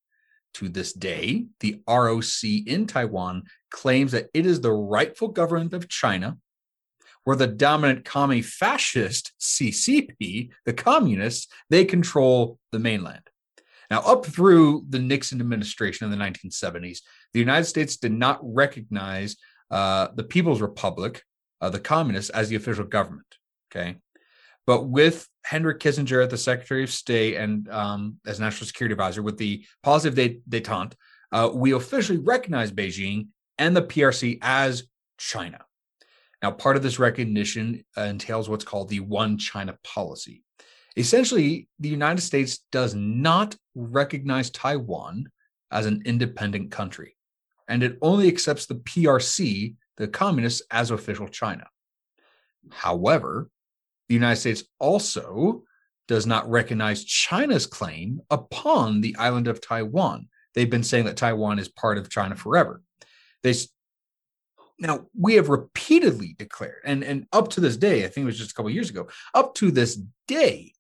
To 0.56 0.68
this 0.68 0.92
day, 0.92 1.46
the 1.62 1.80
ROC 1.88 2.44
in 2.44 2.88
Taiwan 2.88 3.44
claims 3.72 4.12
that 4.12 4.28
it 4.34 4.46
is 4.46 4.60
the 4.60 4.74
rightful 4.74 5.30
government 5.30 5.72
of 5.72 5.88
China, 5.88 6.40
where 7.24 7.38
the 7.38 7.48
dominant 7.48 8.04
commie 8.04 8.42
fascist 8.42 9.32
CCP, 9.40 10.50
the 10.66 10.74
communists, 10.74 11.48
they 11.70 11.86
control 11.86 12.60
the 12.74 12.80
mainland. 12.80 13.30
Now, 13.90 14.00
up 14.02 14.26
through 14.26 14.86
the 14.90 15.00
Nixon 15.00 15.40
administration 15.40 16.12
in 16.12 16.18
the 16.18 16.24
1970s, 16.24 17.00
the 17.34 17.40
United 17.40 17.66
States 17.66 17.98
did 17.98 18.12
not 18.12 18.40
recognize 18.44 19.38
uh, 19.72 20.10
the 20.16 20.24
People's 20.24 20.62
Republic, 20.62 21.24
uh, 21.62 21.70
the 21.70 21.80
communists, 21.80 22.30
as 22.32 22.50
the 22.50 22.56
official 22.56 22.86
government. 22.86 23.28
Okay. 23.72 23.98
But 24.66 24.90
with 24.90 25.28
Henry 25.46 25.76
Kissinger 25.76 26.24
as 26.24 26.30
the 26.30 26.38
Secretary 26.38 26.84
of 26.84 26.92
State 26.92 27.36
and 27.38 27.70
um, 27.70 28.18
as 28.26 28.40
National 28.40 28.68
Security 28.68 28.92
Advisor, 28.92 29.22
with 29.22 29.38
the 29.38 29.66
positive 29.82 30.40
detente, 30.50 30.94
uh, 31.32 31.50
we 31.54 31.72
officially 31.72 32.18
recognize 32.18 32.72
Beijing 32.72 33.28
and 33.58 33.76
the 33.76 33.82
PRC 33.82 34.40
as 34.42 34.84
China. 35.18 35.60
Now, 36.44 36.52
part 36.52 36.76
of 36.76 36.84
this 36.84 37.00
recognition 37.00 37.84
entails 37.96 38.50
what's 38.50 38.66
called 38.66 38.90
the 38.90 39.00
One 39.00 39.38
China 39.38 39.78
policy. 39.84 40.44
Essentially, 40.98 41.68
the 41.80 41.90
United 41.90 42.22
States 42.22 42.66
does 42.72 42.96
not 42.96 43.56
recognize 43.76 44.50
Taiwan 44.50 45.30
as 45.70 45.86
an 45.86 46.02
independent 46.06 46.72
country, 46.72 47.16
and 47.68 47.84
it 47.84 48.00
only 48.02 48.28
accepts 48.28 48.66
the 48.66 48.76
PRC, 48.76 49.76
the 49.98 50.08
communists, 50.08 50.64
as 50.72 50.90
official 50.90 51.28
China. 51.28 51.68
However, 52.72 53.52
the 54.10 54.16
United 54.16 54.40
States 54.40 54.64
also 54.80 55.64
does 56.08 56.26
not 56.26 56.50
recognize 56.50 57.04
China's 57.04 57.68
claim 57.68 58.22
upon 58.32 59.02
the 59.02 59.16
island 59.18 59.48
of 59.48 59.62
Taiwan. 59.62 60.28
They've 60.56 60.70
been 60.70 60.84
saying 60.84 61.06
that 61.06 61.18
Taiwan 61.18 61.60
is 61.60 61.68
part 61.68 62.00
of 62.00 62.10
China 62.10 62.36
forever. 62.36 62.82
They 63.44 63.54
now 64.80 65.08
we 65.20 65.36
have 65.36 65.50
repeatedly 65.50 66.36
declared, 66.38 66.82
and, 66.86 67.04
and 67.04 67.28
up 67.34 67.50
to 67.50 67.62
this 67.62 67.78
day, 67.78 68.04
I 68.04 68.08
think 68.08 68.24
it 68.24 68.26
was 68.26 68.38
just 68.38 68.52
a 68.52 68.54
couple 68.56 68.72
years 68.72 68.90
ago, 68.90 69.08
up 69.34 69.54
to 69.56 69.70
this 69.72 70.00
day, 70.28 70.74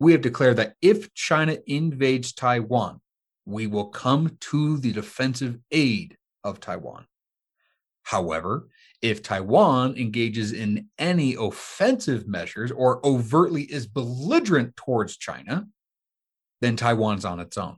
we 0.00 0.12
have 0.12 0.20
declared 0.20 0.56
that 0.56 0.74
if 0.82 1.12
China 1.14 1.56
invades 1.66 2.32
Taiwan, 2.32 3.00
we 3.46 3.66
will 3.66 3.86
come 3.86 4.36
to 4.40 4.78
the 4.78 4.92
defensive 4.92 5.58
aid 5.70 6.16
of 6.42 6.60
Taiwan. 6.60 7.06
However, 8.02 8.68
if 9.00 9.22
Taiwan 9.22 9.96
engages 9.96 10.52
in 10.52 10.88
any 10.98 11.34
offensive 11.34 12.26
measures 12.26 12.70
or 12.70 13.04
overtly 13.06 13.62
is 13.62 13.86
belligerent 13.86 14.76
towards 14.76 15.16
China, 15.16 15.66
then 16.60 16.76
Taiwan's 16.76 17.24
on 17.24 17.40
its 17.40 17.58
own. 17.58 17.76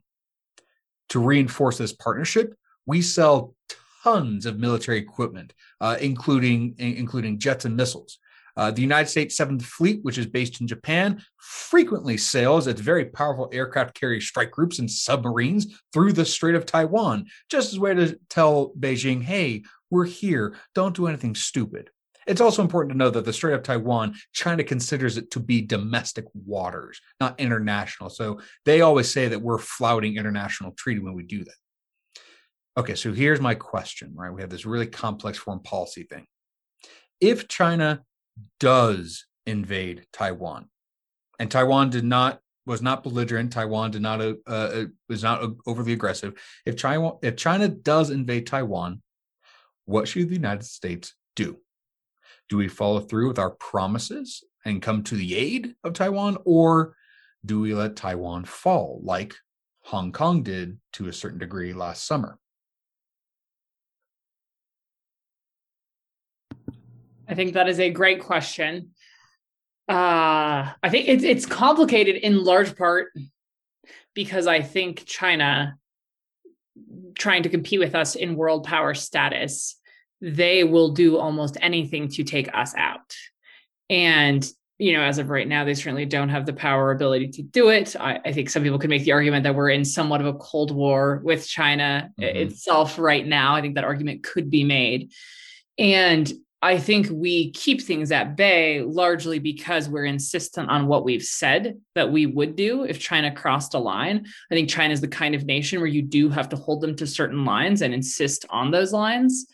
To 1.10 1.20
reinforce 1.20 1.78
this 1.78 1.92
partnership, 1.92 2.54
we 2.86 3.02
sell 3.02 3.54
tons 4.02 4.46
of 4.46 4.58
military 4.58 4.98
equipment, 4.98 5.52
uh, 5.80 5.96
including 6.00 6.74
including 6.78 7.38
jets 7.38 7.64
and 7.64 7.76
missiles. 7.76 8.18
Uh, 8.56 8.70
the 8.70 8.82
United 8.82 9.08
States 9.08 9.36
Seventh 9.36 9.64
Fleet, 9.64 10.00
which 10.02 10.18
is 10.18 10.26
based 10.26 10.60
in 10.60 10.66
Japan, 10.66 11.22
frequently 11.38 12.16
sails 12.16 12.66
its 12.66 12.80
very 12.80 13.06
powerful 13.06 13.50
aircraft 13.52 13.94
carrier 13.94 14.20
strike 14.20 14.50
groups 14.50 14.78
and 14.78 14.90
submarines 14.90 15.80
through 15.92 16.12
the 16.12 16.24
Strait 16.24 16.54
of 16.54 16.64
Taiwan, 16.64 17.26
just 17.50 17.72
as 17.72 17.78
a 17.78 17.80
way 17.80 17.94
to 17.94 18.18
tell 18.30 18.72
Beijing, 18.78 19.22
hey, 19.22 19.62
we're 19.90 20.06
here, 20.06 20.56
don't 20.74 20.96
do 20.96 21.06
anything 21.06 21.34
stupid. 21.34 21.90
It's 22.26 22.40
also 22.40 22.62
important 22.62 22.92
to 22.92 22.98
know 22.98 23.10
that 23.10 23.24
the 23.24 23.32
Strait 23.32 23.54
of 23.54 23.62
Taiwan, 23.62 24.16
China 24.32 24.64
considers 24.64 25.16
it 25.16 25.30
to 25.30 25.40
be 25.40 25.62
domestic 25.62 26.24
waters, 26.34 27.00
not 27.20 27.38
international. 27.38 28.10
So 28.10 28.40
they 28.64 28.80
always 28.80 29.10
say 29.10 29.28
that 29.28 29.42
we're 29.42 29.58
flouting 29.58 30.16
international 30.16 30.72
treaty 30.72 31.00
when 31.00 31.14
we 31.14 31.22
do 31.22 31.44
that. 31.44 31.54
Okay, 32.78 32.94
so 32.94 33.12
here's 33.12 33.40
my 33.40 33.54
question, 33.54 34.12
right? 34.16 34.32
We 34.32 34.40
have 34.40 34.50
this 34.50 34.66
really 34.66 34.88
complex 34.88 35.38
foreign 35.38 35.60
policy 35.60 36.02
thing. 36.02 36.26
If 37.20 37.48
China 37.48 38.02
does 38.60 39.26
invade 39.46 40.06
Taiwan, 40.12 40.68
and 41.38 41.50
Taiwan 41.50 41.90
did 41.90 42.04
not 42.04 42.40
was 42.66 42.82
not 42.82 43.02
belligerent. 43.02 43.52
Taiwan 43.52 43.92
did 43.92 44.02
not 44.02 44.20
uh, 44.20 44.34
uh, 44.46 44.84
was 45.08 45.22
not 45.22 45.42
overly 45.66 45.92
aggressive. 45.92 46.34
If 46.64 46.76
China 46.76 47.12
if 47.22 47.36
China 47.36 47.68
does 47.68 48.10
invade 48.10 48.46
Taiwan, 48.46 49.02
what 49.84 50.08
should 50.08 50.28
the 50.28 50.34
United 50.34 50.64
States 50.64 51.14
do? 51.34 51.58
Do 52.48 52.56
we 52.56 52.68
follow 52.68 53.00
through 53.00 53.28
with 53.28 53.38
our 53.38 53.50
promises 53.50 54.44
and 54.64 54.82
come 54.82 55.02
to 55.04 55.14
the 55.14 55.36
aid 55.36 55.74
of 55.84 55.92
Taiwan, 55.92 56.38
or 56.44 56.96
do 57.44 57.60
we 57.60 57.74
let 57.74 57.96
Taiwan 57.96 58.44
fall 58.44 59.00
like 59.04 59.34
Hong 59.82 60.10
Kong 60.12 60.42
did 60.42 60.78
to 60.94 61.08
a 61.08 61.12
certain 61.12 61.38
degree 61.38 61.72
last 61.72 62.04
summer? 62.04 62.38
I 67.28 67.34
think 67.34 67.54
that 67.54 67.68
is 67.68 67.80
a 67.80 67.90
great 67.90 68.20
question. 68.20 68.90
Uh, 69.88 70.72
I 70.82 70.88
think 70.88 71.08
it's 71.08 71.22
it's 71.22 71.46
complicated 71.46 72.16
in 72.16 72.42
large 72.42 72.76
part 72.76 73.08
because 74.14 74.46
I 74.46 74.62
think 74.62 75.04
China 75.06 75.76
trying 77.14 77.42
to 77.44 77.48
compete 77.48 77.78
with 77.78 77.94
us 77.94 78.14
in 78.14 78.36
world 78.36 78.64
power 78.64 78.94
status, 78.94 79.76
they 80.20 80.64
will 80.64 80.90
do 80.90 81.18
almost 81.18 81.56
anything 81.60 82.08
to 82.08 82.24
take 82.24 82.52
us 82.54 82.74
out. 82.76 83.14
And 83.88 84.48
you 84.78 84.92
know, 84.92 85.00
as 85.00 85.18
of 85.18 85.30
right 85.30 85.48
now, 85.48 85.64
they 85.64 85.72
certainly 85.72 86.04
don't 86.04 86.28
have 86.28 86.44
the 86.44 86.52
power 86.52 86.86
or 86.86 86.90
ability 86.90 87.28
to 87.28 87.42
do 87.42 87.70
it. 87.70 87.96
I, 87.98 88.20
I, 88.26 88.32
think 88.32 88.50
some 88.50 88.62
people 88.62 88.78
could 88.78 88.90
make 88.90 89.04
the 89.04 89.12
argument 89.12 89.44
that 89.44 89.54
we're 89.54 89.70
in 89.70 89.86
somewhat 89.86 90.20
of 90.20 90.26
a 90.26 90.34
cold 90.34 90.70
war 90.70 91.22
with 91.24 91.48
China 91.48 92.10
mm-hmm. 92.20 92.36
itself 92.36 92.98
right 92.98 93.26
now. 93.26 93.54
I 93.54 93.62
think 93.62 93.76
that 93.76 93.84
argument 93.84 94.22
could 94.22 94.50
be 94.50 94.64
made. 94.64 95.12
And 95.78 96.30
I 96.62 96.78
think 96.78 97.08
we 97.10 97.50
keep 97.52 97.82
things 97.82 98.10
at 98.10 98.36
bay 98.36 98.80
largely 98.80 99.38
because 99.38 99.88
we're 99.88 100.06
insistent 100.06 100.70
on 100.70 100.86
what 100.86 101.04
we've 101.04 101.22
said 101.22 101.78
that 101.94 102.10
we 102.10 102.24
would 102.24 102.56
do 102.56 102.84
if 102.84 102.98
China 102.98 103.30
crossed 103.30 103.74
a 103.74 103.78
line. 103.78 104.26
I 104.50 104.54
think 104.54 104.70
China 104.70 104.94
is 104.94 105.02
the 105.02 105.08
kind 105.08 105.34
of 105.34 105.44
nation 105.44 105.80
where 105.80 105.88
you 105.88 106.02
do 106.02 106.30
have 106.30 106.48
to 106.50 106.56
hold 106.56 106.80
them 106.80 106.96
to 106.96 107.06
certain 107.06 107.44
lines 107.44 107.82
and 107.82 107.92
insist 107.92 108.46
on 108.48 108.70
those 108.70 108.92
lines. 108.92 109.46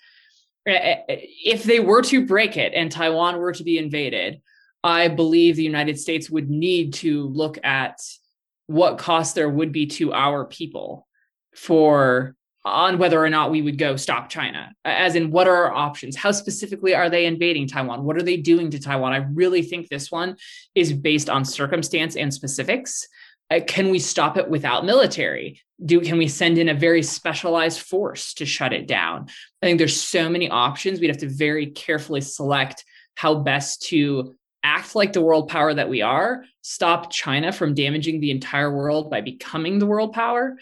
Eh, 0.67 0.73
eh, 0.73 0.97
eh, 1.09 1.21
if 1.45 1.65
they 1.65 1.81
were 1.81 2.03
to 2.03 2.25
break 2.25 2.57
it 2.57 2.73
and 2.73 2.91
Taiwan 2.91 3.39
were 3.39 3.53
to 3.53 3.65
be 3.65 3.79
invaded, 3.79 4.41
I 4.85 5.09
believe 5.09 5.57
the 5.57 5.65
United 5.65 5.99
States 5.99 6.31
would 6.31 6.49
need 6.49 6.95
to 6.95 7.27
look 7.29 7.59
at 7.65 7.99
what 8.67 8.99
cost 8.99 9.35
there 9.35 9.51
would 9.51 9.73
be 9.73 9.87
to 9.87 10.13
our 10.13 10.45
people 10.45 11.09
for 11.55 12.37
on 12.65 12.99
whether 12.99 13.23
or 13.23 13.29
not 13.29 13.51
we 13.51 13.63
would 13.63 13.77
go 13.77 13.97
stop 13.97 14.29
China, 14.29 14.73
as 14.85 15.17
in 15.17 15.31
what 15.31 15.49
are 15.49 15.65
our 15.65 15.73
options? 15.73 16.17
How 16.17 16.31
specifically 16.31 16.95
are 16.95 17.11
they 17.11 17.27
invading 17.27 17.67
Taiwan? 17.67 18.05
What 18.05 18.17
are 18.17 18.23
they 18.23 18.37
doing 18.37 18.71
to 18.71 18.79
Taiwan? 18.79 19.13
I 19.13 19.27
really 19.33 19.63
think 19.63 19.89
this 19.89 20.13
one 20.13 20.37
is 20.75 20.93
based 20.93 21.29
on 21.29 21.45
circumstance 21.45 22.17
and 22.17 22.33
specifics. 22.33 23.09
Uh, 23.51 23.61
can 23.67 23.91
we 23.91 23.99
stop 23.99 24.37
it 24.37 24.49
without 24.49 24.85
military? 24.85 25.61
Do 25.85 26.01
can 26.01 26.19
we 26.19 26.29
send 26.29 26.57
in 26.57 26.69
a 26.69 26.75
very 26.75 27.03
specialized 27.03 27.81
force 27.81 28.35
to 28.35 28.47
shut 28.47 28.73
it 28.73 28.87
down? 28.87 29.27
I 29.61 29.67
think 29.67 29.79
there's 29.79 30.01
so 30.01 30.29
many 30.29 30.49
options. 30.49 31.01
We'd 31.01 31.09
have 31.09 31.19
to 31.19 31.29
very 31.29 31.67
carefully 31.67 32.21
select 32.21 32.85
how 33.17 33.35
best 33.35 33.83
to 33.89 34.35
act 34.63 34.95
like 34.95 35.13
the 35.13 35.21
world 35.21 35.49
power 35.49 35.75
that 35.75 35.89
we 35.89 36.03
are, 36.03 36.45
stop 36.63 37.11
China 37.11 37.51
from 37.51 37.75
damaging 37.75 38.21
the 38.21 38.31
entire 38.31 38.75
world 38.75 39.11
by 39.11 39.21
becoming 39.21 39.81
the 39.81 39.87
world 39.87 40.13
power, 40.13 40.57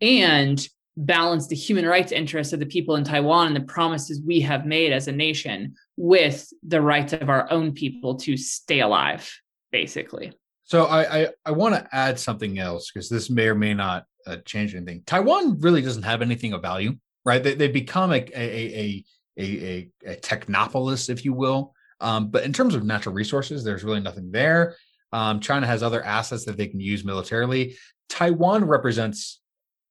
and 0.00 0.68
balance 0.98 1.46
the 1.46 1.54
human 1.54 1.86
rights 1.86 2.10
interests 2.10 2.52
of 2.52 2.58
the 2.58 2.66
people 2.66 2.96
in 2.96 3.04
Taiwan 3.04 3.48
and 3.48 3.56
the 3.56 3.72
promises 3.72 4.20
we 4.20 4.40
have 4.40 4.66
made 4.66 4.92
as 4.92 5.06
a 5.06 5.12
nation 5.12 5.74
with 5.96 6.52
the 6.66 6.82
rights 6.82 7.12
of 7.12 7.30
our 7.30 7.50
own 7.52 7.72
people 7.72 8.16
to 8.16 8.36
stay 8.36 8.80
alive, 8.80 9.32
basically. 9.70 10.32
So 10.64 10.86
I 10.86 11.20
I, 11.20 11.28
I 11.46 11.50
want 11.52 11.76
to 11.76 11.88
add 11.92 12.18
something 12.18 12.58
else 12.58 12.90
because 12.90 13.08
this 13.08 13.30
may 13.30 13.46
or 13.46 13.54
may 13.54 13.74
not 13.74 14.04
uh, 14.26 14.38
change 14.44 14.74
anything. 14.74 15.02
Taiwan 15.06 15.60
really 15.60 15.82
doesn't 15.82 16.02
have 16.02 16.20
anything 16.20 16.52
of 16.52 16.62
value, 16.62 16.96
right? 17.24 17.42
They 17.42 17.54
they 17.54 17.68
become 17.68 18.12
a 18.12 18.16
a 18.16 18.24
a 18.34 19.04
a, 19.38 19.42
a, 19.42 19.90
a 20.04 20.16
technopolis, 20.16 21.08
if 21.08 21.24
you 21.24 21.32
will, 21.32 21.72
um, 22.00 22.28
but 22.28 22.42
in 22.42 22.52
terms 22.52 22.74
of 22.74 22.82
natural 22.82 23.14
resources, 23.14 23.62
there's 23.62 23.84
really 23.84 24.00
nothing 24.00 24.32
there. 24.32 24.74
Um, 25.12 25.38
China 25.38 25.64
has 25.66 25.82
other 25.82 26.04
assets 26.04 26.44
that 26.46 26.56
they 26.56 26.66
can 26.66 26.80
use 26.80 27.04
militarily. 27.04 27.76
Taiwan 28.08 28.64
represents 28.64 29.40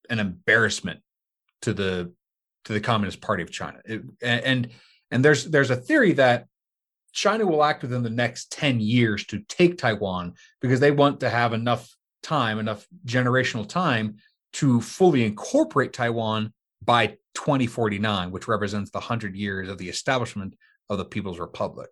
an 0.10 0.20
embarrassment 0.20 1.02
to 1.62 1.74
the 1.74 2.14
to 2.66 2.74
the 2.74 2.82
Communist 2.82 3.22
Party 3.22 3.44
of 3.44 3.52
China. 3.52 3.80
It, 3.86 4.02
and 4.22 4.70
and 5.12 5.24
there's 5.24 5.46
there's 5.46 5.70
a 5.70 5.76
theory 5.76 6.14
that 6.14 6.48
China 7.14 7.46
will 7.46 7.64
act 7.64 7.82
within 7.82 8.04
the 8.04 8.10
next 8.10 8.52
10 8.52 8.80
years 8.80 9.26
to 9.26 9.40
take 9.48 9.78
Taiwan 9.78 10.34
because 10.62 10.80
they 10.80 10.92
want 10.92 11.22
to 11.22 11.30
have 11.30 11.54
enough 11.54 11.90
time, 12.22 12.60
enough 12.60 12.86
generational 13.06 13.68
time 13.68 14.18
to 14.54 14.82
fully 14.82 15.26
incorporate 15.26 15.94
Taiwan 15.94 16.54
by 16.84 17.18
2049, 17.34 18.32
which 18.32 18.48
represents 18.48 18.92
the 18.92 19.00
100 19.00 19.36
years 19.36 19.70
of 19.70 19.78
the 19.78 19.90
establishment 19.90 20.56
of 20.90 20.98
the 20.98 21.06
People's 21.06 21.40
Republic. 21.40 21.90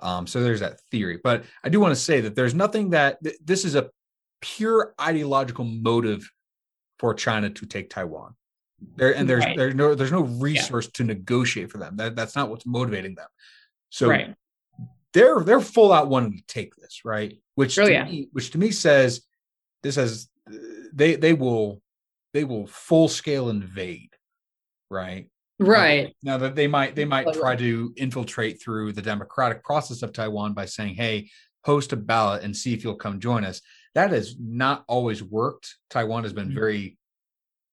Um, 0.00 0.26
so 0.26 0.42
there's 0.42 0.60
that 0.60 0.80
theory. 0.90 1.18
But 1.22 1.44
I 1.64 1.68
do 1.68 1.80
want 1.80 1.94
to 1.94 2.00
say 2.00 2.20
that 2.20 2.34
there's 2.34 2.54
nothing 2.54 2.90
that 2.90 3.22
th- 3.22 3.38
this 3.44 3.64
is 3.64 3.74
a 3.74 3.90
pure 4.40 4.94
ideological 5.00 5.64
motive 5.64 6.30
for 7.02 7.12
China 7.14 7.50
to 7.50 7.66
take 7.66 7.90
Taiwan. 7.90 8.36
There 8.94 9.12
and 9.12 9.28
there's 9.28 9.44
right. 9.44 9.56
there's 9.56 9.74
no 9.74 9.96
there's 9.96 10.12
no 10.12 10.22
resource 10.22 10.86
yeah. 10.86 10.90
to 10.94 11.04
negotiate 11.04 11.72
for 11.72 11.78
them. 11.78 11.96
That, 11.96 12.14
that's 12.14 12.36
not 12.36 12.48
what's 12.48 12.64
motivating 12.64 13.16
them. 13.16 13.26
So 13.90 14.08
right. 14.08 14.36
they're 15.12 15.40
they're 15.40 15.60
full 15.60 15.92
out 15.92 16.08
wanting 16.08 16.36
to 16.38 16.44
take 16.46 16.76
this, 16.76 17.00
right? 17.04 17.40
Which 17.56 17.76
oh, 17.80 17.86
to 17.86 17.92
yeah. 17.92 18.04
me, 18.04 18.28
which 18.30 18.52
to 18.52 18.58
me 18.58 18.70
says 18.70 19.22
this 19.82 19.96
has 19.96 20.28
they 20.92 21.16
they 21.16 21.32
will 21.32 21.82
they 22.34 22.44
will 22.44 22.68
full 22.68 23.08
scale 23.08 23.50
invade, 23.50 24.14
right? 24.88 25.28
right 25.58 26.16
now 26.24 26.38
that 26.38 26.56
they 26.56 26.66
might 26.66 26.96
they 26.96 27.04
might 27.04 27.32
try 27.34 27.54
to 27.54 27.92
infiltrate 27.96 28.60
through 28.60 28.92
the 28.92 29.02
democratic 29.02 29.62
process 29.62 30.02
of 30.02 30.12
taiwan 30.12 30.54
by 30.54 30.64
saying 30.64 30.92
hey 30.92 31.30
post 31.64 31.92
a 31.92 31.96
ballot 31.96 32.42
and 32.42 32.56
see 32.56 32.74
if 32.74 32.82
you'll 32.82 32.96
come 32.96 33.20
join 33.20 33.44
us 33.44 33.60
that 33.94 34.10
has 34.10 34.36
not 34.38 34.84
always 34.88 35.22
worked. 35.22 35.76
Taiwan 35.90 36.22
has 36.22 36.32
been 36.32 36.48
mm-hmm. 36.48 36.58
very 36.58 36.98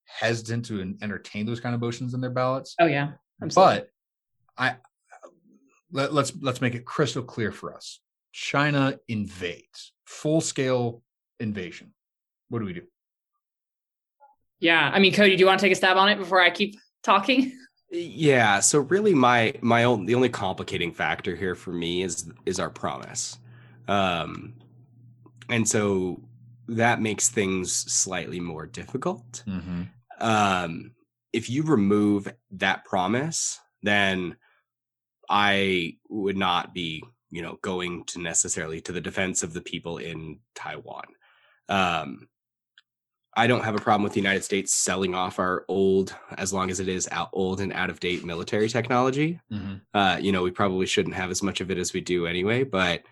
hesitant 0.05 0.65
to 0.65 0.95
entertain 1.01 1.45
those 1.45 1.59
kind 1.59 1.75
of 1.75 1.81
motions 1.81 2.13
in 2.13 2.21
their 2.21 2.29
ballots. 2.29 2.75
Oh 2.79 2.85
yeah 2.85 3.11
Absolutely. 3.41 3.75
but 3.75 3.89
i 4.57 4.75
let, 5.91 6.13
let's 6.13 6.33
let's 6.41 6.61
make 6.61 6.75
it 6.75 6.85
crystal 6.85 7.23
clear 7.23 7.51
for 7.51 7.73
us. 7.73 7.99
China 8.31 8.99
invades. 9.07 9.93
Full 10.05 10.41
scale 10.41 11.03
invasion. 11.39 11.93
What 12.49 12.59
do 12.59 12.65
we 12.65 12.73
do? 12.73 12.83
Yeah 14.59 14.91
i 14.93 14.99
mean 14.99 15.13
cody 15.13 15.35
do 15.35 15.39
you 15.39 15.45
want 15.45 15.59
to 15.59 15.65
take 15.65 15.71
a 15.71 15.75
stab 15.75 15.97
on 15.97 16.09
it 16.09 16.17
before 16.17 16.41
i 16.41 16.49
keep 16.49 16.75
talking? 17.03 17.53
Yeah, 17.91 18.59
so 18.59 18.81
really 18.81 19.15
my 19.15 19.55
my 19.61 19.85
own 19.85 20.05
the 20.05 20.13
only 20.13 20.29
complicating 20.29 20.91
factor 20.91 21.35
here 21.35 21.55
for 21.55 21.71
me 21.71 22.03
is 22.03 22.29
is 22.45 22.59
our 22.59 22.69
promise. 22.69 23.39
Um 23.87 24.53
and 25.49 25.67
so 25.67 26.21
that 26.67 27.01
makes 27.01 27.29
things 27.29 27.73
slightly 27.73 28.39
more 28.39 28.65
difficult. 28.65 29.43
Mm-hmm. 29.47 29.83
Um 30.19 30.91
if 31.31 31.49
you 31.49 31.63
remove 31.63 32.31
that 32.51 32.85
promise, 32.85 33.59
then 33.83 34.35
I 35.29 35.97
would 36.09 36.37
not 36.37 36.73
be, 36.73 37.03
you 37.29 37.41
know, 37.41 37.59
going 37.61 38.05
to 38.05 38.19
necessarily 38.19 38.81
to 38.81 38.91
the 38.91 39.01
defense 39.01 39.43
of 39.43 39.53
the 39.53 39.61
people 39.61 39.97
in 39.97 40.39
Taiwan. 40.55 41.05
Um, 41.67 42.27
I 43.37 43.45
don't 43.45 43.63
have 43.63 43.75
a 43.75 43.79
problem 43.79 44.03
with 44.03 44.13
the 44.13 44.19
United 44.19 44.43
States 44.43 44.73
selling 44.73 45.13
off 45.13 45.37
our 45.37 45.65
old, 45.67 46.15
as 46.37 46.51
long 46.51 46.71
as 46.71 46.79
it 46.79 46.87
is 46.87 47.07
out, 47.11 47.29
old 47.31 47.61
and 47.61 47.71
out 47.71 47.91
of 47.91 47.99
date 47.99 48.25
military 48.25 48.67
technology. 48.67 49.39
Mm-hmm. 49.51 49.75
Uh, 49.93 50.17
you 50.19 50.31
know, 50.31 50.41
we 50.41 50.51
probably 50.51 50.87
shouldn't 50.87 51.15
have 51.15 51.29
as 51.29 51.43
much 51.43 51.61
of 51.61 51.69
it 51.69 51.77
as 51.77 51.93
we 51.93 52.01
do 52.01 52.25
anyway, 52.25 52.63
but 52.63 53.03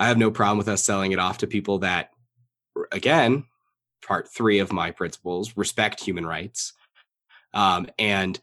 I 0.00 0.08
have 0.08 0.18
no 0.18 0.30
problem 0.30 0.56
with 0.56 0.68
us 0.68 0.82
selling 0.82 1.12
it 1.12 1.18
off 1.18 1.38
to 1.38 1.46
people 1.46 1.80
that, 1.80 2.10
again, 2.90 3.44
part 4.02 4.28
three 4.32 4.58
of 4.58 4.72
my 4.72 4.90
principles 4.90 5.58
respect 5.58 6.00
human 6.02 6.24
rights. 6.24 6.72
Um, 7.52 7.86
and 7.98 8.40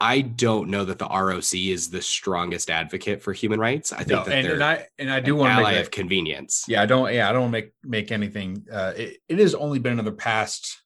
I 0.00 0.20
don't 0.20 0.68
know 0.70 0.84
that 0.84 1.00
the 1.00 1.08
ROC 1.08 1.54
is 1.54 1.90
the 1.90 2.02
strongest 2.02 2.70
advocate 2.70 3.20
for 3.20 3.32
human 3.32 3.58
rights. 3.58 3.92
I 3.92 3.98
think 3.98 4.10
no, 4.10 4.24
that 4.24 4.32
and, 4.32 4.46
they're 4.46 4.54
and 4.54 4.64
I 4.64 4.86
and 4.98 5.10
I 5.10 5.18
do 5.18 5.34
want 5.34 5.58
to 5.58 5.64
make 5.64 5.80
of 5.80 5.90
convenience. 5.90 6.64
Yeah, 6.68 6.82
I 6.82 6.86
don't. 6.86 7.12
Yeah, 7.12 7.28
I 7.28 7.32
don't 7.32 7.50
make 7.50 7.72
make 7.82 8.12
anything. 8.12 8.64
Uh, 8.70 8.92
it, 8.96 9.18
it 9.28 9.38
has 9.38 9.54
only 9.54 9.80
been 9.80 9.98
in 9.98 10.04
the 10.04 10.12
past. 10.12 10.82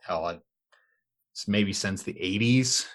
Hell, 0.00 0.40
it's 1.32 1.48
maybe 1.48 1.72
since 1.74 2.02
the 2.02 2.14
'80s. 2.14 2.86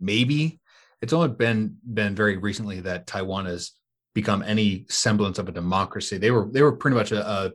Maybe 0.00 0.60
it's 1.00 1.12
only 1.12 1.28
been 1.28 1.76
been 1.84 2.14
very 2.14 2.36
recently 2.36 2.80
that 2.80 3.06
Taiwan 3.06 3.46
has 3.46 3.72
become 4.14 4.42
any 4.42 4.86
semblance 4.88 5.38
of 5.38 5.48
a 5.48 5.52
democracy. 5.52 6.18
They 6.18 6.30
were 6.30 6.48
they 6.50 6.62
were 6.62 6.72
pretty 6.72 6.96
much 6.96 7.12
a, 7.12 7.26
a 7.26 7.52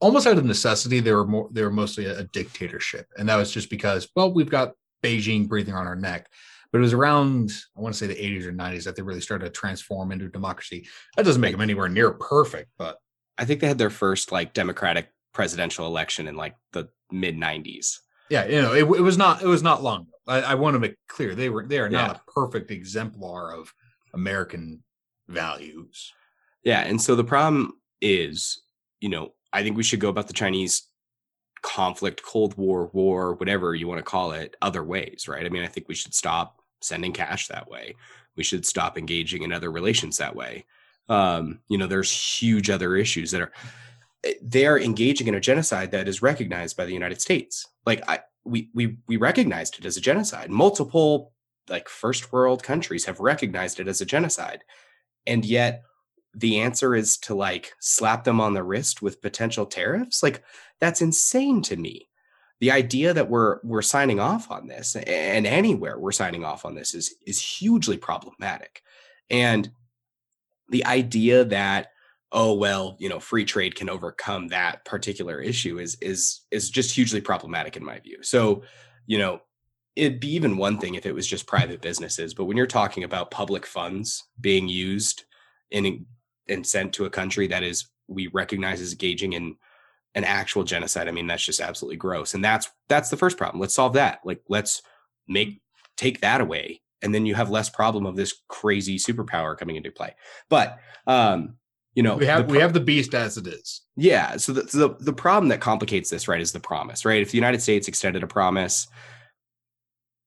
almost 0.00 0.26
out 0.26 0.38
of 0.38 0.44
necessity. 0.44 1.00
They 1.00 1.12
were 1.12 1.26
more 1.26 1.48
they 1.52 1.62
were 1.62 1.70
mostly 1.70 2.06
a, 2.06 2.20
a 2.20 2.24
dictatorship, 2.24 3.06
and 3.16 3.28
that 3.28 3.36
was 3.36 3.52
just 3.52 3.70
because 3.70 4.08
well 4.14 4.32
we've 4.32 4.50
got 4.50 4.72
Beijing 5.02 5.48
breathing 5.48 5.74
on 5.74 5.86
our 5.86 5.96
neck 5.96 6.28
but 6.72 6.78
it 6.78 6.82
was 6.82 6.94
around 6.94 7.52
I 7.76 7.80
want 7.80 7.94
to 7.94 7.98
say 7.98 8.06
the 8.06 8.14
80s 8.14 8.46
or 8.46 8.52
90s 8.52 8.84
that 8.84 8.96
they 8.96 9.02
really 9.02 9.20
started 9.20 9.44
to 9.44 9.50
transform 9.50 10.10
into 10.10 10.28
democracy. 10.28 10.88
That 11.16 11.24
doesn't 11.24 11.40
make 11.40 11.52
them 11.52 11.60
anywhere 11.60 11.88
near 11.88 12.12
perfect, 12.12 12.70
but 12.78 12.96
I 13.38 13.44
think 13.44 13.60
they 13.60 13.68
had 13.68 13.78
their 13.78 13.90
first 13.90 14.32
like 14.32 14.54
democratic 14.54 15.10
presidential 15.34 15.86
election 15.86 16.26
in 16.26 16.34
like 16.34 16.56
the 16.72 16.88
mid 17.10 17.36
90s. 17.36 17.98
Yeah, 18.30 18.46
you 18.46 18.62
know, 18.62 18.72
it, 18.72 18.84
it, 18.84 19.02
was 19.02 19.18
not 19.18 19.42
it 19.42 19.46
was 19.46 19.62
not 19.62 19.82
long. 19.82 20.06
I, 20.26 20.40
I, 20.40 20.54
want 20.54 20.74
to 20.74 20.78
make 20.78 20.94
clear 21.08 21.34
they 21.34 21.50
were 21.50 21.66
they 21.66 21.78
are 21.78 21.90
not 21.90 22.10
yeah. 22.10 22.16
a 22.16 22.30
perfect 22.30 22.70
exemplar 22.70 23.52
of 23.52 23.72
American 24.14 24.82
values. 25.28 26.12
Yeah, 26.64 26.80
and 26.80 27.00
so 27.00 27.14
the 27.14 27.24
problem 27.24 27.74
is, 28.00 28.62
you 29.00 29.08
know, 29.08 29.32
I 29.52 29.62
think 29.62 29.76
we 29.76 29.82
should 29.82 30.00
go 30.00 30.08
about 30.08 30.28
the 30.28 30.32
Chinese 30.32 30.88
conflict, 31.62 32.22
Cold 32.22 32.56
War, 32.56 32.90
war, 32.92 33.34
whatever 33.34 33.74
you 33.74 33.88
want 33.88 33.98
to 33.98 34.04
call 34.04 34.32
it, 34.32 34.56
other 34.62 34.82
ways, 34.82 35.26
right? 35.28 35.46
I 35.46 35.48
mean, 35.48 35.62
I 35.62 35.68
think 35.68 35.88
we 35.88 35.94
should 35.94 36.14
stop 36.14 36.60
sending 36.80 37.12
cash 37.12 37.48
that 37.48 37.68
way. 37.68 37.94
We 38.36 38.42
should 38.42 38.66
stop 38.66 38.98
engaging 38.98 39.42
in 39.42 39.52
other 39.52 39.70
relations 39.70 40.18
that 40.18 40.34
way. 40.34 40.64
Um, 41.08 41.60
you 41.68 41.78
know, 41.78 41.86
there's 41.86 42.10
huge 42.10 42.70
other 42.70 42.96
issues 42.96 43.30
that 43.30 43.40
are 43.40 43.52
eh, 44.24 44.34
they 44.42 44.66
are 44.66 44.78
engaging 44.78 45.28
in 45.28 45.34
a 45.34 45.40
genocide 45.40 45.90
that 45.92 46.08
is 46.08 46.22
recognized 46.22 46.76
by 46.76 46.84
the 46.84 46.92
United 46.92 47.20
States. 47.20 47.66
Like 47.84 48.08
I 48.08 48.20
we 48.44 48.70
we 48.74 48.96
we 49.06 49.16
recognized 49.16 49.78
it 49.78 49.84
as 49.84 49.96
a 49.96 50.00
genocide. 50.00 50.50
Multiple 50.50 51.32
like 51.68 51.88
first 51.88 52.32
world 52.32 52.62
countries 52.62 53.04
have 53.04 53.20
recognized 53.20 53.80
it 53.80 53.88
as 53.88 54.00
a 54.00 54.06
genocide. 54.06 54.64
And 55.26 55.44
yet 55.44 55.82
the 56.34 56.60
answer 56.60 56.94
is 56.94 57.16
to 57.18 57.34
like 57.34 57.74
slap 57.80 58.24
them 58.24 58.40
on 58.40 58.54
the 58.54 58.62
wrist 58.62 59.02
with 59.02 59.22
potential 59.22 59.66
tariffs? 59.66 60.22
Like 60.22 60.42
that's 60.80 61.02
insane 61.02 61.62
to 61.62 61.76
me. 61.76 62.08
The 62.60 62.70
idea 62.70 63.12
that 63.12 63.28
we're 63.28 63.58
we're 63.64 63.82
signing 63.82 64.20
off 64.20 64.50
on 64.50 64.68
this 64.68 64.94
and 64.94 65.46
anywhere 65.46 65.98
we're 65.98 66.12
signing 66.12 66.44
off 66.44 66.64
on 66.64 66.74
this 66.74 66.94
is 66.94 67.14
is 67.26 67.40
hugely 67.40 67.96
problematic. 67.96 68.82
And 69.30 69.70
the 70.68 70.84
idea 70.86 71.44
that 71.44 71.88
oh 72.30 72.54
well 72.54 72.96
you 72.98 73.08
know 73.08 73.20
free 73.20 73.44
trade 73.44 73.74
can 73.74 73.90
overcome 73.90 74.48
that 74.48 74.84
particular 74.84 75.40
issue 75.40 75.78
is 75.78 75.96
is 76.00 76.42
is 76.50 76.70
just 76.70 76.94
hugely 76.94 77.20
problematic 77.20 77.76
in 77.76 77.84
my 77.84 77.98
view. 77.98 78.22
So 78.22 78.62
you 79.06 79.18
know 79.18 79.40
it'd 79.96 80.20
be 80.20 80.34
even 80.34 80.56
one 80.56 80.78
thing 80.78 80.94
if 80.94 81.06
it 81.06 81.14
was 81.14 81.26
just 81.26 81.46
private 81.46 81.80
businesses 81.80 82.34
but 82.34 82.44
when 82.44 82.56
you're 82.56 82.66
talking 82.66 83.04
about 83.04 83.30
public 83.30 83.66
funds 83.66 84.24
being 84.40 84.68
used 84.68 85.24
in 85.70 86.06
and 86.48 86.66
sent 86.66 86.92
to 86.92 87.04
a 87.04 87.10
country 87.10 87.46
that 87.46 87.62
is 87.62 87.88
we 88.08 88.26
recognize 88.28 88.80
as 88.80 88.92
engaging 88.92 89.32
in 89.32 89.56
an 90.14 90.24
actual 90.24 90.64
genocide. 90.64 91.08
I 91.08 91.10
mean, 91.10 91.26
that's 91.26 91.44
just 91.44 91.60
absolutely 91.60 91.96
gross. 91.96 92.34
And 92.34 92.44
that's 92.44 92.70
that's 92.88 93.10
the 93.10 93.16
first 93.16 93.38
problem. 93.38 93.60
Let's 93.60 93.74
solve 93.74 93.94
that. 93.94 94.20
Like 94.24 94.42
let's 94.48 94.82
make 95.26 95.60
take 95.96 96.20
that 96.20 96.40
away. 96.40 96.82
And 97.00 97.14
then 97.14 97.26
you 97.26 97.34
have 97.34 97.50
less 97.50 97.68
problem 97.68 98.06
of 98.06 98.14
this 98.14 98.34
crazy 98.48 98.96
superpower 98.96 99.56
coming 99.56 99.76
into 99.76 99.90
play. 99.90 100.14
But 100.48 100.78
um, 101.06 101.56
you 101.94 102.02
know, 102.02 102.16
we 102.16 102.26
have 102.26 102.46
pro- 102.46 102.54
we 102.54 102.60
have 102.60 102.74
the 102.74 102.80
beast 102.80 103.14
as 103.14 103.36
it 103.36 103.46
is. 103.46 103.82
Yeah. 103.96 104.36
So 104.36 104.52
the, 104.52 104.62
the 104.62 104.96
the 105.00 105.12
problem 105.12 105.48
that 105.48 105.60
complicates 105.60 106.10
this, 106.10 106.28
right, 106.28 106.40
is 106.40 106.52
the 106.52 106.60
promise, 106.60 107.04
right? 107.04 107.22
If 107.22 107.30
the 107.30 107.38
United 107.38 107.62
States 107.62 107.88
extended 107.88 108.22
a 108.22 108.26
promise, 108.26 108.86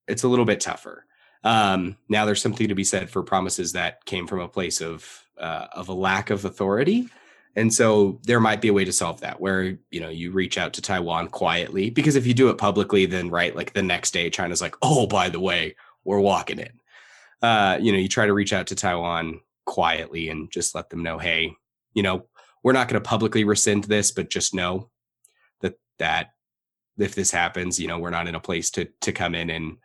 it's 0.07 0.23
a 0.23 0.27
little 0.27 0.45
bit 0.45 0.59
tougher. 0.59 1.05
Um, 1.43 1.97
now 2.09 2.25
there's 2.25 2.41
something 2.41 2.67
to 2.67 2.75
be 2.75 2.83
said 2.83 3.09
for 3.09 3.21
promises 3.23 3.73
that 3.73 4.03
came 4.05 4.27
from 4.27 4.39
a 4.39 4.47
place 4.47 4.81
of 4.81 5.25
uh, 5.37 5.67
of 5.73 5.89
a 5.89 5.93
lack 5.93 6.29
of 6.29 6.45
authority. 6.45 7.09
And 7.57 7.73
so 7.73 8.19
there 8.23 8.39
might 8.39 8.61
be 8.61 8.67
a 8.67 8.73
way 8.73 8.83
to 8.83 8.91
solve 8.91 9.21
that 9.21 9.39
where, 9.39 9.77
you 9.89 10.01
know, 10.01 10.09
you 10.09 10.31
reach 10.31 10.57
out 10.57 10.73
to 10.73 10.81
Taiwan 10.81 11.29
quietly 11.29 11.89
because 11.89 12.15
if 12.15 12.27
you 12.27 12.33
do 12.33 12.49
it 12.49 12.57
publicly, 12.57 13.05
then 13.05 13.29
right, 13.29 13.55
like 13.55 13.73
the 13.73 13.83
next 13.83 14.11
day 14.11 14.29
China's 14.29 14.61
like, 14.61 14.75
oh, 14.81 15.07
by 15.07 15.29
the 15.29 15.39
way, 15.39 15.75
we're 16.03 16.19
walking 16.19 16.59
in. 16.59 16.79
Uh, 17.41 17.77
you 17.79 17.91
know, 17.91 17.97
you 17.97 18.09
try 18.09 18.25
to 18.25 18.33
reach 18.33 18.51
out 18.51 18.67
to 18.67 18.75
Taiwan 18.75 19.39
quietly 19.65 20.29
and 20.29 20.51
just 20.51 20.75
let 20.75 20.89
them 20.89 21.03
know, 21.03 21.17
hey, 21.17 21.53
you 21.93 22.03
know, 22.03 22.25
we're 22.63 22.73
not 22.73 22.87
going 22.87 23.01
to 23.01 23.07
publicly 23.07 23.43
rescind 23.43 23.85
this, 23.85 24.11
but 24.11 24.29
just 24.29 24.53
know 24.53 24.89
that 25.61 25.79
that 25.99 26.31
if 26.97 27.15
this 27.15 27.31
happens, 27.31 27.79
you 27.79 27.87
know, 27.87 27.99
we're 27.99 28.09
not 28.09 28.27
in 28.27 28.35
a 28.35 28.39
place 28.39 28.71
to 28.71 28.85
to 29.01 29.11
come 29.11 29.35
in 29.35 29.49
and, 29.49 29.77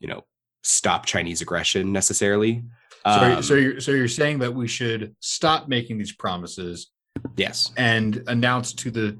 you 0.00 0.08
know, 0.08 0.24
stop 0.62 1.06
Chinese 1.06 1.40
aggression 1.40 1.92
necessarily. 1.92 2.64
Um, 3.04 3.36
so, 3.36 3.40
so 3.40 3.54
you're 3.54 3.80
so 3.80 3.92
you're 3.92 4.08
saying 4.08 4.40
that 4.40 4.54
we 4.54 4.68
should 4.68 5.14
stop 5.20 5.68
making 5.68 5.98
these 5.98 6.12
promises, 6.12 6.90
yes, 7.36 7.72
and 7.76 8.22
announce 8.26 8.72
to 8.74 8.90
the 8.90 9.18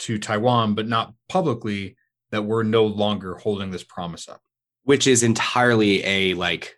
to 0.00 0.18
Taiwan, 0.18 0.74
but 0.74 0.88
not 0.88 1.14
publicly, 1.28 1.96
that 2.30 2.42
we're 2.42 2.64
no 2.64 2.84
longer 2.84 3.36
holding 3.36 3.70
this 3.70 3.84
promise 3.84 4.28
up, 4.28 4.40
which 4.84 5.06
is 5.06 5.22
entirely 5.22 6.04
a 6.04 6.34
like 6.34 6.76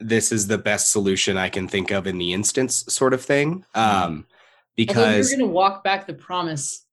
this 0.00 0.32
is 0.32 0.48
the 0.48 0.58
best 0.58 0.90
solution 0.90 1.36
I 1.36 1.48
can 1.48 1.68
think 1.68 1.90
of 1.90 2.06
in 2.06 2.18
the 2.18 2.32
instance 2.32 2.84
sort 2.88 3.14
of 3.14 3.22
thing. 3.22 3.64
Mm-hmm. 3.74 4.04
Um, 4.04 4.26
because 4.76 5.30
you're 5.30 5.38
going 5.38 5.50
to 5.50 5.54
walk 5.54 5.84
back 5.84 6.06
the 6.06 6.14
promise, 6.14 6.84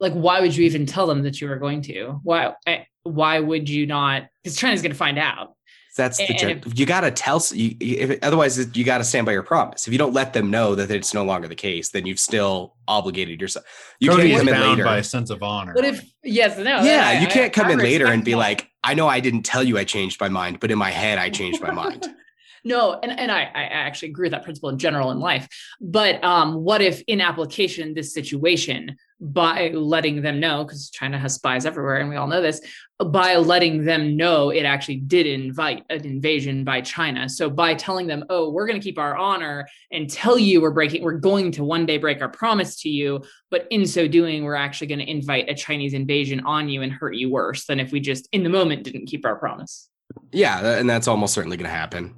like 0.00 0.12
why 0.12 0.40
would 0.40 0.54
you 0.54 0.64
even 0.64 0.84
tell 0.84 1.06
them 1.06 1.22
that 1.22 1.40
you 1.40 1.48
were 1.48 1.56
going 1.56 1.80
to? 1.82 2.20
Why 2.22 2.54
eh, 2.66 2.84
why 3.08 3.40
would 3.40 3.68
you 3.68 3.86
not? 3.86 4.28
Because 4.42 4.56
China's 4.56 4.82
going 4.82 4.92
to 4.92 4.98
find 4.98 5.18
out. 5.18 5.54
That's 5.96 6.16
the 6.18 6.28
and 6.28 6.64
if, 6.64 6.78
you 6.78 6.86
got 6.86 7.00
to 7.00 7.10
tell 7.10 7.42
you 7.52 7.76
if, 7.80 8.22
otherwise 8.22 8.76
you 8.76 8.84
got 8.84 8.98
to 8.98 9.04
stand 9.04 9.26
by 9.26 9.32
your 9.32 9.42
promise. 9.42 9.86
If 9.88 9.92
you 9.92 9.98
don't 9.98 10.14
let 10.14 10.32
them 10.32 10.48
know 10.48 10.76
that 10.76 10.90
it's 10.92 11.12
no 11.12 11.24
longer 11.24 11.48
the 11.48 11.56
case, 11.56 11.90
then 11.90 12.06
you've 12.06 12.20
still 12.20 12.76
obligated 12.86 13.40
yourself. 13.40 13.64
You 13.98 14.10
Cody 14.10 14.30
can't 14.30 14.46
come 14.46 14.54
in 14.54 14.60
later 14.60 14.84
by 14.84 14.98
a 14.98 15.04
sense 15.04 15.28
of 15.28 15.42
honor. 15.42 15.74
But 15.74 15.84
if 15.84 16.08
yes, 16.22 16.56
no, 16.56 16.82
yeah, 16.82 17.08
I, 17.08 17.20
you 17.20 17.26
can't 17.26 17.52
come 17.52 17.66
I, 17.66 17.72
in 17.72 17.78
later 17.78 18.06
and 18.06 18.24
be 18.24 18.30
that. 18.30 18.38
like, 18.38 18.70
I 18.84 18.94
know 18.94 19.08
I 19.08 19.18
didn't 19.18 19.42
tell 19.42 19.64
you 19.64 19.76
I 19.76 19.82
changed 19.82 20.20
my 20.20 20.28
mind, 20.28 20.60
but 20.60 20.70
in 20.70 20.78
my 20.78 20.90
head 20.90 21.18
I 21.18 21.30
changed 21.30 21.60
my 21.60 21.72
mind. 21.72 22.06
No, 22.64 22.98
and, 23.02 23.18
and 23.18 23.30
I, 23.30 23.42
I 23.42 23.62
actually 23.62 24.10
agree 24.10 24.24
with 24.24 24.32
that 24.32 24.42
principle 24.42 24.68
in 24.68 24.78
general 24.78 25.10
in 25.12 25.20
life. 25.20 25.48
But 25.80 26.22
um, 26.24 26.56
what 26.56 26.82
if 26.82 27.02
in 27.06 27.20
application 27.20 27.94
this 27.94 28.12
situation, 28.12 28.96
by 29.20 29.70
letting 29.70 30.22
them 30.22 30.38
know, 30.38 30.64
because 30.64 30.90
China 30.90 31.18
has 31.18 31.34
spies 31.34 31.66
everywhere, 31.66 31.96
and 31.96 32.08
we 32.08 32.16
all 32.16 32.28
know 32.28 32.40
this, 32.40 32.60
by 33.04 33.36
letting 33.36 33.84
them 33.84 34.16
know 34.16 34.50
it 34.50 34.62
actually 34.62 34.96
did 34.96 35.26
invite 35.26 35.84
an 35.90 36.04
invasion 36.04 36.64
by 36.64 36.80
China. 36.80 37.28
So 37.28 37.50
by 37.50 37.74
telling 37.74 38.06
them, 38.06 38.24
oh, 38.30 38.50
we're 38.50 38.66
going 38.66 38.80
to 38.80 38.84
keep 38.84 38.98
our 38.98 39.16
honor 39.16 39.68
and 39.92 40.08
tell 40.08 40.38
you 40.38 40.60
we're 40.60 40.70
breaking, 40.70 41.02
we're 41.02 41.18
going 41.18 41.50
to 41.52 41.64
one 41.64 41.86
day 41.86 41.98
break 41.98 42.20
our 42.20 42.28
promise 42.28 42.80
to 42.82 42.88
you, 42.88 43.22
but 43.50 43.66
in 43.70 43.86
so 43.86 44.06
doing, 44.06 44.44
we're 44.44 44.54
actually 44.54 44.86
going 44.86 45.00
to 45.00 45.10
invite 45.10 45.48
a 45.48 45.54
Chinese 45.54 45.94
invasion 45.94 46.40
on 46.40 46.68
you 46.68 46.82
and 46.82 46.92
hurt 46.92 47.14
you 47.14 47.30
worse 47.30 47.66
than 47.66 47.80
if 47.80 47.92
we 47.92 48.00
just 48.00 48.28
in 48.32 48.42
the 48.42 48.50
moment 48.50 48.84
didn't 48.84 49.06
keep 49.06 49.24
our 49.24 49.36
promise. 49.36 49.88
Yeah, 50.32 50.78
and 50.78 50.88
that's 50.88 51.08
almost 51.08 51.34
certainly 51.34 51.56
going 51.56 51.70
to 51.70 51.76
happen. 51.76 52.14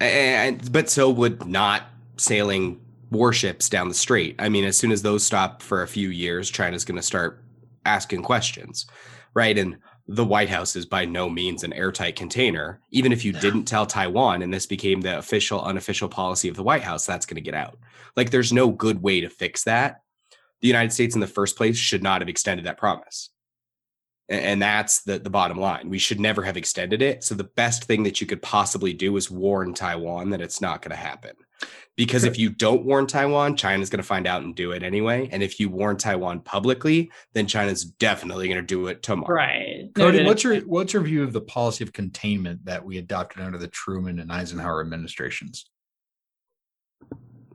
And 0.00 0.72
but 0.72 0.90
so 0.90 1.08
would 1.10 1.46
not 1.46 1.84
sailing 2.18 2.80
warships 3.10 3.68
down 3.68 3.88
the 3.88 3.94
strait. 3.94 4.34
I 4.38 4.48
mean, 4.48 4.64
as 4.64 4.76
soon 4.76 4.92
as 4.92 5.02
those 5.02 5.24
stop 5.24 5.62
for 5.62 5.82
a 5.82 5.88
few 5.88 6.08
years, 6.08 6.50
China's 6.50 6.84
going 6.84 6.96
to 6.96 7.02
start 7.02 7.42
asking 7.84 8.22
questions, 8.22 8.86
right? 9.34 9.56
And 9.56 9.78
the 10.08 10.24
White 10.24 10.48
House 10.48 10.76
is 10.76 10.86
by 10.86 11.04
no 11.04 11.28
means 11.28 11.64
an 11.64 11.72
airtight 11.72 12.16
container. 12.16 12.80
Even 12.90 13.12
if 13.12 13.24
you 13.24 13.32
didn't 13.32 13.64
tell 13.64 13.86
Taiwan 13.86 14.42
and 14.42 14.52
this 14.52 14.66
became 14.66 15.00
the 15.00 15.18
official, 15.18 15.62
unofficial 15.62 16.08
policy 16.08 16.48
of 16.48 16.56
the 16.56 16.62
White 16.62 16.82
House, 16.82 17.06
that's 17.06 17.26
going 17.26 17.36
to 17.36 17.40
get 17.40 17.54
out. 17.54 17.78
Like, 18.16 18.30
there's 18.30 18.52
no 18.52 18.70
good 18.70 19.02
way 19.02 19.20
to 19.20 19.28
fix 19.28 19.64
that. 19.64 20.02
The 20.60 20.68
United 20.68 20.92
States, 20.92 21.14
in 21.14 21.20
the 21.20 21.26
first 21.26 21.56
place, 21.56 21.76
should 21.76 22.02
not 22.02 22.20
have 22.20 22.28
extended 22.28 22.66
that 22.66 22.78
promise. 22.78 23.30
And 24.28 24.60
that's 24.60 25.02
the, 25.02 25.18
the 25.18 25.30
bottom 25.30 25.58
line. 25.58 25.88
We 25.88 25.98
should 25.98 26.18
never 26.18 26.42
have 26.42 26.56
extended 26.56 27.02
it. 27.02 27.22
So, 27.22 27.34
the 27.34 27.44
best 27.44 27.84
thing 27.84 28.02
that 28.04 28.20
you 28.20 28.26
could 28.26 28.42
possibly 28.42 28.92
do 28.92 29.16
is 29.16 29.30
warn 29.30 29.74
Taiwan 29.74 30.30
that 30.30 30.40
it's 30.40 30.60
not 30.60 30.82
going 30.82 30.90
to 30.90 30.96
happen 30.96 31.36
because 31.96 32.24
if 32.24 32.38
you 32.38 32.50
don't 32.50 32.84
warn 32.84 33.06
Taiwan, 33.06 33.56
China's 33.56 33.88
going 33.88 34.02
to 34.02 34.06
find 34.06 34.26
out 34.26 34.42
and 34.42 34.54
do 34.54 34.72
it 34.72 34.82
anyway. 34.82 35.28
And 35.32 35.42
if 35.42 35.58
you 35.58 35.70
warn 35.70 35.96
Taiwan 35.96 36.40
publicly, 36.40 37.10
then 37.32 37.46
China's 37.46 37.84
definitely 37.84 38.48
going 38.48 38.60
to 38.60 38.66
do 38.66 38.88
it 38.88 39.02
tomorrow. 39.02 39.34
Right. 39.34 39.90
Cody, 39.94 40.24
what's 40.24 40.44
your 40.44 40.56
what's 40.60 40.92
your 40.92 41.02
view 41.02 41.22
of 41.22 41.32
the 41.32 41.40
policy 41.40 41.82
of 41.82 41.92
containment 41.92 42.64
that 42.66 42.84
we 42.84 42.98
adopted 42.98 43.42
under 43.42 43.56
the 43.56 43.68
Truman 43.68 44.18
and 44.20 44.30
Eisenhower 44.30 44.82
administrations? 44.82 45.70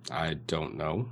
I 0.10 0.34
don't 0.34 0.76
know. 0.76 1.08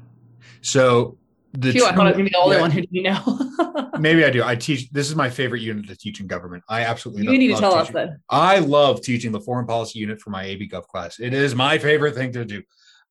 So 0.61 1.19
the 1.53 1.71
Phew, 1.71 1.87
Truman, 1.87 2.07
I 2.07 2.13
be 2.13 2.23
the 2.23 2.35
only 2.35 2.55
yeah, 2.55 2.61
one 2.61 2.71
who 2.71 2.81
didn't 2.81 3.03
know. 3.03 3.91
maybe 3.99 4.25
I 4.25 4.31
do. 4.31 4.43
I 4.43 4.55
teach. 4.55 4.89
This 4.89 5.07
is 5.07 5.15
my 5.15 5.29
favorite 5.29 5.61
unit 5.61 5.87
to 5.87 5.95
teach 5.95 6.19
in 6.19 6.25
government. 6.25 6.63
I 6.67 6.81
absolutely. 6.85 7.31
You 7.31 7.37
need 7.37 7.49
to 7.49 7.59
tell 7.59 7.73
teaching. 7.73 7.95
us 7.95 8.07
then. 8.07 8.19
I 8.27 8.57
love 8.57 9.01
teaching 9.01 9.31
the 9.31 9.39
foreign 9.39 9.67
policy 9.67 9.99
unit 9.99 10.19
for 10.19 10.31
my 10.31 10.49
AP 10.49 10.61
Gov 10.71 10.87
class. 10.87 11.19
It 11.19 11.35
is 11.35 11.53
my 11.53 11.77
favorite 11.77 12.15
thing 12.15 12.31
to 12.33 12.43
do 12.43 12.63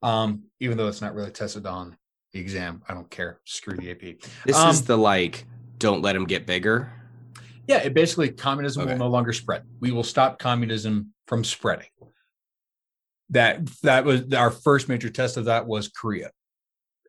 um, 0.03 0.44
even 0.61 0.76
though 0.76 0.88
it's 0.88 1.01
not 1.01 1.14
really 1.14 1.30
tested 1.30 1.66
on 1.66 1.96
the 2.32 2.40
exam. 2.40 2.82
I 2.88 2.94
don't 2.94 3.11
care. 3.11 3.40
Screw 3.44 3.76
the 3.76 3.90
AP. 3.90 4.20
This 4.44 4.57
um, 4.57 4.70
is 4.70 4.82
the 4.82 4.96
like, 4.96 5.46
don't 5.78 6.03
let 6.03 6.12
them 6.12 6.24
get 6.24 6.46
bigger. 6.46 6.92
Yeah, 7.66 7.78
it 7.78 7.94
basically 7.94 8.30
communism 8.30 8.82
okay. 8.82 8.92
will 8.92 8.99
no 8.99 9.09
longer 9.09 9.32
spread. 9.32 9.62
We 9.80 9.92
will 9.92 10.05
stop 10.05 10.38
communism 10.38 11.12
from 11.26 11.44
spreading. 11.44 11.88
That 13.30 13.66
that 13.82 14.07
was 14.07 14.32
our 14.32 14.51
first 14.51 14.88
major 14.88 15.11
test 15.11 15.36
of 15.36 15.44
that 15.46 15.66
was 15.66 15.88
Korea, 15.88 16.30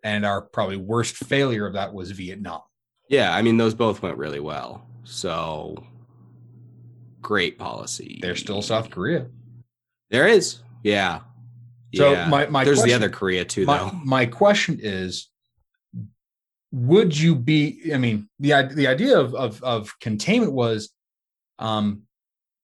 and 0.04 0.26
our 0.26 0.42
probably 0.42 0.76
worst 0.76 1.16
failure 1.16 1.66
of 1.66 1.74
that 1.74 1.94
was 1.94 2.12
Vietnam. 2.12 2.60
Yeah, 3.08 3.34
I 3.34 3.42
mean 3.42 3.56
those 3.56 3.74
both 3.74 4.02
went 4.02 4.18
really 4.18 4.42
well. 4.42 4.86
So 5.06 5.82
great 7.22 7.58
policy. 7.58 8.20
There's 8.22 8.42
still 8.42 8.62
South 8.62 8.90
Korea. 8.90 9.28
There 10.10 10.28
is. 10.28 10.62
Yeah. 10.84 11.22
So 11.96 12.12
yeah. 12.12 12.28
my, 12.28 12.46
my 12.48 12.64
there's 12.64 12.80
question, 12.80 13.00
the 13.00 13.06
other 13.06 13.14
Korea 13.14 13.46
too, 13.46 13.66
my, 13.66 13.78
though. 13.78 13.92
My 14.06 14.26
question 14.26 14.80
is, 14.82 15.30
would 16.72 17.18
you 17.18 17.36
be? 17.36 17.92
I 17.94 17.98
mean, 17.98 18.30
the 18.40 18.70
the 18.74 18.88
idea 18.88 19.20
of 19.20 19.34
of, 19.34 19.64
of 19.64 20.00
containment 20.00 20.54
was, 20.54 20.92
um, 21.58 22.04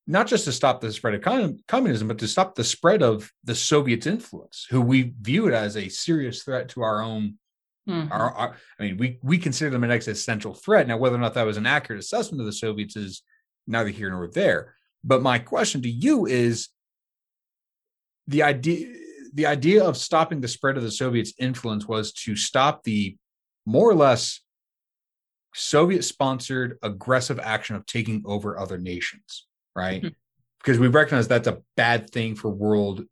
not 0.05 0.27
just 0.27 0.45
to 0.45 0.51
stop 0.51 0.79
the 0.79 0.91
spread 0.91 1.15
of 1.15 1.57
communism, 1.67 2.07
but 2.07 2.19
to 2.19 2.27
stop 2.27 2.53
the 2.53 2.63
spread 2.63 3.01
of 3.01 3.31
the 3.43 3.55
Soviets' 3.55 4.05
influence, 4.05 4.67
who 4.69 4.79
we 4.79 5.13
view 5.19 5.47
it 5.47 5.55
as 5.55 5.75
a 5.75 5.89
serious 5.89 6.43
threat 6.43 6.69
to 6.69 6.83
our 6.83 7.01
own. 7.01 7.39
Mm-hmm. 7.89 8.11
Our, 8.11 8.31
our, 8.31 8.55
I 8.79 8.83
mean, 8.83 8.97
we 8.97 9.19
we 9.23 9.39
consider 9.39 9.71
them 9.71 9.83
an 9.83 9.91
existential 9.91 10.53
threat. 10.53 10.87
Now, 10.87 10.97
whether 10.97 11.15
or 11.15 11.19
not 11.19 11.33
that 11.33 11.47
was 11.47 11.57
an 11.57 11.65
accurate 11.65 11.99
assessment 11.99 12.41
of 12.41 12.45
the 12.45 12.53
Soviets 12.53 12.95
is 12.95 13.23
neither 13.65 13.89
here 13.89 14.11
nor 14.11 14.27
there. 14.27 14.75
But 15.03 15.23
my 15.23 15.39
question 15.39 15.81
to 15.81 15.89
you 15.89 16.27
is 16.27 16.69
the 18.27 18.43
idea 18.43 18.87
the 19.35 19.45
idea 19.45 19.83
of 19.83 19.97
stopping 19.97 20.41
the 20.41 20.47
spread 20.47 20.77
of 20.77 20.83
the 20.83 20.89
Soviets' 20.89 21.33
influence 21.37 21.87
was 21.87 22.13
to 22.13 22.35
stop 22.35 22.83
the 22.83 23.17
more 23.65 23.89
or 23.89 23.95
less 23.95 24.39
Soviet 25.53 26.03
sponsored 26.03 26.77
aggressive 26.81 27.39
action 27.39 27.75
of 27.75 27.85
taking 27.85 28.23
over 28.25 28.57
other 28.57 28.77
nations, 28.77 29.45
right? 29.75 30.01
Mm-hmm. 30.01 30.13
Because 30.59 30.79
we 30.79 30.87
recognize 30.87 31.27
that's 31.27 31.49
a 31.49 31.59
bad 31.75 32.09
thing 32.09 32.35
for 32.35 32.49
world 32.49 33.05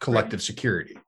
collective 0.00 0.40
right. 0.40 0.44
security. 0.44 0.98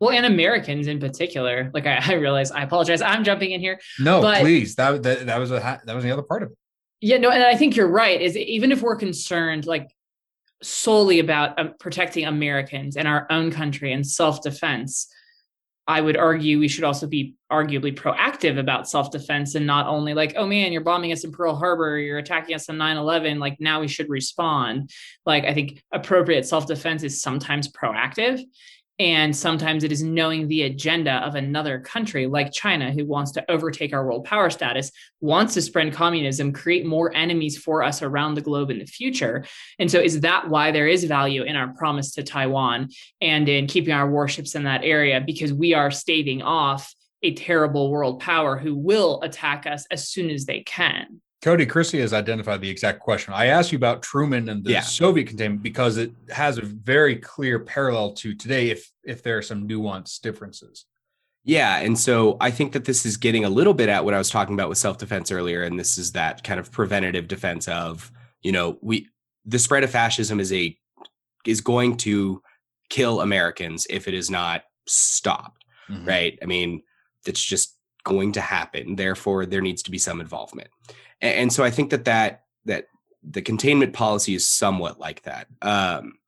Well, 0.00 0.10
and 0.10 0.26
Americans 0.26 0.86
in 0.86 0.98
particular. 0.98 1.70
Like 1.74 1.86
I, 1.86 1.96
I 2.06 2.14
realize, 2.14 2.50
I 2.50 2.62
apologize. 2.62 3.02
I'm 3.02 3.22
jumping 3.22 3.52
in 3.52 3.60
here. 3.60 3.78
No, 4.00 4.22
but, 4.22 4.40
please. 4.40 4.74
That, 4.76 5.02
that 5.02 5.26
that 5.26 5.38
was 5.38 5.50
a 5.50 5.80
that 5.84 5.94
was 5.94 6.04
the 6.04 6.10
other 6.10 6.22
part 6.22 6.42
of 6.42 6.50
it. 6.50 6.58
Yeah, 7.02 7.18
no, 7.18 7.30
and 7.30 7.42
I 7.42 7.54
think 7.54 7.76
you're 7.76 7.88
right. 7.88 8.20
Is 8.20 8.34
even 8.34 8.72
if 8.72 8.80
we're 8.80 8.96
concerned, 8.96 9.66
like 9.66 9.90
solely 10.64 11.18
about 11.18 11.58
um, 11.58 11.74
protecting 11.78 12.26
Americans 12.26 12.96
and 12.96 13.06
our 13.06 13.26
own 13.30 13.50
country 13.50 13.92
and 13.92 14.06
self 14.06 14.42
defense, 14.42 15.08
I 15.86 16.00
would 16.00 16.16
argue 16.16 16.58
we 16.58 16.68
should 16.68 16.84
also 16.84 17.06
be 17.06 17.34
arguably 17.52 17.94
proactive 17.94 18.58
about 18.58 18.88
self 18.88 19.10
defense 19.10 19.54
and 19.54 19.66
not 19.66 19.86
only 19.86 20.14
like, 20.14 20.34
oh 20.36 20.46
man, 20.46 20.72
you're 20.72 20.80
bombing 20.80 21.12
us 21.12 21.24
in 21.24 21.32
Pearl 21.32 21.54
Harbor, 21.54 21.98
you're 21.98 22.18
attacking 22.18 22.54
us 22.54 22.68
on 22.68 22.78
9 22.78 22.96
11, 22.96 23.38
like 23.38 23.60
now 23.60 23.80
we 23.80 23.88
should 23.88 24.08
respond. 24.08 24.90
Like, 25.26 25.44
I 25.44 25.52
think 25.52 25.82
appropriate 25.92 26.46
self 26.46 26.66
defense 26.66 27.02
is 27.02 27.20
sometimes 27.20 27.70
proactive. 27.70 28.42
And 29.00 29.34
sometimes 29.34 29.82
it 29.82 29.90
is 29.90 30.04
knowing 30.04 30.46
the 30.46 30.62
agenda 30.62 31.14
of 31.14 31.34
another 31.34 31.80
country 31.80 32.28
like 32.28 32.52
China, 32.52 32.92
who 32.92 33.04
wants 33.04 33.32
to 33.32 33.50
overtake 33.50 33.92
our 33.92 34.06
world 34.06 34.24
power 34.24 34.50
status, 34.50 34.92
wants 35.20 35.54
to 35.54 35.62
spread 35.62 35.92
communism, 35.92 36.52
create 36.52 36.86
more 36.86 37.14
enemies 37.14 37.58
for 37.58 37.82
us 37.82 38.02
around 38.02 38.34
the 38.34 38.40
globe 38.40 38.70
in 38.70 38.78
the 38.78 38.86
future. 38.86 39.44
And 39.80 39.90
so, 39.90 39.98
is 39.98 40.20
that 40.20 40.48
why 40.48 40.70
there 40.70 40.86
is 40.86 41.02
value 41.04 41.42
in 41.42 41.56
our 41.56 41.74
promise 41.74 42.12
to 42.12 42.22
Taiwan 42.22 42.90
and 43.20 43.48
in 43.48 43.66
keeping 43.66 43.92
our 43.92 44.08
warships 44.08 44.54
in 44.54 44.62
that 44.64 44.84
area? 44.84 45.20
Because 45.20 45.52
we 45.52 45.74
are 45.74 45.90
staving 45.90 46.42
off 46.42 46.94
a 47.24 47.34
terrible 47.34 47.90
world 47.90 48.20
power 48.20 48.56
who 48.56 48.76
will 48.76 49.20
attack 49.22 49.66
us 49.66 49.86
as 49.90 50.08
soon 50.08 50.30
as 50.30 50.44
they 50.44 50.60
can. 50.60 51.20
Cody 51.44 51.66
Christie 51.66 52.00
has 52.00 52.14
identified 52.14 52.62
the 52.62 52.70
exact 52.70 53.00
question. 53.00 53.34
I 53.34 53.48
asked 53.48 53.70
you 53.70 53.76
about 53.76 54.02
Truman 54.02 54.48
and 54.48 54.64
the 54.64 54.70
yeah. 54.70 54.80
Soviet 54.80 55.26
containment 55.26 55.62
because 55.62 55.98
it 55.98 56.10
has 56.30 56.56
a 56.56 56.62
very 56.62 57.16
clear 57.16 57.58
parallel 57.58 58.14
to 58.14 58.34
today 58.34 58.70
if 58.70 58.90
if 59.02 59.22
there 59.22 59.36
are 59.36 59.42
some 59.42 59.68
nuanced 59.68 60.22
differences. 60.22 60.86
Yeah, 61.44 61.80
and 61.80 61.98
so 61.98 62.38
I 62.40 62.50
think 62.50 62.72
that 62.72 62.86
this 62.86 63.04
is 63.04 63.18
getting 63.18 63.44
a 63.44 63.50
little 63.50 63.74
bit 63.74 63.90
at 63.90 64.06
what 64.06 64.14
I 64.14 64.18
was 64.18 64.30
talking 64.30 64.54
about 64.54 64.70
with 64.70 64.78
self-defense 64.78 65.30
earlier 65.30 65.64
and 65.64 65.78
this 65.78 65.98
is 65.98 66.12
that 66.12 66.42
kind 66.44 66.58
of 66.58 66.72
preventative 66.72 67.28
defense 67.28 67.68
of, 67.68 68.10
you 68.40 68.50
know, 68.50 68.78
we 68.80 69.08
the 69.44 69.58
spread 69.58 69.84
of 69.84 69.90
fascism 69.90 70.40
is 70.40 70.50
a 70.50 70.74
is 71.44 71.60
going 71.60 71.98
to 71.98 72.40
kill 72.88 73.20
Americans 73.20 73.86
if 73.90 74.08
it 74.08 74.14
is 74.14 74.30
not 74.30 74.62
stopped, 74.86 75.66
mm-hmm. 75.90 76.08
right? 76.08 76.38
I 76.42 76.46
mean, 76.46 76.84
it's 77.26 77.44
just 77.44 77.76
going 78.02 78.32
to 78.32 78.40
happen. 78.40 78.96
Therefore, 78.96 79.44
there 79.44 79.60
needs 79.60 79.82
to 79.82 79.90
be 79.90 79.98
some 79.98 80.22
involvement 80.22 80.68
and, 81.20 81.34
and 81.34 81.52
so 81.52 81.64
I 81.64 81.70
think 81.70 81.90
that 81.90 82.04
that 82.04 82.44
that 82.64 82.86
the 83.22 83.42
containment 83.42 83.92
policy 83.92 84.34
is 84.34 84.48
somewhat 84.48 84.98
like 84.98 85.22
that. 85.22 85.46
Um, 85.62 86.18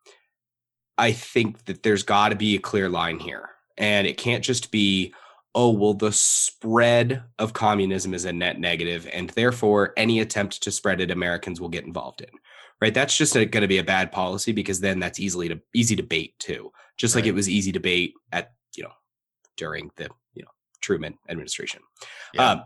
I 0.98 1.12
think 1.12 1.66
that 1.66 1.82
there's 1.82 2.02
got 2.02 2.30
to 2.30 2.36
be 2.36 2.56
a 2.56 2.60
clear 2.60 2.88
line 2.88 3.18
here, 3.18 3.50
and 3.76 4.06
it 4.06 4.16
can't 4.16 4.42
just 4.42 4.70
be, 4.70 5.12
oh, 5.54 5.70
well, 5.70 5.94
the 5.94 6.12
spread 6.12 7.22
of 7.38 7.52
communism 7.52 8.14
is 8.14 8.24
a 8.24 8.32
net 8.32 8.58
negative, 8.58 9.08
and 9.12 9.30
therefore 9.30 9.92
any 9.96 10.20
attempt 10.20 10.62
to 10.62 10.70
spread 10.70 11.00
it, 11.00 11.10
Americans 11.10 11.60
will 11.60 11.68
get 11.68 11.84
involved 11.84 12.22
in. 12.22 12.30
Right? 12.80 12.92
That's 12.92 13.16
just 13.16 13.32
going 13.34 13.50
to 13.50 13.66
be 13.66 13.78
a 13.78 13.84
bad 13.84 14.12
policy 14.12 14.52
because 14.52 14.80
then 14.80 15.00
that's 15.00 15.18
easily 15.18 15.48
to 15.48 15.60
easy 15.74 15.96
to 15.96 16.02
debate 16.02 16.38
too. 16.38 16.72
Just 16.98 17.14
right. 17.14 17.22
like 17.22 17.28
it 17.28 17.34
was 17.34 17.48
easy 17.48 17.72
to 17.72 17.78
debate 17.78 18.12
at 18.32 18.52
you 18.76 18.82
know 18.82 18.92
during 19.56 19.90
the 19.96 20.10
you 20.34 20.42
know 20.42 20.50
Truman 20.82 21.16
administration. 21.28 21.80
Yeah. 22.34 22.50
Um, 22.50 22.64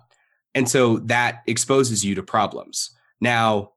and 0.54 0.68
so 0.68 0.98
that 1.00 1.42
exposes 1.46 2.04
you 2.04 2.14
to 2.16 2.22
problems. 2.22 2.90
Now, 3.20 3.72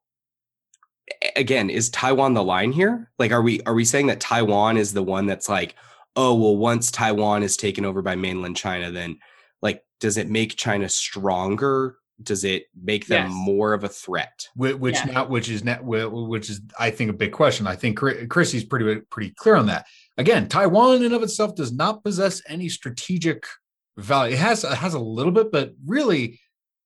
again, 1.36 1.70
is 1.70 1.90
Taiwan 1.90 2.34
the 2.34 2.44
line 2.44 2.72
here? 2.72 3.12
Like, 3.20 3.32
are 3.32 3.42
we 3.42 3.62
are 3.62 3.74
we 3.74 3.86
saying 3.86 4.08
that 4.08 4.20
Taiwan 4.20 4.78
is 4.78 4.94
the 4.94 5.04
one 5.04 5.26
that's 5.26 5.50
like, 5.50 5.76
oh, 6.16 6.34
well, 6.34 6.58
once 6.58 6.92
Taiwan 6.92 7.44
is 7.44 7.58
taken 7.58 7.86
over 7.86 8.02
by 8.02 8.16
mainland 8.16 8.58
China, 8.58 8.92
then 8.92 9.20
like, 9.62 9.84
does 10.00 10.18
it 10.18 10.30
make 10.30 10.56
China 10.56 10.90
stronger? 10.90 11.98
Does 12.22 12.44
it 12.44 12.66
make 12.82 13.08
them 13.08 13.30
yes. 13.30 13.36
more 13.36 13.74
of 13.74 13.84
a 13.84 13.90
threat? 13.90 14.48
Which, 14.56 14.76
which 14.76 14.96
yeah. 14.96 15.06
not, 15.06 15.30
which 15.30 15.50
is 15.50 15.64
not, 15.64 15.84
which 15.84 16.50
is, 16.50 16.62
I 16.80 16.90
think, 16.92 17.10
a 17.10 17.14
big 17.14 17.32
question. 17.32 17.68
I 17.68 17.76
think 17.76 17.98
Chrissy's 18.30 18.64
pretty 18.64 19.02
pretty 19.10 19.32
clear 19.32 19.56
on 19.56 19.66
that. 19.68 19.88
Again, 20.18 20.48
Taiwan 20.48 21.04
in 21.04 21.12
of 21.12 21.24
itself 21.24 21.56
does 21.56 21.72
not 21.72 22.04
possess 22.04 22.42
any 22.48 22.70
strategic 22.70 23.46
value. 23.98 24.36
It 24.36 24.40
has 24.40 24.64
it 24.64 24.74
has 24.74 24.94
a 24.94 25.00
little 25.00 25.32
bit, 25.32 25.52
but 25.52 25.74
really 25.86 26.40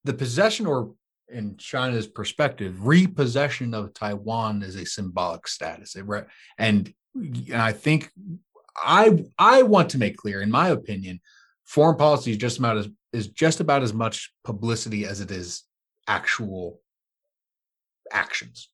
the 0.03 0.13
possession 0.13 0.65
or 0.65 0.93
in 1.29 1.57
China's 1.57 2.07
perspective, 2.07 2.85
repossession 2.85 3.73
of 3.73 3.93
Taiwan 3.93 4.63
is 4.63 4.75
a 4.75 4.85
symbolic 4.85 5.47
status. 5.47 5.95
And 6.57 6.93
I 7.53 7.71
think 7.73 8.11
I 8.77 9.25
I 9.37 9.63
want 9.63 9.89
to 9.91 9.97
make 9.97 10.17
clear, 10.17 10.41
in 10.41 10.51
my 10.51 10.69
opinion, 10.69 11.19
foreign 11.65 11.97
policy 11.97 12.31
is 12.31 12.37
just 12.37 12.59
about 12.59 12.77
as 12.77 12.89
is 13.13 13.27
just 13.27 13.59
about 13.59 13.83
as 13.83 13.93
much 13.93 14.33
publicity 14.43 15.05
as 15.05 15.21
it 15.21 15.31
is 15.31 15.63
actual 16.07 16.79
actions. 18.11 18.69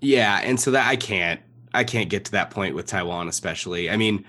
Yeah, 0.00 0.40
and 0.42 0.60
so 0.60 0.70
that 0.72 0.86
I 0.86 0.96
can't 0.96 1.40
I 1.72 1.84
can't 1.84 2.10
get 2.10 2.24
to 2.26 2.32
that 2.32 2.50
point 2.50 2.74
with 2.74 2.86
Taiwan, 2.86 3.28
especially. 3.28 3.90
I 3.90 3.96
mean, 3.96 4.24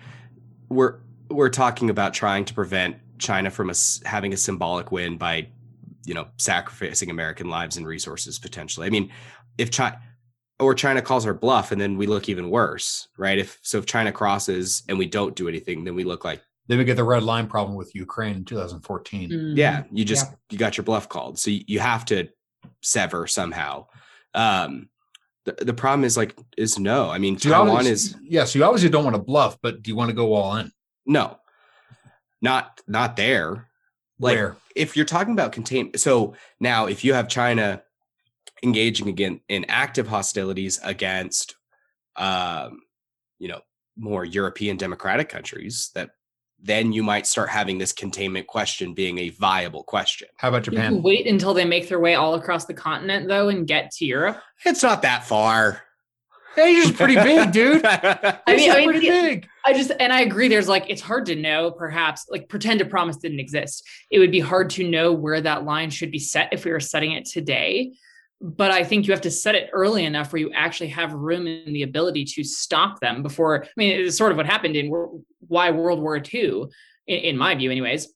we're 0.69 0.99
we're 1.29 1.49
talking 1.49 1.89
about 1.89 2.13
trying 2.13 2.45
to 2.45 2.53
prevent 2.53 2.97
China 3.21 3.49
from 3.49 3.69
a, 3.69 3.73
having 4.05 4.33
a 4.33 4.37
symbolic 4.37 4.91
win 4.91 5.17
by, 5.17 5.47
you 6.05 6.13
know, 6.13 6.27
sacrificing 6.37 7.09
American 7.09 7.49
lives 7.49 7.77
and 7.77 7.87
resources 7.87 8.39
potentially. 8.39 8.87
I 8.87 8.89
mean, 8.89 9.11
if 9.57 9.71
China 9.71 9.99
or 10.59 10.75
China 10.75 11.01
calls 11.01 11.25
our 11.25 11.33
bluff, 11.33 11.71
and 11.71 11.81
then 11.81 11.97
we 11.97 12.05
look 12.07 12.29
even 12.29 12.49
worse, 12.49 13.07
right? 13.17 13.39
If 13.39 13.59
so, 13.61 13.79
if 13.79 13.85
China 13.85 14.11
crosses 14.11 14.83
and 14.87 14.97
we 14.97 15.07
don't 15.07 15.35
do 15.35 15.47
anything, 15.47 15.83
then 15.83 15.95
we 15.95 16.03
look 16.03 16.23
like 16.23 16.41
then 16.67 16.77
we 16.77 16.85
get 16.85 16.95
the 16.95 17.03
red 17.03 17.23
line 17.23 17.47
problem 17.47 17.75
with 17.75 17.93
Ukraine 17.95 18.37
in 18.37 18.45
2014. 18.45 19.29
Mm-hmm. 19.29 19.57
Yeah, 19.57 19.83
you 19.91 20.05
just 20.05 20.27
yeah. 20.29 20.35
you 20.51 20.57
got 20.57 20.77
your 20.77 20.83
bluff 20.83 21.09
called, 21.09 21.39
so 21.39 21.49
you, 21.51 21.63
you 21.67 21.79
have 21.79 22.05
to 22.05 22.29
sever 22.81 23.27
somehow. 23.27 23.87
Um, 24.33 24.89
the, 25.45 25.53
the 25.53 25.73
problem 25.73 26.03
is 26.03 26.15
like 26.15 26.37
is 26.57 26.77
no. 26.77 27.09
I 27.09 27.17
mean, 27.17 27.35
Taiwan 27.37 27.87
is 27.87 28.15
yes. 28.21 28.23
Yeah, 28.23 28.43
so 28.45 28.59
you 28.59 28.65
obviously 28.65 28.89
don't 28.89 29.03
want 29.03 29.15
to 29.15 29.21
bluff, 29.21 29.57
but 29.61 29.81
do 29.81 29.89
you 29.89 29.95
want 29.95 30.09
to 30.09 30.15
go 30.15 30.33
all 30.33 30.55
in? 30.57 30.71
No, 31.05 31.39
not 32.41 32.81
not 32.87 33.15
there. 33.15 33.67
Like 34.19 34.35
Where? 34.35 34.55
if 34.75 34.95
you're 34.95 35.05
talking 35.05 35.33
about 35.33 35.51
contain 35.51 35.97
so 35.97 36.35
now 36.59 36.85
if 36.85 37.03
you 37.03 37.13
have 37.13 37.27
China 37.27 37.81
engaging 38.63 39.07
again 39.07 39.41
in 39.49 39.65
active 39.67 40.07
hostilities 40.07 40.79
against 40.83 41.55
um 42.15 42.81
you 43.39 43.47
know 43.47 43.61
more 43.97 44.23
European 44.23 44.77
democratic 44.77 45.29
countries 45.29 45.91
that 45.95 46.11
then 46.63 46.91
you 46.91 47.01
might 47.01 47.25
start 47.25 47.49
having 47.49 47.79
this 47.79 47.91
containment 47.91 48.45
question 48.45 48.93
being 48.93 49.17
a 49.17 49.29
viable 49.29 49.83
question. 49.83 50.27
How 50.37 50.49
about 50.49 50.63
Japan? 50.63 51.01
wait 51.01 51.25
until 51.25 51.55
they 51.55 51.65
make 51.65 51.89
their 51.89 51.99
way 51.99 52.13
all 52.13 52.35
across 52.35 52.65
the 52.65 52.73
continent 52.73 53.27
though 53.27 53.49
and 53.49 53.67
get 53.67 53.91
to 53.91 54.05
Europe. 54.05 54.41
It's 54.63 54.83
not 54.83 55.01
that 55.01 55.25
far. 55.25 55.81
Asia's 56.57 56.91
pretty 56.91 57.15
big, 57.15 57.51
dude. 57.51 57.85
I 57.85 58.41
mean, 58.55 58.71
I 58.71 58.77
mean, 58.77 58.89
pretty 58.89 59.07
big. 59.07 59.47
I 59.65 59.73
just 59.73 59.91
and 59.99 60.11
I 60.11 60.21
agree. 60.21 60.47
There's 60.47 60.67
like 60.67 60.89
it's 60.89 61.01
hard 61.01 61.25
to 61.27 61.35
know. 61.35 61.71
Perhaps 61.71 62.27
like 62.29 62.49
pretend 62.49 62.81
a 62.81 62.85
promise 62.85 63.17
didn't 63.17 63.39
exist. 63.39 63.87
It 64.09 64.19
would 64.19 64.31
be 64.31 64.39
hard 64.39 64.69
to 64.71 64.87
know 64.87 65.13
where 65.13 65.41
that 65.41 65.63
line 65.63 65.89
should 65.89 66.11
be 66.11 66.19
set 66.19 66.49
if 66.51 66.65
we 66.65 66.71
were 66.71 66.79
setting 66.79 67.13
it 67.13 67.25
today. 67.25 67.93
But 68.41 68.71
I 68.71 68.83
think 68.83 69.05
you 69.05 69.13
have 69.13 69.21
to 69.21 69.31
set 69.31 69.53
it 69.53 69.69
early 69.71 70.03
enough 70.03 70.33
where 70.33 70.39
you 70.39 70.51
actually 70.53 70.89
have 70.89 71.13
room 71.13 71.45
and 71.45 71.75
the 71.75 71.83
ability 71.83 72.25
to 72.25 72.43
stop 72.43 72.99
them 72.99 73.21
before. 73.21 73.63
I 73.63 73.67
mean, 73.77 73.99
it's 74.01 74.17
sort 74.17 74.31
of 74.31 74.37
what 74.37 74.47
happened 74.47 74.75
in 74.75 74.89
why 75.47 75.69
World 75.69 76.01
War 76.01 76.17
II, 76.17 76.63
in, 77.05 77.17
in 77.17 77.37
my 77.37 77.53
view, 77.53 77.69
anyways, 77.69 78.07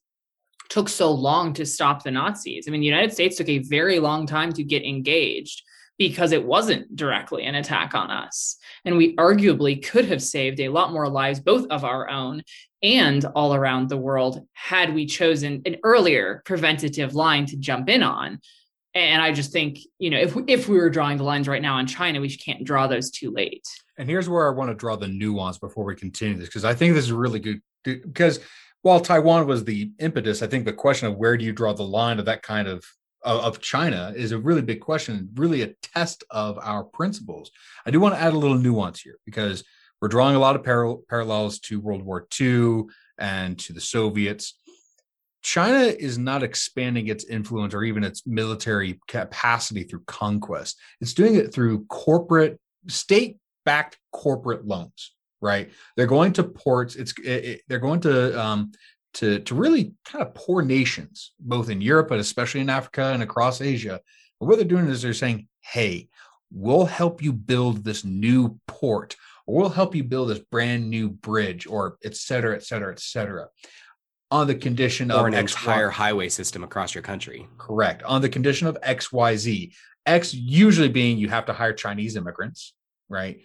took 0.68 0.88
so 0.88 1.12
long 1.12 1.52
to 1.54 1.64
stop 1.64 2.02
the 2.02 2.10
Nazis. 2.10 2.66
I 2.66 2.72
mean, 2.72 2.80
the 2.80 2.88
United 2.88 3.12
States 3.12 3.36
took 3.36 3.48
a 3.48 3.58
very 3.58 4.00
long 4.00 4.26
time 4.26 4.52
to 4.54 4.64
get 4.64 4.82
engaged 4.82 5.62
because 5.98 6.32
it 6.32 6.44
wasn't 6.44 6.94
directly 6.94 7.44
an 7.44 7.54
attack 7.54 7.94
on 7.94 8.10
us. 8.10 8.56
And 8.84 8.96
we 8.96 9.16
arguably 9.16 9.84
could 9.84 10.04
have 10.06 10.22
saved 10.22 10.60
a 10.60 10.68
lot 10.68 10.92
more 10.92 11.08
lives, 11.08 11.40
both 11.40 11.66
of 11.70 11.84
our 11.84 12.08
own 12.08 12.42
and 12.82 13.24
all 13.34 13.54
around 13.54 13.88
the 13.88 13.96
world, 13.96 14.46
had 14.52 14.94
we 14.94 15.06
chosen 15.06 15.62
an 15.64 15.76
earlier 15.82 16.42
preventative 16.44 17.14
line 17.14 17.46
to 17.46 17.56
jump 17.56 17.88
in 17.88 18.02
on. 18.02 18.40
And 18.94 19.20
I 19.20 19.32
just 19.32 19.52
think, 19.52 19.78
you 19.98 20.10
know, 20.10 20.18
if 20.18 20.34
we, 20.34 20.44
if 20.46 20.68
we 20.68 20.76
were 20.76 20.90
drawing 20.90 21.18
the 21.18 21.24
lines 21.24 21.48
right 21.48 21.60
now 21.60 21.76
on 21.76 21.86
China, 21.86 22.20
we 22.20 22.34
can't 22.34 22.64
draw 22.64 22.86
those 22.86 23.10
too 23.10 23.30
late. 23.30 23.66
And 23.98 24.08
here's 24.08 24.28
where 24.28 24.46
I 24.46 24.54
want 24.54 24.70
to 24.70 24.74
draw 24.74 24.96
the 24.96 25.08
nuance 25.08 25.58
before 25.58 25.84
we 25.84 25.94
continue 25.94 26.36
this, 26.36 26.48
because 26.48 26.64
I 26.64 26.74
think 26.74 26.94
this 26.94 27.04
is 27.04 27.12
really 27.12 27.40
good. 27.40 27.60
Because 27.84 28.40
while 28.82 29.00
Taiwan 29.00 29.46
was 29.46 29.64
the 29.64 29.90
impetus, 29.98 30.42
I 30.42 30.46
think 30.46 30.64
the 30.64 30.72
question 30.72 31.08
of 31.08 31.16
where 31.16 31.36
do 31.36 31.44
you 31.44 31.52
draw 31.52 31.72
the 31.72 31.82
line 31.82 32.18
of 32.18 32.24
that 32.26 32.42
kind 32.42 32.68
of 32.68 32.84
of 33.26 33.60
China 33.60 34.12
is 34.16 34.32
a 34.32 34.38
really 34.38 34.62
big 34.62 34.80
question, 34.80 35.28
really 35.34 35.62
a 35.62 35.74
test 35.82 36.24
of 36.30 36.58
our 36.62 36.84
principles. 36.84 37.50
I 37.84 37.90
do 37.90 38.00
want 38.00 38.14
to 38.14 38.20
add 38.20 38.32
a 38.32 38.38
little 38.38 38.56
nuance 38.58 39.00
here 39.00 39.18
because 39.26 39.64
we're 40.00 40.08
drawing 40.08 40.36
a 40.36 40.38
lot 40.38 40.56
of 40.56 40.64
par- 40.64 40.96
parallels 41.08 41.58
to 41.60 41.80
World 41.80 42.02
War 42.02 42.26
II 42.40 42.84
and 43.18 43.58
to 43.60 43.72
the 43.72 43.80
Soviets. 43.80 44.58
China 45.42 45.78
is 45.78 46.18
not 46.18 46.42
expanding 46.42 47.08
its 47.08 47.24
influence 47.24 47.72
or 47.72 47.84
even 47.84 48.02
its 48.04 48.26
military 48.26 48.98
capacity 49.06 49.84
through 49.84 50.02
conquest. 50.06 50.78
It's 51.00 51.14
doing 51.14 51.36
it 51.36 51.52
through 51.54 51.86
corporate, 51.86 52.58
state 52.88 53.38
backed 53.64 53.98
corporate 54.12 54.66
loans. 54.66 55.12
right? 55.40 55.70
They're 55.96 56.06
going 56.06 56.32
to 56.34 56.44
ports. 56.44 56.96
It's 56.96 57.12
it, 57.18 57.44
it, 57.44 57.60
they're 57.68 57.78
going 57.78 58.00
to 58.00 58.40
um, 58.40 58.72
to 59.16 59.40
to 59.40 59.54
really 59.54 59.94
kind 60.04 60.22
of 60.22 60.34
poor 60.34 60.62
nations, 60.62 61.32
both 61.40 61.68
in 61.70 61.80
Europe 61.80 62.08
but 62.08 62.18
especially 62.18 62.60
in 62.60 62.70
Africa 62.70 63.12
and 63.12 63.22
across 63.22 63.60
Asia. 63.60 64.00
But 64.38 64.46
what 64.46 64.56
they're 64.56 64.64
doing 64.64 64.86
is 64.88 65.02
they're 65.02 65.14
saying, 65.14 65.48
"Hey, 65.60 66.08
we'll 66.52 66.84
help 66.84 67.22
you 67.22 67.32
build 67.32 67.84
this 67.84 68.04
new 68.04 68.60
port, 68.68 69.16
or 69.46 69.60
we'll 69.60 69.70
help 69.70 69.94
you 69.94 70.04
build 70.04 70.30
this 70.30 70.38
brand 70.38 70.88
new 70.90 71.08
bridge, 71.08 71.66
or 71.66 71.98
et 72.04 72.14
cetera, 72.16 72.54
et 72.54 72.64
cetera, 72.64 72.92
et 72.92 73.00
cetera." 73.00 73.48
On 74.30 74.46
the 74.46 74.54
condition 74.54 75.10
or 75.10 75.20
of 75.20 75.26
an 75.26 75.34
X, 75.34 75.54
entire 75.54 75.88
highway 75.88 76.28
system 76.28 76.62
across 76.64 76.94
your 76.94 77.02
country. 77.02 77.46
correct 77.58 78.02
on 78.02 78.20
the 78.22 78.28
condition 78.28 78.66
of 78.66 78.76
X, 78.82 79.12
Y, 79.12 79.36
Z. 79.36 79.72
X 80.04 80.34
usually 80.34 80.88
being 80.88 81.16
you 81.16 81.28
have 81.28 81.46
to 81.46 81.52
hire 81.52 81.72
Chinese 81.72 82.16
immigrants, 82.16 82.74
right? 83.08 83.40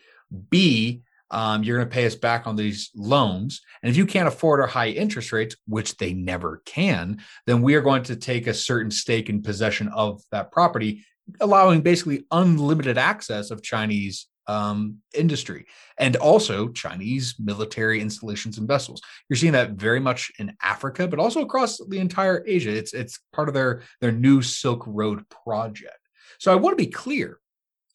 B, 0.50 1.04
um, 1.32 1.64
you're 1.64 1.78
going 1.78 1.90
to 1.90 1.94
pay 1.94 2.06
us 2.06 2.16
back 2.16 2.46
on 2.46 2.56
these 2.56 2.92
loans. 2.96 3.62
And 3.82 3.90
if 3.90 3.98
you 3.98 4.06
can't 4.06 4.28
afford 4.28 4.60
our 4.60 4.68
high 4.68 4.90
interest 4.90 5.32
rates, 5.32 5.56
which 5.68 5.98
they 5.98 6.14
never 6.14 6.62
can, 6.66 7.22
then 7.48 7.62
we 7.62 7.76
are 7.76 7.82
going 7.82 8.04
to 8.04 8.16
take 8.16 8.48
a 8.48 8.54
certain 8.54 8.92
stake 8.92 9.30
in 9.30 9.42
possession 9.42 9.88
of 9.90 10.22
that 10.32 10.52
property, 10.52 11.06
allowing 11.40 11.82
basically 11.82 12.26
unlimited 12.32 12.98
access 12.98 13.50
of 13.50 13.64
Chinese 13.64 14.28
um, 14.48 14.98
industry 15.14 15.66
and 15.98 16.16
also 16.18 16.68
Chinese 16.70 17.36
military 17.40 18.02
installations 18.02 18.58
and 18.58 18.68
vessels. 18.68 19.02
You're 19.30 19.38
seeing 19.38 19.54
that 19.54 19.72
very 19.72 20.00
much 20.00 20.32
in 20.40 20.56
Africa, 20.62 21.08
but 21.08 21.20
also 21.20 21.42
across 21.42 21.78
the 21.78 22.00
entire 22.00 22.44
Asia. 22.46 22.76
It's 22.76 22.94
it's 22.94 23.20
part 23.32 23.48
of 23.48 23.54
their 23.54 23.84
their 24.02 24.12
new 24.12 24.42
Silk 24.42 24.84
Road 24.86 25.24
project. 25.30 25.98
So 26.40 26.52
I 26.52 26.56
want 26.56 26.78
to 26.78 26.84
be 26.84 26.92
clear: 26.92 27.40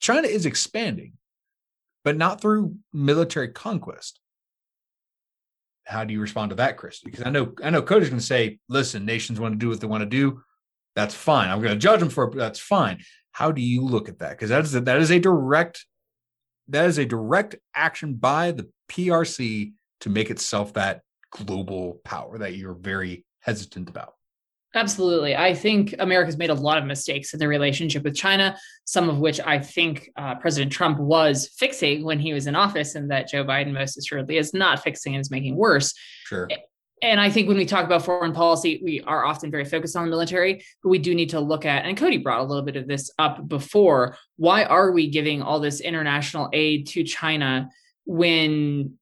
China 0.00 0.28
is 0.28 0.46
expanding, 0.46 1.12
but 2.06 2.16
not 2.16 2.40
through 2.40 2.76
military 2.92 3.48
conquest. 3.48 4.20
How 5.84 6.04
do 6.04 6.14
you 6.14 6.20
respond 6.20 6.50
to 6.50 6.56
that, 6.56 6.76
Chris? 6.76 7.00
Because 7.00 7.26
I 7.26 7.30
know 7.30 7.52
I 7.62 7.70
know 7.70 7.82
going 7.82 8.04
to 8.04 8.20
say, 8.20 8.60
"Listen, 8.68 9.04
nations 9.04 9.40
want 9.40 9.54
to 9.54 9.58
do 9.58 9.68
what 9.68 9.80
they 9.80 9.88
want 9.88 10.02
to 10.02 10.08
do. 10.08 10.40
That's 10.94 11.16
fine. 11.16 11.50
I'm 11.50 11.60
going 11.60 11.74
to 11.74 11.78
judge 11.78 11.98
them 11.98 12.08
for 12.08 12.24
it, 12.24 12.28
but 12.28 12.38
that's 12.38 12.60
fine." 12.60 13.02
How 13.32 13.50
do 13.50 13.60
you 13.60 13.82
look 13.82 14.08
at 14.08 14.20
that? 14.20 14.30
Because 14.30 14.50
that 14.50 14.64
is 14.64 14.74
a, 14.76 14.80
that 14.82 15.00
is 15.00 15.10
a 15.10 15.18
direct 15.18 15.84
that 16.68 16.86
is 16.86 16.98
a 16.98 17.04
direct 17.04 17.56
action 17.74 18.14
by 18.14 18.52
the 18.52 18.68
PRC 18.88 19.72
to 20.02 20.08
make 20.08 20.30
itself 20.30 20.74
that 20.74 21.02
global 21.32 22.00
power 22.04 22.38
that 22.38 22.54
you're 22.54 22.74
very 22.74 23.26
hesitant 23.40 23.88
about. 23.88 24.15
Absolutely. 24.74 25.34
I 25.34 25.54
think 25.54 25.94
America's 25.98 26.36
made 26.36 26.50
a 26.50 26.54
lot 26.54 26.76
of 26.76 26.84
mistakes 26.84 27.32
in 27.32 27.38
the 27.38 27.48
relationship 27.48 28.02
with 28.04 28.14
China, 28.14 28.58
some 28.84 29.08
of 29.08 29.18
which 29.18 29.40
I 29.40 29.58
think 29.58 30.10
uh, 30.16 30.34
President 30.34 30.70
Trump 30.70 30.98
was 30.98 31.48
fixing 31.56 32.04
when 32.04 32.18
he 32.18 32.34
was 32.34 32.46
in 32.46 32.54
office, 32.54 32.94
and 32.94 33.10
that 33.10 33.28
Joe 33.28 33.44
Biden 33.44 33.72
most 33.72 33.96
assuredly 33.96 34.36
is 34.36 34.52
not 34.52 34.82
fixing 34.82 35.14
and 35.14 35.20
is 35.22 35.30
making 35.30 35.56
worse. 35.56 35.94
Sure. 36.24 36.48
And 37.02 37.20
I 37.20 37.30
think 37.30 37.46
when 37.46 37.58
we 37.58 37.66
talk 37.66 37.84
about 37.84 38.04
foreign 38.04 38.32
policy, 38.32 38.80
we 38.82 39.02
are 39.02 39.24
often 39.24 39.50
very 39.50 39.64
focused 39.64 39.96
on 39.96 40.04
the 40.04 40.10
military, 40.10 40.64
but 40.82 40.88
we 40.88 40.98
do 40.98 41.14
need 41.14 41.30
to 41.30 41.40
look 41.40 41.66
at, 41.66 41.84
and 41.84 41.96
Cody 41.96 42.16
brought 42.16 42.40
a 42.40 42.44
little 42.44 42.64
bit 42.64 42.76
of 42.76 42.88
this 42.88 43.10
up 43.18 43.46
before. 43.48 44.16
Why 44.36 44.64
are 44.64 44.92
we 44.92 45.10
giving 45.10 45.42
all 45.42 45.60
this 45.60 45.80
international 45.80 46.48
aid 46.52 46.86
to 46.88 47.02
China 47.02 47.68
when 48.06 48.98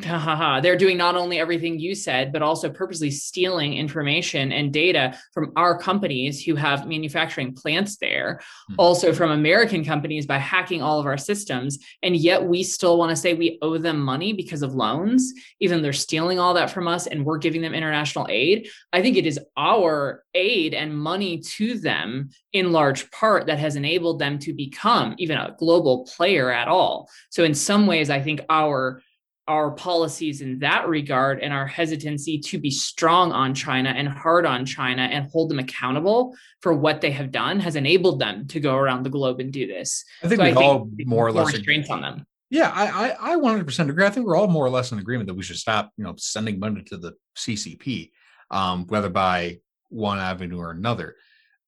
they're 0.00 0.76
doing 0.76 0.96
not 0.96 1.16
only 1.16 1.38
everything 1.38 1.78
you 1.78 1.94
said, 1.94 2.32
but 2.32 2.42
also 2.42 2.70
purposely 2.70 3.10
stealing 3.10 3.74
information 3.74 4.52
and 4.52 4.72
data 4.72 5.18
from 5.32 5.52
our 5.56 5.78
companies 5.78 6.44
who 6.44 6.54
have 6.54 6.86
manufacturing 6.86 7.54
plants 7.54 7.96
there, 7.96 8.40
mm-hmm. 8.70 8.74
also 8.78 9.12
from 9.12 9.30
American 9.30 9.84
companies 9.84 10.26
by 10.26 10.38
hacking 10.38 10.82
all 10.82 11.00
of 11.00 11.06
our 11.06 11.18
systems. 11.18 11.78
And 12.02 12.16
yet 12.16 12.44
we 12.44 12.62
still 12.62 12.98
want 12.98 13.10
to 13.10 13.16
say 13.16 13.34
we 13.34 13.58
owe 13.62 13.78
them 13.78 14.00
money 14.00 14.32
because 14.32 14.62
of 14.62 14.74
loans, 14.74 15.32
even 15.60 15.78
though 15.78 15.82
they're 15.82 15.92
stealing 15.92 16.38
all 16.38 16.54
that 16.54 16.70
from 16.70 16.88
us 16.88 17.06
and 17.06 17.24
we're 17.24 17.38
giving 17.38 17.62
them 17.62 17.74
international 17.74 18.26
aid. 18.30 18.68
I 18.92 19.02
think 19.02 19.16
it 19.16 19.26
is 19.26 19.40
our 19.56 20.24
aid 20.34 20.74
and 20.74 20.96
money 20.96 21.38
to 21.38 21.78
them 21.78 22.30
in 22.52 22.72
large 22.72 23.10
part 23.10 23.46
that 23.46 23.58
has 23.58 23.76
enabled 23.76 24.18
them 24.18 24.38
to 24.38 24.52
become 24.52 25.14
even 25.18 25.36
a 25.36 25.54
global 25.58 26.04
player 26.04 26.50
at 26.50 26.68
all. 26.68 27.08
So 27.30 27.44
in 27.44 27.54
some 27.54 27.86
ways, 27.86 28.10
I 28.10 28.20
think 28.20 28.40
our 28.48 29.02
our 29.48 29.70
policies 29.70 30.42
in 30.42 30.58
that 30.58 30.86
regard 30.86 31.40
and 31.40 31.52
our 31.52 31.66
hesitancy 31.66 32.38
to 32.38 32.58
be 32.58 32.70
strong 32.70 33.32
on 33.32 33.54
China 33.54 33.88
and 33.88 34.06
hard 34.06 34.44
on 34.44 34.66
China 34.66 35.02
and 35.02 35.28
hold 35.30 35.50
them 35.50 35.58
accountable 35.58 36.36
for 36.60 36.74
what 36.74 37.00
they 37.00 37.10
have 37.10 37.32
done 37.32 37.58
has 37.58 37.74
enabled 37.74 38.20
them 38.20 38.46
to 38.46 38.60
go 38.60 38.76
around 38.76 39.04
the 39.04 39.10
globe 39.10 39.40
and 39.40 39.50
do 39.50 39.66
this. 39.66 40.04
I 40.22 40.28
think 40.28 40.40
so 40.40 40.44
we 40.44 40.52
all 40.52 40.90
more 41.06 41.26
or 41.26 41.32
less 41.32 41.52
restraints 41.52 41.88
on 41.88 42.02
them. 42.02 42.26
Yeah, 42.50 42.70
I, 42.74 43.08
I, 43.10 43.32
I 43.32 43.36
100% 43.36 43.88
agree. 43.88 44.04
I 44.04 44.10
think 44.10 44.26
we're 44.26 44.36
all 44.36 44.48
more 44.48 44.64
or 44.64 44.70
less 44.70 44.92
in 44.92 44.98
agreement 44.98 45.28
that 45.28 45.34
we 45.34 45.42
should 45.42 45.56
stop, 45.56 45.90
you 45.96 46.04
know, 46.04 46.14
sending 46.18 46.58
money 46.58 46.82
to 46.84 46.96
the 46.98 47.14
CCP, 47.36 48.10
um, 48.50 48.86
whether 48.86 49.08
by 49.08 49.60
one 49.88 50.18
avenue 50.18 50.58
or 50.58 50.70
another. 50.70 51.16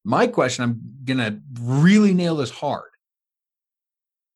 My 0.03 0.27
question, 0.27 0.63
I'm 0.63 0.81
gonna 1.03 1.39
really 1.59 2.13
nail 2.13 2.35
this 2.35 2.49
hard. 2.49 2.89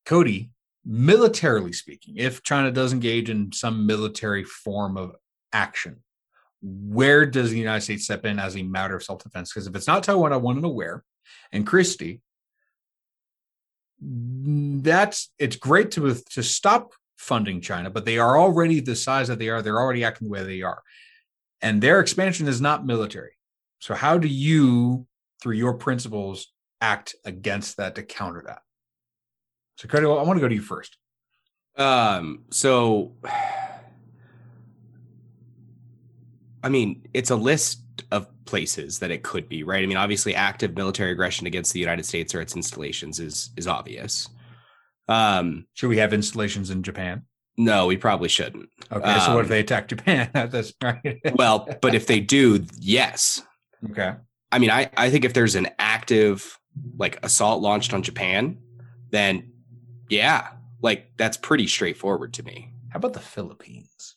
Cody, 0.06 0.52
militarily 0.86 1.74
speaking, 1.74 2.16
if 2.18 2.44
China 2.44 2.72
does 2.72 2.94
engage 2.94 3.30
in 3.30 3.52
some 3.52 3.86
military 3.86 4.44
form 4.44 4.98
of 4.98 5.16
action, 5.52 6.04
where 6.62 7.26
does 7.26 7.52
the 7.52 7.60
United 7.60 7.82
States 7.82 8.06
step 8.06 8.26
in 8.26 8.40
as 8.40 8.56
a 8.56 8.64
matter 8.64 8.96
of 8.96 9.04
self 9.04 9.24
defense? 9.24 9.52
Because 9.52 9.68
if 9.68 9.76
it's 9.76 9.88
not 9.88 10.04
Taiwan, 10.04 10.34
I 10.34 10.38
want 10.38 10.58
to 10.58 10.62
know 10.62 10.70
where. 10.70 11.04
And 11.52 11.66
Christie, 11.66 12.22
that's 14.02 15.32
it's 15.40 15.56
great 15.56 15.92
to 15.92 16.16
to 16.32 16.44
stop 16.44 16.94
funding 17.18 17.62
China, 17.62 17.90
but 17.90 18.06
they 18.06 18.18
are 18.18 18.38
already 18.38 18.80
the 18.80 18.96
size 18.96 19.28
that 19.28 19.40
they 19.40 19.50
are. 19.50 19.62
They're 19.62 19.80
already 19.80 20.04
acting 20.04 20.28
the 20.28 20.32
way 20.32 20.44
they 20.44 20.62
are, 20.62 20.82
and 21.62 21.82
their 21.82 22.00
expansion 22.00 22.48
is 22.48 22.62
not 22.62 22.86
military. 22.86 23.32
So 23.80 23.94
how 23.94 24.18
do 24.18 24.28
you, 24.28 25.08
through 25.42 25.56
your 25.56 25.76
principles, 25.76 26.52
act 26.82 27.16
against 27.26 27.78
that 27.78 27.96
to 27.96 28.04
counter 28.04 28.44
that? 28.48 28.62
So, 29.78 29.88
Cody, 29.88 30.06
I 30.06 30.10
want 30.10 30.38
to 30.38 30.42
go 30.42 30.48
to 30.48 30.56
you 30.56 30.62
first. 30.62 30.98
Um, 31.78 32.46
so, 32.50 33.14
I 36.64 36.70
mean, 36.70 37.08
it's 37.14 37.30
a 37.30 37.36
list 37.36 37.82
of 38.12 38.28
places 38.46 39.00
that 39.00 39.12
it 39.12 39.24
could 39.24 39.50
be, 39.50 39.64
right? 39.64 39.84
I 39.84 39.86
mean, 39.86 39.98
obviously, 39.98 40.34
active 40.34 40.76
military 40.76 41.12
aggression 41.12 41.48
against 41.48 41.74
the 41.74 41.80
United 41.80 42.06
States 42.06 42.34
or 42.34 42.42
its 42.42 42.56
installations 42.56 43.20
is 43.20 43.50
is 43.58 43.68
obvious. 43.68 44.30
Um, 45.08 45.68
should 45.74 45.90
we 45.90 45.98
have 45.98 46.14
installations 46.14 46.70
in 46.70 46.82
Japan? 46.82 47.24
No, 47.58 47.88
we 47.88 47.98
probably 47.98 48.30
shouldn't. 48.30 48.70
Okay, 48.92 49.04
um, 49.04 49.22
so 49.22 49.34
what 49.34 49.42
if 49.42 49.46
um, 49.46 49.50
they 49.50 49.60
attack 49.60 49.88
Japan 49.88 50.30
at 50.34 50.52
this 50.52 50.74
right? 50.82 51.22
well, 51.36 51.68
but 51.82 51.94
if 51.96 52.08
they 52.08 52.20
do, 52.20 52.66
yes. 52.80 53.44
Okay. 53.92 54.14
I 54.52 54.60
mean, 54.60 54.72
I 54.72 54.90
I 54.96 55.10
think 55.10 55.26
if 55.26 55.34
there's 55.34 55.56
an 55.56 55.68
active 55.80 56.58
like 56.98 57.24
assault 57.24 57.62
launched 57.62 57.94
on 57.94 58.02
Japan, 58.02 58.58
then 59.12 59.52
yeah, 60.10 60.50
like 60.82 61.12
that's 61.18 61.38
pretty 61.38 61.68
straightforward 61.68 62.34
to 62.34 62.44
me. 62.44 62.74
How 62.90 62.98
about 62.98 63.14
the 63.14 63.20
Philippines? 63.20 64.16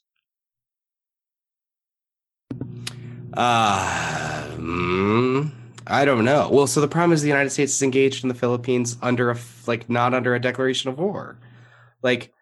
Uh, 3.34 4.49
mm, 4.57 5.51
I 5.86 6.05
don't 6.05 6.24
know. 6.24 6.49
Well, 6.51 6.66
so 6.66 6.80
the 6.80 6.89
problem 6.89 7.12
is 7.12 7.22
the 7.22 7.28
United 7.28 7.51
States 7.51 7.74
is 7.74 7.82
engaged 7.82 8.24
in 8.24 8.28
the 8.28 8.34
Philippines 8.34 8.97
under 9.03 9.30
a 9.30 9.39
like 9.66 9.89
not 9.89 10.14
under 10.14 10.34
a 10.34 10.41
declaration 10.41 10.91
of 10.91 10.99
war. 10.99 11.39
Like 12.03 12.32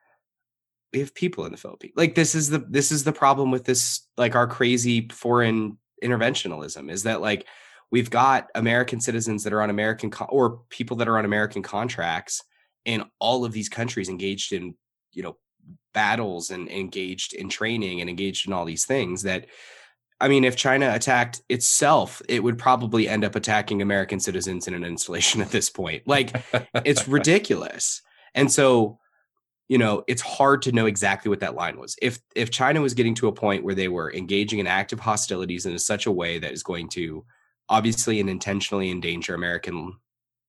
we 0.92 1.00
have 1.00 1.14
people 1.14 1.44
in 1.44 1.52
the 1.52 1.58
Philippines. 1.58 1.94
Like 1.96 2.14
this 2.14 2.34
is 2.34 2.50
the 2.50 2.58
this 2.58 2.90
is 2.90 3.04
the 3.04 3.12
problem 3.12 3.50
with 3.50 3.64
this 3.64 4.06
like 4.16 4.34
our 4.34 4.46
crazy 4.46 5.08
foreign 5.08 5.78
interventionalism 6.02 6.90
is 6.90 7.04
that 7.04 7.20
like 7.20 7.46
we've 7.90 8.10
got 8.10 8.48
American 8.54 9.00
citizens 9.00 9.44
that 9.44 9.52
are 9.52 9.62
on 9.62 9.70
American 9.70 10.10
co- 10.10 10.26
or 10.26 10.60
people 10.68 10.96
that 10.98 11.08
are 11.08 11.18
on 11.18 11.24
American 11.24 11.62
contracts 11.62 12.42
in 12.86 13.04
all 13.18 13.44
of 13.44 13.52
these 13.52 13.68
countries 13.68 14.08
engaged 14.08 14.52
in 14.52 14.74
you 15.12 15.22
know 15.22 15.36
battles 15.92 16.50
and 16.50 16.70
engaged 16.70 17.34
in 17.34 17.50
training 17.50 18.00
and 18.00 18.08
engaged 18.08 18.46
in 18.46 18.54
all 18.54 18.64
these 18.64 18.86
things 18.86 19.22
that 19.22 19.46
I 20.18 20.28
mean, 20.28 20.44
if 20.44 20.56
China 20.56 20.94
attacked 20.94 21.42
itself, 21.50 22.22
it 22.26 22.42
would 22.42 22.56
probably 22.56 23.06
end 23.06 23.22
up 23.22 23.34
attacking 23.34 23.82
American 23.82 24.18
citizens 24.18 24.66
in 24.66 24.72
an 24.72 24.82
installation 24.82 25.40
at 25.42 25.50
this 25.50 25.68
point. 25.68 26.06
Like, 26.06 26.42
it's 26.86 27.06
ridiculous. 27.08 28.00
And 28.34 28.50
so, 28.50 28.98
you 29.68 29.78
know, 29.78 30.04
it's 30.06 30.22
hard 30.22 30.62
to 30.62 30.72
know 30.72 30.86
exactly 30.86 31.28
what 31.28 31.40
that 31.40 31.54
line 31.54 31.78
was. 31.78 31.96
If 32.00 32.20
if 32.34 32.50
China 32.50 32.80
was 32.80 32.94
getting 32.94 33.14
to 33.16 33.28
a 33.28 33.32
point 33.32 33.64
where 33.64 33.74
they 33.74 33.88
were 33.88 34.12
engaging 34.12 34.58
in 34.58 34.66
active 34.66 35.00
hostilities 35.00 35.66
in 35.66 35.78
such 35.78 36.06
a 36.06 36.12
way 36.12 36.38
that 36.38 36.52
is 36.52 36.62
going 36.62 36.88
to 36.90 37.24
obviously 37.68 38.20
and 38.20 38.30
intentionally 38.30 38.90
endanger 38.90 39.34
American, 39.34 39.92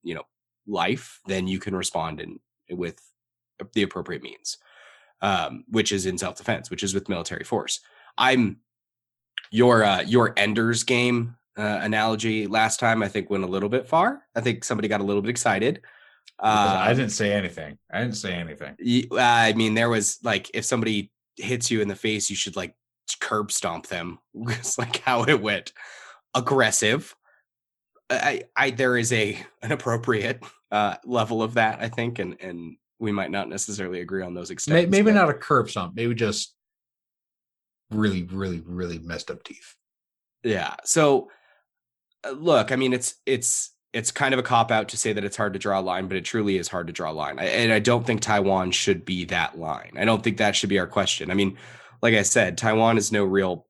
you 0.03 0.15
know, 0.15 0.23
life, 0.67 1.19
then 1.25 1.47
you 1.47 1.59
can 1.59 1.75
respond 1.75 2.19
in 2.19 2.39
with 2.69 2.99
the 3.73 3.83
appropriate 3.83 4.21
means, 4.21 4.57
um, 5.21 5.63
which 5.69 5.91
is 5.91 6.05
in 6.05 6.17
self 6.17 6.35
defense, 6.37 6.69
which 6.69 6.83
is 6.83 6.93
with 6.93 7.09
military 7.09 7.43
force. 7.43 7.79
I'm 8.17 8.57
your 9.51 9.83
uh, 9.83 10.01
your 10.01 10.33
Ender's 10.37 10.83
game 10.83 11.35
uh, 11.57 11.79
analogy 11.81 12.47
last 12.47 12.79
time. 12.79 13.01
I 13.01 13.07
think 13.07 13.29
went 13.29 13.43
a 13.43 13.47
little 13.47 13.69
bit 13.69 13.87
far. 13.87 14.23
I 14.35 14.41
think 14.41 14.63
somebody 14.63 14.87
got 14.87 15.01
a 15.01 15.05
little 15.05 15.21
bit 15.21 15.29
excited. 15.29 15.81
Uh, 16.39 16.77
I 16.79 16.93
didn't 16.93 17.11
say 17.11 17.33
anything. 17.33 17.77
I 17.91 18.01
didn't 18.01 18.17
say 18.17 18.33
anything. 18.33 18.75
I 19.17 19.53
mean, 19.53 19.73
there 19.73 19.89
was 19.89 20.19
like 20.23 20.51
if 20.53 20.65
somebody 20.65 21.11
hits 21.35 21.71
you 21.71 21.81
in 21.81 21.87
the 21.87 21.95
face, 21.95 22.29
you 22.29 22.35
should 22.35 22.55
like 22.55 22.75
curb 23.19 23.51
stomp 23.51 23.87
them. 23.87 24.19
it's 24.33 24.77
like 24.77 24.97
how 24.97 25.23
it 25.23 25.41
went. 25.41 25.73
Aggressive. 26.35 27.15
I, 28.09 28.43
I, 28.55 28.69
there 28.69 28.97
is 28.97 29.11
a 29.11 29.37
an 29.61 29.71
appropriate 29.71 30.41
uh, 30.71 30.95
level 31.05 31.41
of 31.41 31.55
that, 31.55 31.79
I 31.81 31.89
think, 31.89 32.19
and 32.19 32.37
and 32.41 32.77
we 32.99 33.11
might 33.11 33.31
not 33.31 33.49
necessarily 33.49 34.01
agree 34.01 34.23
on 34.23 34.33
those 34.33 34.49
extents. 34.49 34.89
Maybe, 34.89 35.11
not 35.11 35.29
a 35.29 35.33
curb 35.33 35.69
stomp. 35.69 35.95
Maybe 35.95 36.15
just 36.15 36.55
really, 37.91 38.23
really, 38.23 38.61
really 38.65 38.99
messed 38.99 39.31
up 39.31 39.43
teeth. 39.43 39.75
Yeah. 40.43 40.75
So, 40.83 41.29
uh, 42.23 42.31
look, 42.31 42.71
I 42.71 42.75
mean, 42.75 42.93
it's 42.93 43.15
it's 43.25 43.71
it's 43.93 44.11
kind 44.11 44.33
of 44.33 44.39
a 44.39 44.43
cop 44.43 44.71
out 44.71 44.89
to 44.89 44.97
say 44.97 45.13
that 45.13 45.23
it's 45.23 45.37
hard 45.37 45.53
to 45.53 45.59
draw 45.59 45.79
a 45.79 45.81
line, 45.81 46.07
but 46.07 46.17
it 46.17 46.25
truly 46.25 46.57
is 46.57 46.67
hard 46.67 46.87
to 46.87 46.93
draw 46.93 47.11
a 47.11 47.13
line. 47.13 47.39
I, 47.39 47.45
and 47.45 47.71
I 47.71 47.79
don't 47.79 48.05
think 48.05 48.21
Taiwan 48.21 48.71
should 48.71 49.05
be 49.05 49.25
that 49.25 49.57
line. 49.57 49.93
I 49.97 50.05
don't 50.05 50.23
think 50.23 50.37
that 50.37 50.55
should 50.55 50.69
be 50.69 50.79
our 50.79 50.87
question. 50.87 51.31
I 51.31 51.33
mean, 51.33 51.57
like 52.01 52.13
I 52.13 52.23
said, 52.23 52.57
Taiwan 52.57 52.97
is 52.97 53.11
no 53.11 53.23
real 53.23 53.65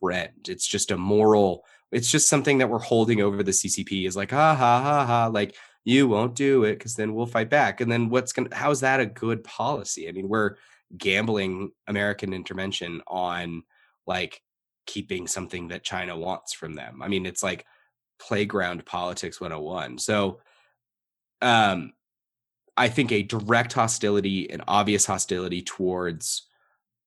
friend. 0.00 0.32
It's 0.48 0.66
just 0.66 0.90
a 0.90 0.96
moral. 0.98 1.64
It's 1.92 2.10
just 2.10 2.28
something 2.28 2.58
that 2.58 2.68
we're 2.68 2.78
holding 2.78 3.20
over 3.22 3.42
the 3.42 3.52
CCP 3.52 4.06
is 4.06 4.16
like, 4.16 4.30
ha 4.30 4.54
ha 4.54 4.82
ha 4.82 5.06
ha. 5.06 5.26
Like 5.28 5.54
you 5.84 6.08
won't 6.08 6.34
do 6.34 6.64
it 6.64 6.74
because 6.74 6.94
then 6.94 7.14
we'll 7.14 7.26
fight 7.26 7.50
back. 7.50 7.80
And 7.80 7.90
then 7.90 8.10
what's 8.10 8.32
gonna? 8.32 8.54
How's 8.54 8.80
that 8.80 9.00
a 9.00 9.06
good 9.06 9.44
policy? 9.44 10.08
I 10.08 10.12
mean, 10.12 10.28
we're 10.28 10.56
gambling 10.96 11.72
American 11.86 12.32
intervention 12.32 13.02
on 13.06 13.62
like 14.06 14.42
keeping 14.86 15.26
something 15.26 15.68
that 15.68 15.84
China 15.84 16.16
wants 16.16 16.54
from 16.54 16.74
them. 16.74 17.02
I 17.02 17.08
mean, 17.08 17.26
it's 17.26 17.42
like 17.42 17.66
playground 18.18 18.84
politics 18.84 19.40
101. 19.40 19.98
So 19.98 20.40
um 21.40 21.92
I 22.76 22.88
think 22.88 23.10
a 23.10 23.22
direct 23.22 23.72
hostility, 23.72 24.50
an 24.50 24.62
obvious 24.68 25.04
hostility 25.06 25.62
towards 25.62 26.46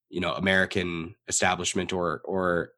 you 0.09 0.19
know 0.19 0.33
American 0.33 1.15
establishment 1.27 1.93
or 1.93 2.21
or 2.25 2.71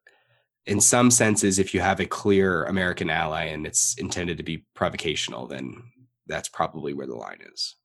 in 0.66 0.80
some 0.80 1.10
senses 1.10 1.58
if 1.58 1.74
you 1.74 1.80
have 1.80 2.00
a 2.00 2.06
clear 2.06 2.64
American 2.64 3.10
ally 3.10 3.44
and 3.44 3.66
it's 3.66 3.94
intended 3.98 4.38
to 4.38 4.42
be 4.42 4.64
provocational 4.74 5.46
then 5.46 5.82
that's 6.26 6.48
probably 6.48 6.94
where 6.94 7.06
the 7.06 7.14
line 7.14 7.40
is. 7.52 7.76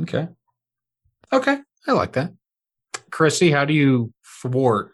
Okay. 0.00 0.28
Okay. 1.32 1.58
I 1.86 1.92
like 1.92 2.12
that. 2.12 2.32
Christy, 3.10 3.50
how 3.50 3.64
do 3.64 3.74
you 3.74 4.12
thwart 4.24 4.92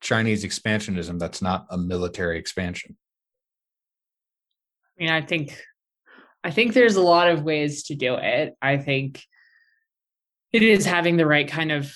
Chinese 0.00 0.44
expansionism 0.44 1.18
that's 1.18 1.42
not 1.42 1.66
a 1.70 1.78
military 1.78 2.38
expansion? 2.38 2.96
I 4.98 5.02
mean, 5.02 5.10
I 5.12 5.22
think 5.22 5.58
I 6.44 6.50
think 6.50 6.74
there's 6.74 6.96
a 6.96 7.02
lot 7.02 7.28
of 7.28 7.42
ways 7.42 7.84
to 7.84 7.94
do 7.94 8.14
it. 8.14 8.54
I 8.60 8.76
think 8.76 9.22
it 10.52 10.62
is 10.62 10.84
having 10.84 11.16
the 11.16 11.26
right 11.26 11.48
kind 11.48 11.72
of 11.72 11.92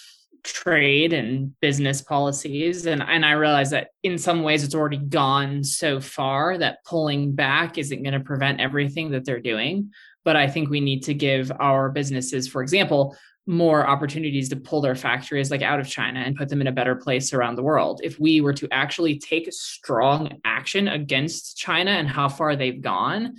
trade 0.53 1.13
and 1.13 1.59
business 1.61 2.03
policies 2.03 2.87
and 2.87 3.03
and 3.03 3.25
I 3.25 3.33
realize 3.33 3.71
that 3.71 3.89
in 4.03 4.19
some 4.19 4.43
ways 4.43 4.65
it's 4.65 4.75
already 4.75 4.99
gone 4.99 5.65
so 5.65 6.01
far 6.01 6.59
that 6.59 6.85
pulling 6.85 7.35
back 7.35 7.79
isn't 7.79 8.03
going 8.03 8.15
to 8.15 8.21
prevent 8.21 8.61
everything 8.61 9.11
that 9.13 9.25
they're 9.25 9.41
doing 9.41 9.91
but 10.25 10.37
I 10.37 10.49
think 10.49 10.69
we 10.69 10.81
need 10.81 11.03
to 11.05 11.15
give 11.15 11.53
our 11.59 11.91
businesses 11.91 12.49
for 12.49 12.63
example 12.63 13.17
more 13.49 13.87
opportunities 13.87 14.51
to 14.51 14.57
pull 14.57 14.83
their 14.83 14.95
factories 14.95 15.51
like 15.51 15.63
out 15.63 15.81
of 15.81 15.89
China 15.89 16.21
and 16.21 16.37
put 16.37 16.51
them 16.51 16.61
in 16.61 16.67
a 16.67 16.73
better 16.73 16.95
place 16.95 17.33
around 17.33 17.57
the 17.57 17.63
world. 17.63 17.99
If 18.05 18.21
we 18.21 18.43
were 18.43 18.53
to 18.53 18.69
actually 18.71 19.19
take 19.19 19.51
strong 19.51 20.39
action 20.45 20.87
against 20.87 21.57
China 21.57 21.93
and 21.93 22.07
how 22.07 22.29
far 22.29 22.57
they've 22.57 22.81
gone, 22.81 23.37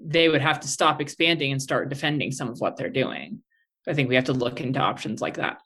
they 0.00 0.28
would 0.28 0.40
have 0.40 0.60
to 0.60 0.68
stop 0.68 1.00
expanding 1.00 1.50
and 1.50 1.60
start 1.60 1.88
defending 1.88 2.30
some 2.30 2.48
of 2.48 2.60
what 2.60 2.76
they're 2.76 2.88
doing. 2.88 3.42
I 3.88 3.94
think 3.94 4.08
we 4.08 4.14
have 4.14 4.24
to 4.24 4.32
look 4.32 4.60
into 4.60 4.78
options 4.78 5.20
like 5.20 5.38
that. 5.38 5.58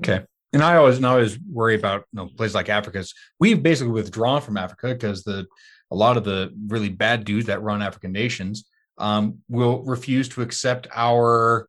Okay. 0.00 0.24
And 0.52 0.62
I 0.62 0.76
always 0.76 0.96
and 0.96 1.06
I 1.06 1.10
always 1.10 1.38
worry 1.40 1.74
about 1.74 2.04
you 2.12 2.16
know 2.16 2.26
places 2.26 2.54
like 2.54 2.68
Africa. 2.68 3.04
We've 3.38 3.62
basically 3.62 3.92
withdrawn 3.92 4.40
from 4.40 4.56
Africa 4.56 4.88
because 4.88 5.22
the 5.24 5.46
a 5.90 5.96
lot 5.96 6.16
of 6.16 6.24
the 6.24 6.52
really 6.66 6.88
bad 6.88 7.24
dudes 7.24 7.46
that 7.46 7.62
run 7.62 7.82
African 7.82 8.12
nations 8.12 8.66
um, 8.98 9.38
will 9.48 9.82
refuse 9.84 10.28
to 10.30 10.42
accept 10.42 10.86
our 10.94 11.68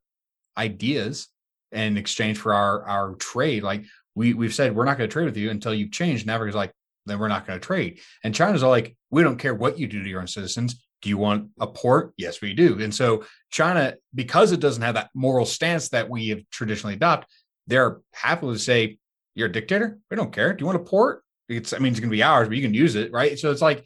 ideas 0.58 1.28
in 1.72 1.98
exchange 1.98 2.38
for 2.38 2.54
our 2.54 2.84
our 2.84 3.16
trade. 3.16 3.64
Like 3.64 3.84
we 4.16 4.34
we've 4.34 4.54
said, 4.54 4.76
we're 4.76 4.86
not 4.86 4.98
going 4.98 5.10
to 5.10 5.14
trade 5.14 5.26
with 5.26 5.38
you 5.38 5.50
until 5.50 5.74
you've 5.74 5.92
changed. 5.92 6.24
And 6.24 6.32
Africa's 6.32 6.56
like, 6.56 6.72
then 7.06 7.20
we're 7.20 7.28
not 7.28 7.46
going 7.46 7.60
to 7.60 7.66
trade. 7.66 8.00
And 8.24 8.34
China's 8.34 8.64
all 8.64 8.70
like, 8.70 8.96
we 9.10 9.24
don't 9.24 9.38
care 9.38 9.56
what 9.56 9.78
you 9.78 9.88
do 9.88 10.04
to 10.04 10.10
your 10.10 10.22
own 10.22 10.28
citizens. 10.28 10.82
Do 11.02 11.10
you 11.10 11.18
want 11.18 11.50
a 11.60 11.68
port? 11.68 12.14
Yes, 12.18 12.42
we 12.42 12.54
do. 12.54 12.82
And 12.82 12.94
so 12.94 13.24
China, 13.50 13.96
because 14.14 14.52
it 14.52 14.60
doesn't 14.60 14.84
have 14.84 14.96
that 14.96 15.10
moral 15.14 15.46
stance 15.46 15.90
that 15.90 16.10
we 16.10 16.30
have 16.30 16.42
traditionally 16.50 16.96
adopted, 16.96 17.30
they're 17.70 18.02
happy 18.14 18.48
to 18.48 18.60
say, 18.60 19.00
"You're 19.36 19.48
a 19.48 19.52
dictator. 19.52 19.98
We 20.10 20.18
don't 20.18 20.34
care. 20.34 20.54
Do 20.54 20.62
you 20.62 20.66
want 20.66 20.82
a 20.82 20.84
port? 20.84 21.24
It's 21.48 21.74
I 21.74 21.80
mean, 21.80 21.92
it's 21.92 22.00
going 22.00 22.10
to 22.10 22.16
be 22.16 22.24
ours, 22.24 22.48
but 22.48 22.58
you 22.58 22.64
can 22.64 22.74
use 22.74 22.96
it, 22.96 23.12
right?" 23.12 23.40
So 23.40 23.52
it's 23.52 23.62
like 23.62 23.86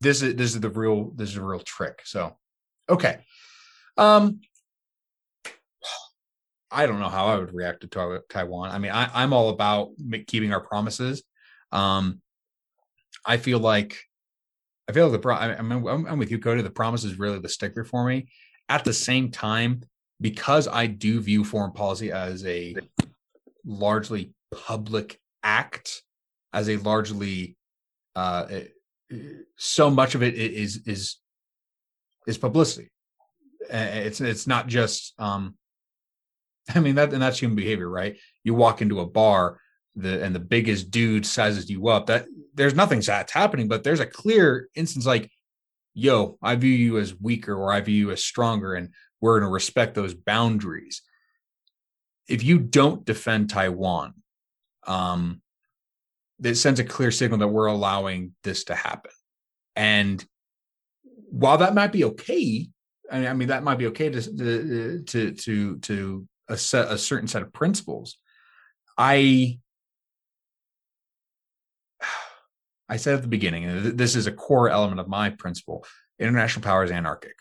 this 0.00 0.22
is 0.22 0.34
this 0.36 0.54
is 0.54 0.60
the 0.60 0.70
real 0.70 1.12
this 1.14 1.30
is 1.30 1.36
a 1.36 1.42
real 1.42 1.60
trick. 1.60 2.00
So 2.04 2.36
Okay. 2.88 3.18
Um, 3.96 4.40
I 6.70 6.86
don't 6.86 6.98
know 6.98 7.08
how 7.08 7.26
I 7.26 7.36
would 7.36 7.54
react 7.54 7.82
to 7.82 8.22
Taiwan. 8.28 8.70
I 8.70 8.78
mean, 8.78 8.90
I, 8.90 9.22
am 9.22 9.32
all 9.32 9.50
about 9.50 9.90
keeping 10.26 10.52
our 10.52 10.60
promises. 10.60 11.22
Um, 11.70 12.20
I 13.24 13.36
feel 13.36 13.60
like 13.60 13.96
I 14.88 14.92
feel 14.92 15.04
like 15.04 15.12
the 15.12 15.18
pro. 15.20 15.36
I 15.36 15.62
mean, 15.62 15.86
I'm, 15.86 16.06
I'm 16.06 16.18
with 16.18 16.30
you, 16.30 16.38
Cody. 16.38 16.62
The 16.62 16.70
promise 16.70 17.04
is 17.04 17.18
really 17.18 17.38
the 17.38 17.48
sticker 17.48 17.84
for 17.84 18.04
me. 18.04 18.28
At 18.68 18.84
the 18.84 18.92
same 18.92 19.30
time, 19.30 19.82
because 20.20 20.68
I 20.68 20.86
do 20.86 21.20
view 21.20 21.44
foreign 21.44 21.72
policy 21.72 22.12
as 22.12 22.44
a 22.44 22.76
largely 23.64 24.32
public 24.66 25.20
act, 25.42 26.02
as 26.52 26.68
a 26.68 26.76
largely 26.78 27.56
uh, 28.16 28.46
so 29.56 29.90
much 29.90 30.14
of 30.14 30.22
it 30.22 30.34
is 30.34 30.82
is 30.86 31.16
is 32.26 32.38
publicity. 32.38 32.90
It's 33.70 34.20
it's 34.20 34.46
not 34.46 34.66
just 34.66 35.14
um 35.18 35.54
I 36.74 36.80
mean 36.80 36.94
that 36.94 37.12
and 37.12 37.22
that's 37.22 37.38
human 37.38 37.56
behavior, 37.56 37.88
right? 37.88 38.16
You 38.42 38.54
walk 38.54 38.82
into 38.82 39.00
a 39.00 39.06
bar, 39.06 39.60
the 39.96 40.22
and 40.22 40.34
the 40.34 40.40
biggest 40.40 40.90
dude 40.90 41.26
sizes 41.26 41.70
you 41.70 41.88
up. 41.88 42.06
That 42.06 42.26
there's 42.54 42.74
nothing 42.74 43.00
that's 43.00 43.32
happening, 43.32 43.68
but 43.68 43.84
there's 43.84 44.00
a 44.00 44.06
clear 44.06 44.68
instance 44.74 45.06
like, 45.06 45.30
yo, 45.92 46.38
I 46.42 46.56
view 46.56 46.72
you 46.72 46.98
as 46.98 47.18
weaker 47.20 47.54
or 47.54 47.72
I 47.72 47.80
view 47.80 47.96
you 47.96 48.10
as 48.10 48.24
stronger, 48.24 48.74
and 48.74 48.90
we're 49.24 49.40
gonna 49.40 49.50
respect 49.50 49.94
those 49.94 50.12
boundaries. 50.12 51.00
If 52.28 52.44
you 52.44 52.58
don't 52.58 53.06
defend 53.06 53.48
Taiwan, 53.48 54.12
um, 54.86 55.40
it 56.42 56.56
sends 56.56 56.78
a 56.78 56.84
clear 56.84 57.10
signal 57.10 57.38
that 57.38 57.48
we're 57.48 57.66
allowing 57.66 58.34
this 58.42 58.64
to 58.64 58.74
happen. 58.74 59.12
And 59.76 60.22
while 61.30 61.56
that 61.56 61.74
might 61.74 61.90
be 61.90 62.04
okay, 62.04 62.68
I 63.10 63.18
mean 63.18 63.28
I 63.28 63.32
mean 63.32 63.48
that 63.48 63.62
might 63.62 63.78
be 63.78 63.86
okay 63.86 64.10
to 64.10 65.02
to 65.06 65.32
to 65.32 65.78
to 65.78 66.28
a 66.48 66.58
set 66.58 66.92
a 66.92 66.98
certain 66.98 67.28
set 67.28 67.40
of 67.40 67.50
principles. 67.50 68.18
I 68.98 69.58
I 72.90 72.98
said 72.98 73.14
at 73.14 73.22
the 73.22 73.28
beginning, 73.28 73.64
and 73.64 73.96
this 73.98 74.16
is 74.16 74.26
a 74.26 74.32
core 74.32 74.68
element 74.68 75.00
of 75.00 75.08
my 75.08 75.30
principle: 75.30 75.86
international 76.18 76.62
power 76.62 76.84
is 76.84 76.90
anarchic. 76.90 77.36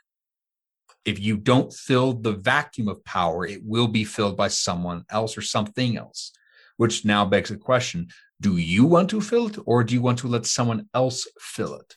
If 1.06 1.20
you 1.20 1.38
don't 1.38 1.74
fill 1.74 2.14
the 2.14 2.34
vacuum 2.34 2.88
of 2.88 3.04
power, 3.04 3.46
it 3.46 3.62
will 3.64 3.88
be 3.88 4.04
filled 4.04 4.38
by 4.38 4.48
someone 4.48 5.04
else 5.10 5.38
or 5.38 5.42
something 5.42 5.98
else. 5.98 6.32
Which 6.78 7.06
now 7.06 7.26
begs 7.26 7.50
the 7.50 7.58
question: 7.58 8.08
Do 8.42 8.58
you 8.58 8.86
want 8.86 9.10
to 9.12 9.22
fill 9.22 9.48
it, 9.48 9.58
or 9.66 9.84
do 9.84 9.94
you 9.94 10.02
want 10.02 10.20
to 10.20 10.28
let 10.28 10.46
someone 10.46 10.88
else 10.94 11.28
fill 11.40 11.76
it? 11.76 11.96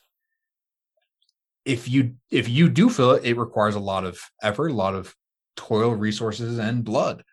if 1.67 1.89
you 1.89 2.15
if 2.31 2.47
you 2.47 2.69
do 2.69 2.89
fill 2.89 3.11
it, 3.11 3.25
it 3.25 3.37
requires 3.37 3.75
a 3.75 3.79
lot 3.79 4.05
of 4.05 4.19
effort, 4.41 4.69
a 4.69 4.73
lot 4.73 4.95
of 4.95 5.13
toil, 5.57 5.93
resources, 5.93 6.57
and 6.59 6.83
blood. 6.83 7.23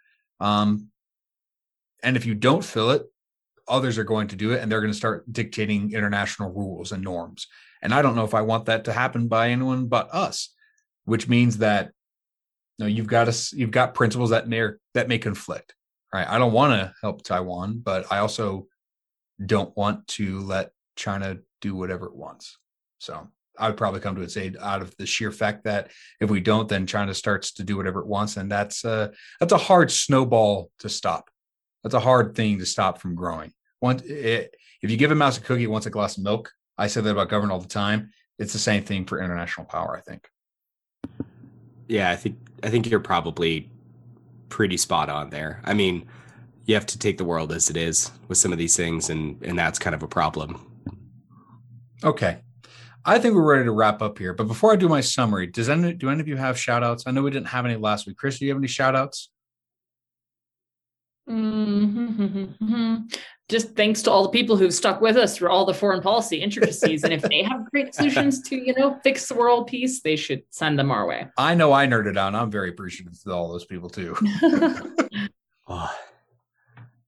Um, 0.40 0.88
and 2.02 2.16
if 2.16 2.26
you 2.26 2.34
don't 2.34 2.64
fill 2.64 2.90
it, 2.90 3.04
others 3.68 3.96
are 3.96 4.04
going 4.04 4.28
to 4.28 4.36
do 4.36 4.50
it, 4.50 4.60
and 4.60 4.70
they're 4.70 4.80
going 4.80 4.92
to 4.92 4.96
start 4.98 5.32
dictating 5.32 5.92
international 5.92 6.50
rules 6.50 6.90
and 6.90 7.04
norms. 7.04 7.46
And 7.80 7.94
I 7.94 8.02
don't 8.02 8.16
know 8.16 8.24
if 8.24 8.34
I 8.34 8.42
want 8.42 8.66
that 8.66 8.84
to 8.86 8.92
happen 8.92 9.28
by 9.28 9.50
anyone 9.50 9.86
but 9.86 10.12
us, 10.12 10.52
which 11.04 11.28
means 11.28 11.58
that 11.58 11.90
you 12.78 12.84
know 12.84 12.88
you've 12.88 13.06
got 13.06 13.32
to 13.32 13.56
you've 13.56 13.70
got 13.70 13.94
principles 13.94 14.30
that 14.30 14.48
may 14.48 14.68
that 14.94 15.08
may 15.08 15.18
conflict. 15.18 15.74
Right? 16.12 16.28
I 16.28 16.38
don't 16.38 16.52
want 16.52 16.72
to 16.72 16.94
help 17.00 17.22
Taiwan, 17.22 17.80
but 17.84 18.10
I 18.10 18.18
also 18.18 18.68
don't 19.44 19.76
want 19.76 20.06
to 20.06 20.40
let 20.40 20.70
China 20.96 21.38
do 21.60 21.74
whatever 21.74 22.06
it 22.06 22.14
wants. 22.14 22.56
So 22.98 23.28
I 23.58 23.68
would 23.68 23.76
probably 23.76 24.00
come 24.00 24.16
to 24.16 24.22
it 24.22 24.30
say 24.30 24.52
out 24.60 24.82
of 24.82 24.96
the 24.96 25.06
sheer 25.06 25.30
fact 25.30 25.64
that 25.64 25.90
if 26.20 26.30
we 26.30 26.40
don't, 26.40 26.68
then 26.68 26.86
China 26.86 27.14
starts 27.14 27.52
to 27.52 27.64
do 27.64 27.76
whatever 27.76 28.00
it 28.00 28.06
wants, 28.06 28.36
and 28.36 28.50
that's 28.50 28.84
a 28.84 29.12
that's 29.40 29.52
a 29.52 29.58
hard 29.58 29.90
snowball 29.90 30.70
to 30.80 30.88
stop. 30.88 31.30
That's 31.82 31.94
a 31.94 32.00
hard 32.00 32.34
thing 32.34 32.58
to 32.58 32.66
stop 32.66 33.00
from 33.00 33.14
growing. 33.14 33.52
Once 33.80 34.02
it, 34.02 34.54
if 34.82 34.90
you 34.90 34.96
give 34.96 35.10
a 35.10 35.14
mouse 35.14 35.38
a 35.38 35.40
cookie, 35.40 35.64
it 35.64 35.70
wants 35.70 35.86
a 35.86 35.90
glass 35.90 36.16
of 36.16 36.24
milk. 36.24 36.50
I 36.76 36.86
say 36.88 37.00
that 37.00 37.10
about 37.10 37.28
government 37.28 37.52
all 37.52 37.60
the 37.60 37.68
time. 37.68 38.10
It's 38.38 38.52
the 38.52 38.58
same 38.58 38.82
thing 38.82 39.04
for 39.04 39.20
international 39.22 39.66
power. 39.66 39.96
I 39.96 40.00
think. 40.00 40.28
Yeah, 41.88 42.10
I 42.10 42.16
think 42.16 42.38
I 42.62 42.70
think 42.70 42.88
you're 42.88 43.00
probably 43.00 43.70
pretty 44.48 44.76
spot 44.76 45.08
on 45.08 45.30
there. 45.30 45.60
I 45.64 45.74
mean, 45.74 46.06
you 46.64 46.74
have 46.74 46.86
to 46.86 46.98
take 46.98 47.18
the 47.18 47.24
world 47.24 47.52
as 47.52 47.70
it 47.70 47.76
is 47.76 48.10
with 48.28 48.38
some 48.38 48.52
of 48.52 48.58
these 48.58 48.76
things, 48.76 49.10
and 49.10 49.42
and 49.42 49.58
that's 49.58 49.78
kind 49.78 49.94
of 49.94 50.02
a 50.02 50.08
problem. 50.08 50.70
Okay. 52.02 52.38
I 53.06 53.18
think 53.18 53.34
we're 53.34 53.42
ready 53.42 53.64
to 53.64 53.72
wrap 53.72 54.00
up 54.00 54.18
here. 54.18 54.32
But 54.32 54.48
before 54.48 54.72
I 54.72 54.76
do 54.76 54.88
my 54.88 55.02
summary, 55.02 55.46
does 55.46 55.68
any 55.68 55.92
do 55.92 56.08
any 56.08 56.20
of 56.20 56.28
you 56.28 56.36
have 56.36 56.58
shout 56.58 56.82
outs? 56.82 57.04
I 57.06 57.10
know 57.10 57.22
we 57.22 57.30
didn't 57.30 57.48
have 57.48 57.66
any 57.66 57.76
last 57.76 58.06
week. 58.06 58.16
Chris, 58.16 58.38
do 58.38 58.46
you 58.46 58.50
have 58.52 58.58
any 58.58 58.68
shout 58.68 58.96
outs? 58.96 59.30
Mm-hmm. 61.28 63.02
Just 63.50 63.76
thanks 63.76 64.00
to 64.02 64.10
all 64.10 64.22
the 64.22 64.30
people 64.30 64.56
who've 64.56 64.72
stuck 64.72 65.02
with 65.02 65.16
us 65.16 65.36
through 65.36 65.50
all 65.50 65.66
the 65.66 65.74
foreign 65.74 66.00
policy 66.00 66.38
intricacies. 66.38 67.04
and 67.04 67.12
if 67.12 67.20
they 67.20 67.42
have 67.42 67.70
great 67.70 67.94
solutions 67.94 68.40
to, 68.42 68.56
you 68.56 68.72
know, 68.74 68.98
fix 69.04 69.28
the 69.28 69.34
world 69.34 69.66
peace, 69.66 70.00
they 70.00 70.16
should 70.16 70.42
send 70.48 70.78
them 70.78 70.90
our 70.90 71.06
way. 71.06 71.26
I 71.36 71.54
know 71.54 71.72
I 71.72 71.86
nerded 71.86 72.16
out. 72.16 72.34
I'm 72.34 72.50
very 72.50 72.70
appreciative 72.70 73.20
to 73.22 73.32
all 73.32 73.52
those 73.52 73.66
people 73.66 73.90
too. 73.90 74.16
oh, 75.68 75.94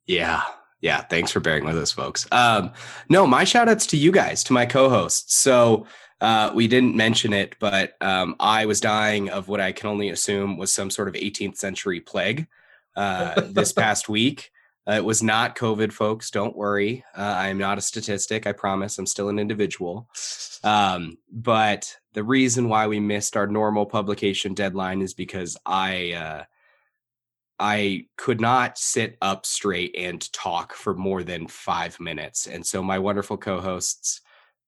yeah. 0.06 0.42
Yeah. 0.82 1.00
Thanks 1.00 1.32
for 1.32 1.40
bearing 1.40 1.64
with 1.64 1.78
us, 1.78 1.90
folks. 1.90 2.26
Um, 2.30 2.72
no, 3.08 3.26
my 3.26 3.44
shout 3.44 3.70
outs 3.70 3.86
to 3.86 3.96
you 3.96 4.12
guys, 4.12 4.44
to 4.44 4.52
my 4.52 4.66
co-hosts. 4.66 5.34
So 5.36 5.86
uh, 6.20 6.52
we 6.54 6.68
didn't 6.68 6.94
mention 6.94 7.32
it, 7.32 7.56
but 7.58 7.94
um, 8.02 8.36
I 8.38 8.66
was 8.66 8.78
dying 8.80 9.30
of 9.30 9.48
what 9.48 9.60
I 9.60 9.72
can 9.72 9.88
only 9.88 10.10
assume 10.10 10.58
was 10.58 10.70
some 10.70 10.90
sort 10.90 11.08
of 11.08 11.14
18th 11.14 11.56
century 11.56 12.00
plague 12.00 12.46
uh, 12.96 13.40
this 13.50 13.72
past 13.72 14.08
week. 14.08 14.50
Uh, 14.88 14.94
it 14.94 15.04
was 15.04 15.22
not 15.22 15.56
COVID, 15.56 15.92
folks. 15.92 16.30
Don't 16.30 16.56
worry. 16.56 17.04
Uh, 17.16 17.22
I 17.22 17.48
am 17.48 17.58
not 17.58 17.78
a 17.78 17.80
statistic. 17.80 18.46
I 18.46 18.52
promise. 18.52 18.98
I'm 18.98 19.06
still 19.06 19.28
an 19.28 19.38
individual. 19.38 20.08
Um, 20.62 21.18
but 21.30 21.96
the 22.12 22.22
reason 22.22 22.68
why 22.68 22.86
we 22.86 23.00
missed 23.00 23.36
our 23.36 23.48
normal 23.48 23.84
publication 23.84 24.54
deadline 24.54 25.02
is 25.02 25.12
because 25.12 25.56
I 25.66 26.12
uh, 26.12 26.44
I 27.58 28.06
could 28.16 28.40
not 28.40 28.78
sit 28.78 29.18
up 29.20 29.44
straight 29.44 29.94
and 29.98 30.32
talk 30.32 30.72
for 30.72 30.94
more 30.94 31.24
than 31.24 31.48
five 31.48 31.98
minutes, 31.98 32.46
and 32.46 32.64
so 32.64 32.82
my 32.82 32.98
wonderful 32.98 33.36
co-hosts 33.36 34.20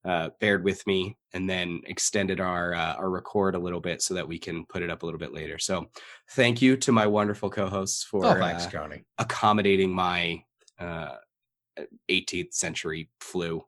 uh, 0.05 0.31
bared 0.41 0.65
with 0.65 0.87
me 0.87 1.17
and 1.33 1.49
then 1.49 1.81
extended 1.87 2.41
our 2.41 2.75
uh, 2.75 2.95
our 2.95 3.11
record 3.11 3.55
a 3.55 3.59
little 3.59 3.81
bit 3.81 4.01
so 4.03 4.15
that 4.15 4.27
we 4.27 4.39
can 4.39 4.65
put 4.67 4.83
it 4.83 4.91
up 4.91 5.03
a 5.03 5.07
little 5.07 5.19
bit 5.19 5.35
later. 5.35 5.59
So, 5.59 5.91
thank 6.31 6.63
you 6.63 6.77
to 6.79 6.93
my 6.93 7.07
wonderful 7.07 7.51
co-hosts 7.51 8.05
for 8.05 8.25
oh, 8.25 8.35
thanks, 8.35 8.67
uh, 8.73 8.89
accommodating 9.19 9.95
my 9.95 10.43
18th 10.81 12.47
uh, 12.47 12.51
century 12.51 13.11
flu. 13.21 13.65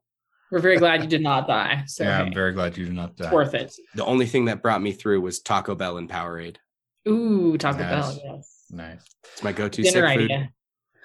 We're 0.50 0.60
very 0.60 0.78
glad 0.78 1.02
you 1.02 1.08
did 1.08 1.22
not 1.22 1.46
die. 1.46 1.84
So 1.86 2.04
yeah, 2.04 2.20
I'm 2.20 2.32
very 2.32 2.52
glad 2.52 2.76
you 2.76 2.86
did 2.86 2.94
not 2.94 3.16
die. 3.16 3.26
It's 3.26 3.32
worth 3.34 3.54
it. 3.54 3.74
The 3.94 4.04
only 4.04 4.26
thing 4.26 4.46
that 4.46 4.62
brought 4.62 4.82
me 4.82 4.92
through 4.92 5.20
was 5.20 5.40
Taco 5.40 5.74
Bell 5.74 5.98
and 5.98 6.08
Powerade. 6.08 6.56
Ooh, 7.08 7.56
Taco 7.56 7.78
nice. 7.78 8.16
Bell, 8.16 8.36
yes. 8.36 8.64
Nice. 8.70 9.02
It's 9.32 9.42
my 9.42 9.52
go-to 9.52 9.82
Dinner 9.82 10.08
sick 10.08 10.18
food. 10.18 10.48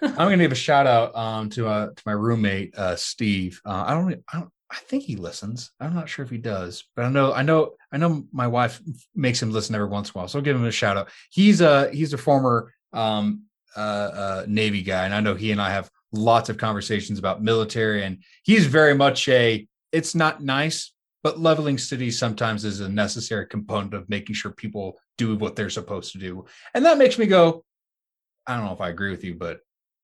I'm 0.01 0.15
going 0.15 0.31
to 0.39 0.43
give 0.43 0.51
a 0.51 0.55
shout 0.55 0.87
out 0.87 1.15
um, 1.15 1.49
to 1.51 1.67
uh, 1.67 1.87
to 1.87 2.03
my 2.05 2.11
roommate 2.11 2.75
uh, 2.75 2.95
Steve. 2.95 3.61
Uh, 3.65 3.85
I 3.87 3.93
don't 3.93 4.23
I 4.31 4.39
don't 4.39 4.51
I 4.71 4.77
think 4.77 5.03
he 5.03 5.15
listens. 5.15 5.71
I'm 5.79 5.93
not 5.93 6.09
sure 6.09 6.25
if 6.25 6.31
he 6.31 6.37
does, 6.37 6.85
but 6.95 7.05
I 7.05 7.09
know 7.09 7.33
I 7.33 7.43
know 7.43 7.73
I 7.91 7.97
know 7.97 8.25
my 8.31 8.47
wife 8.47 8.81
makes 9.13 9.41
him 9.41 9.51
listen 9.51 9.75
every 9.75 9.87
once 9.87 10.09
in 10.09 10.13
a 10.13 10.17
while. 10.17 10.27
So 10.27 10.39
I'll 10.39 10.45
give 10.45 10.55
him 10.55 10.65
a 10.65 10.71
shout 10.71 10.97
out. 10.97 11.09
He's 11.29 11.61
a 11.61 11.89
he's 11.91 12.13
a 12.13 12.17
former 12.17 12.73
um, 12.91 13.43
uh, 13.77 13.79
uh, 13.79 14.45
Navy 14.47 14.81
guy, 14.81 15.05
and 15.05 15.13
I 15.13 15.19
know 15.19 15.35
he 15.35 15.51
and 15.51 15.61
I 15.61 15.69
have 15.69 15.89
lots 16.11 16.49
of 16.49 16.57
conversations 16.57 17.19
about 17.19 17.43
military. 17.43 18.03
And 18.03 18.23
he's 18.43 18.65
very 18.65 18.95
much 18.95 19.27
a 19.27 19.67
it's 19.91 20.15
not 20.15 20.43
nice, 20.43 20.93
but 21.23 21.39
leveling 21.39 21.77
cities 21.77 22.17
sometimes 22.17 22.65
is 22.65 22.79
a 22.79 22.89
necessary 22.89 23.47
component 23.47 23.93
of 23.93 24.09
making 24.09 24.35
sure 24.35 24.51
people 24.51 24.99
do 25.17 25.35
what 25.35 25.55
they're 25.55 25.69
supposed 25.69 26.11
to 26.13 26.17
do. 26.17 26.45
And 26.73 26.85
that 26.85 26.97
makes 26.97 27.17
me 27.17 27.27
go, 27.27 27.63
I 28.47 28.55
don't 28.55 28.65
know 28.65 28.73
if 28.73 28.81
I 28.81 28.89
agree 28.89 29.11
with 29.11 29.23
you, 29.23 29.35
but 29.35 29.59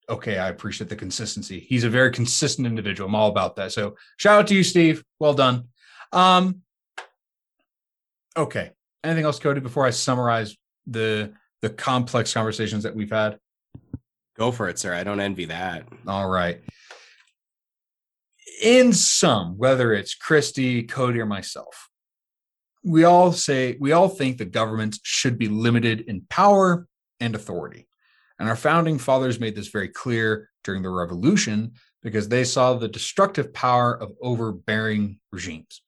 okay, 0.08 0.38
I 0.38 0.48
appreciate 0.48 0.90
the 0.90 0.96
consistency. 0.96 1.60
He's 1.60 1.84
a 1.84 1.90
very 1.90 2.10
consistent 2.10 2.66
individual. 2.66 3.08
I'm 3.08 3.14
all 3.14 3.28
about 3.28 3.56
that. 3.56 3.72
So 3.72 3.96
shout 4.16 4.40
out 4.40 4.46
to 4.48 4.54
you, 4.54 4.62
Steve. 4.62 5.04
Well 5.18 5.34
done. 5.34 5.68
Um, 6.12 6.62
okay. 8.36 8.72
Anything 9.04 9.24
else, 9.24 9.38
Cody, 9.38 9.60
before 9.60 9.86
I 9.86 9.90
summarize 9.90 10.56
the 10.86 11.32
the 11.60 11.70
complex 11.70 12.32
conversations 12.34 12.82
that 12.82 12.94
we've 12.94 13.10
had? 13.10 13.38
Go 14.36 14.50
for 14.50 14.68
it, 14.68 14.78
sir. 14.78 14.94
I 14.94 15.04
don't 15.04 15.20
envy 15.20 15.46
that. 15.46 15.86
All 16.06 16.28
right. 16.28 16.60
In 18.62 18.92
sum, 18.92 19.56
whether 19.58 19.92
it's 19.92 20.14
Christy, 20.14 20.82
Cody, 20.84 21.20
or 21.20 21.26
myself, 21.26 21.88
we 22.84 23.04
all 23.04 23.32
say 23.32 23.76
we 23.80 23.92
all 23.92 24.08
think 24.08 24.38
that 24.38 24.52
governments 24.52 25.00
should 25.02 25.38
be 25.38 25.48
limited 25.48 26.02
in 26.02 26.22
power 26.28 26.86
and 27.20 27.34
authority. 27.34 27.86
And 28.42 28.48
our 28.48 28.56
founding 28.56 28.98
fathers 28.98 29.38
made 29.38 29.54
this 29.54 29.68
very 29.68 29.86
clear 29.86 30.50
during 30.64 30.82
the 30.82 30.90
revolution 30.90 31.74
because 32.02 32.28
they 32.28 32.42
saw 32.42 32.74
the 32.74 32.88
destructive 32.88 33.54
power 33.54 33.94
of 33.94 34.10
overbearing 34.20 35.20
regimes. 35.30 35.80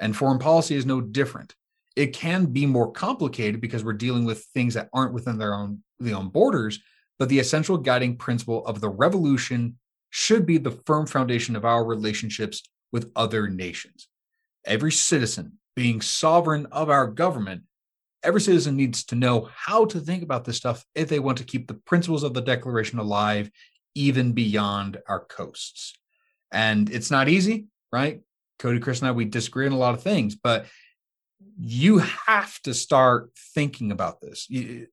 And 0.00 0.16
foreign 0.16 0.40
policy 0.40 0.74
is 0.74 0.84
no 0.84 1.00
different. 1.00 1.54
It 1.94 2.08
can 2.08 2.46
be 2.46 2.66
more 2.66 2.90
complicated 2.90 3.60
because 3.60 3.84
we're 3.84 3.92
dealing 3.92 4.24
with 4.24 4.44
things 4.54 4.74
that 4.74 4.88
aren't 4.92 5.12
within 5.12 5.38
their 5.38 5.54
own, 5.54 5.84
their 6.00 6.16
own 6.16 6.30
borders, 6.30 6.80
but 7.20 7.28
the 7.28 7.38
essential 7.38 7.76
guiding 7.76 8.16
principle 8.16 8.66
of 8.66 8.80
the 8.80 8.90
revolution 8.90 9.78
should 10.10 10.44
be 10.44 10.58
the 10.58 10.80
firm 10.86 11.06
foundation 11.06 11.54
of 11.54 11.64
our 11.64 11.84
relationships 11.84 12.64
with 12.90 13.12
other 13.14 13.46
nations. 13.46 14.08
Every 14.66 14.90
citizen 14.90 15.60
being 15.76 16.00
sovereign 16.00 16.66
of 16.72 16.90
our 16.90 17.06
government 17.06 17.62
every 18.22 18.40
citizen 18.40 18.76
needs 18.76 19.04
to 19.06 19.14
know 19.14 19.48
how 19.54 19.84
to 19.86 20.00
think 20.00 20.22
about 20.22 20.44
this 20.44 20.56
stuff 20.56 20.84
if 20.94 21.08
they 21.08 21.18
want 21.18 21.38
to 21.38 21.44
keep 21.44 21.66
the 21.66 21.74
principles 21.74 22.22
of 22.22 22.34
the 22.34 22.42
Declaration 22.42 22.98
alive, 22.98 23.50
even 23.94 24.32
beyond 24.32 24.98
our 25.08 25.20
coasts. 25.20 25.94
And 26.52 26.90
it's 26.90 27.10
not 27.10 27.28
easy, 27.28 27.66
right? 27.92 28.20
Cody, 28.58 28.78
Chris, 28.78 29.00
and 29.00 29.08
I, 29.08 29.12
we 29.12 29.24
disagree 29.24 29.66
on 29.66 29.72
a 29.72 29.78
lot 29.78 29.94
of 29.94 30.02
things, 30.02 30.34
but 30.34 30.66
you 31.58 31.98
have 31.98 32.60
to 32.62 32.74
start 32.74 33.30
thinking 33.54 33.92
about 33.92 34.20
this. 34.20 34.48
You, 34.50 34.86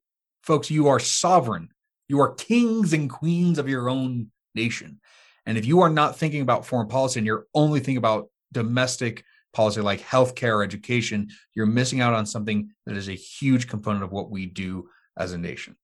folks, 0.44 0.72
you 0.72 0.88
are 0.88 1.00
sovereign. 1.00 1.70
You 2.08 2.22
are 2.22 2.34
kings 2.34 2.94
and 2.94 3.10
queens 3.10 3.60
of 3.60 3.68
your 3.68 3.90
own 3.90 4.32
nation. 4.56 5.00
And 5.46 5.58
if 5.58 5.66
you 5.66 5.82
are 5.82 5.90
not 5.90 6.18
thinking 6.18 6.42
about 6.42 6.66
foreign 6.66 6.88
policy 6.88 7.20
and 7.20 7.28
you're 7.28 7.48
only 7.54 7.80
thinking 7.80 7.98
about 7.98 8.30
domestic 8.54 9.24
policy 9.58 9.82
like 9.82 10.00
healthcare 10.00 10.58
or 10.58 10.64
education, 10.64 11.30
you're 11.56 11.66
missing 11.66 12.00
out 12.00 12.14
on 12.14 12.28
something 12.28 12.70
that 12.86 12.96
is 12.96 13.10
a 13.10 13.14
huge 13.14 13.68
component 13.68 14.04
of 14.04 14.12
what 14.12 14.30
we 14.30 14.46
do 14.46 14.88
as 15.18 15.34
a 15.34 15.38
nation. 15.38 15.76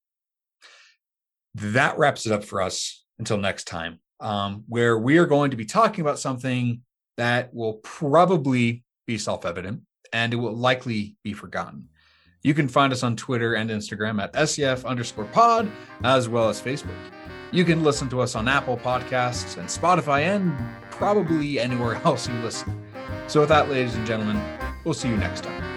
That 1.56 1.98
wraps 1.98 2.28
it 2.28 2.32
up 2.32 2.44
for 2.44 2.62
us 2.62 3.04
until 3.18 3.38
next 3.38 3.64
time, 3.64 4.00
um, 4.20 4.64
where 4.68 5.00
we 5.00 5.18
are 5.18 5.26
going 5.26 5.50
to 5.52 5.58
be 5.58 5.66
talking 5.66 6.02
about 6.02 6.20
something 6.20 6.82
that 7.18 7.52
will 7.52 7.74
probably 7.82 8.84
be 9.08 9.18
self 9.18 9.44
evident 9.44 9.82
and 10.14 10.34
it 10.34 10.38
will 10.38 10.56
likely 10.56 11.16
be 11.24 11.34
forgotten. 11.34 11.90
You 12.44 12.54
can 12.54 12.68
find 12.68 12.94
us 12.94 13.02
on 13.02 13.16
Twitter 13.16 13.56
and 13.56 13.72
Instagram 13.72 14.22
at 14.22 14.50
SEF 14.50 14.86
underscore 14.86 15.26
pod, 15.26 15.72
as 16.04 16.30
well 16.30 16.48
as 16.48 16.62
Facebook. 16.62 16.92
You 17.52 17.66
can 17.66 17.84
listen 17.84 18.08
to 18.10 18.22
us 18.22 18.36
on 18.36 18.48
Apple 18.48 18.78
Podcasts 18.78 19.58
and 19.58 19.68
Spotify 19.68 20.22
and 20.22 20.56
probably 20.92 21.60
anywhere 21.60 21.96
else 22.06 22.28
you 22.30 22.36
listen. 22.36 22.93
So, 23.28 23.42
with 23.42 23.50
that, 23.50 23.70
ladies 23.70 23.96
and 23.96 24.06
gentlemen, 24.06 24.42
we'll 24.84 24.94
see 24.94 25.10
you 25.10 25.18
next 25.18 25.44
time. 25.44 25.73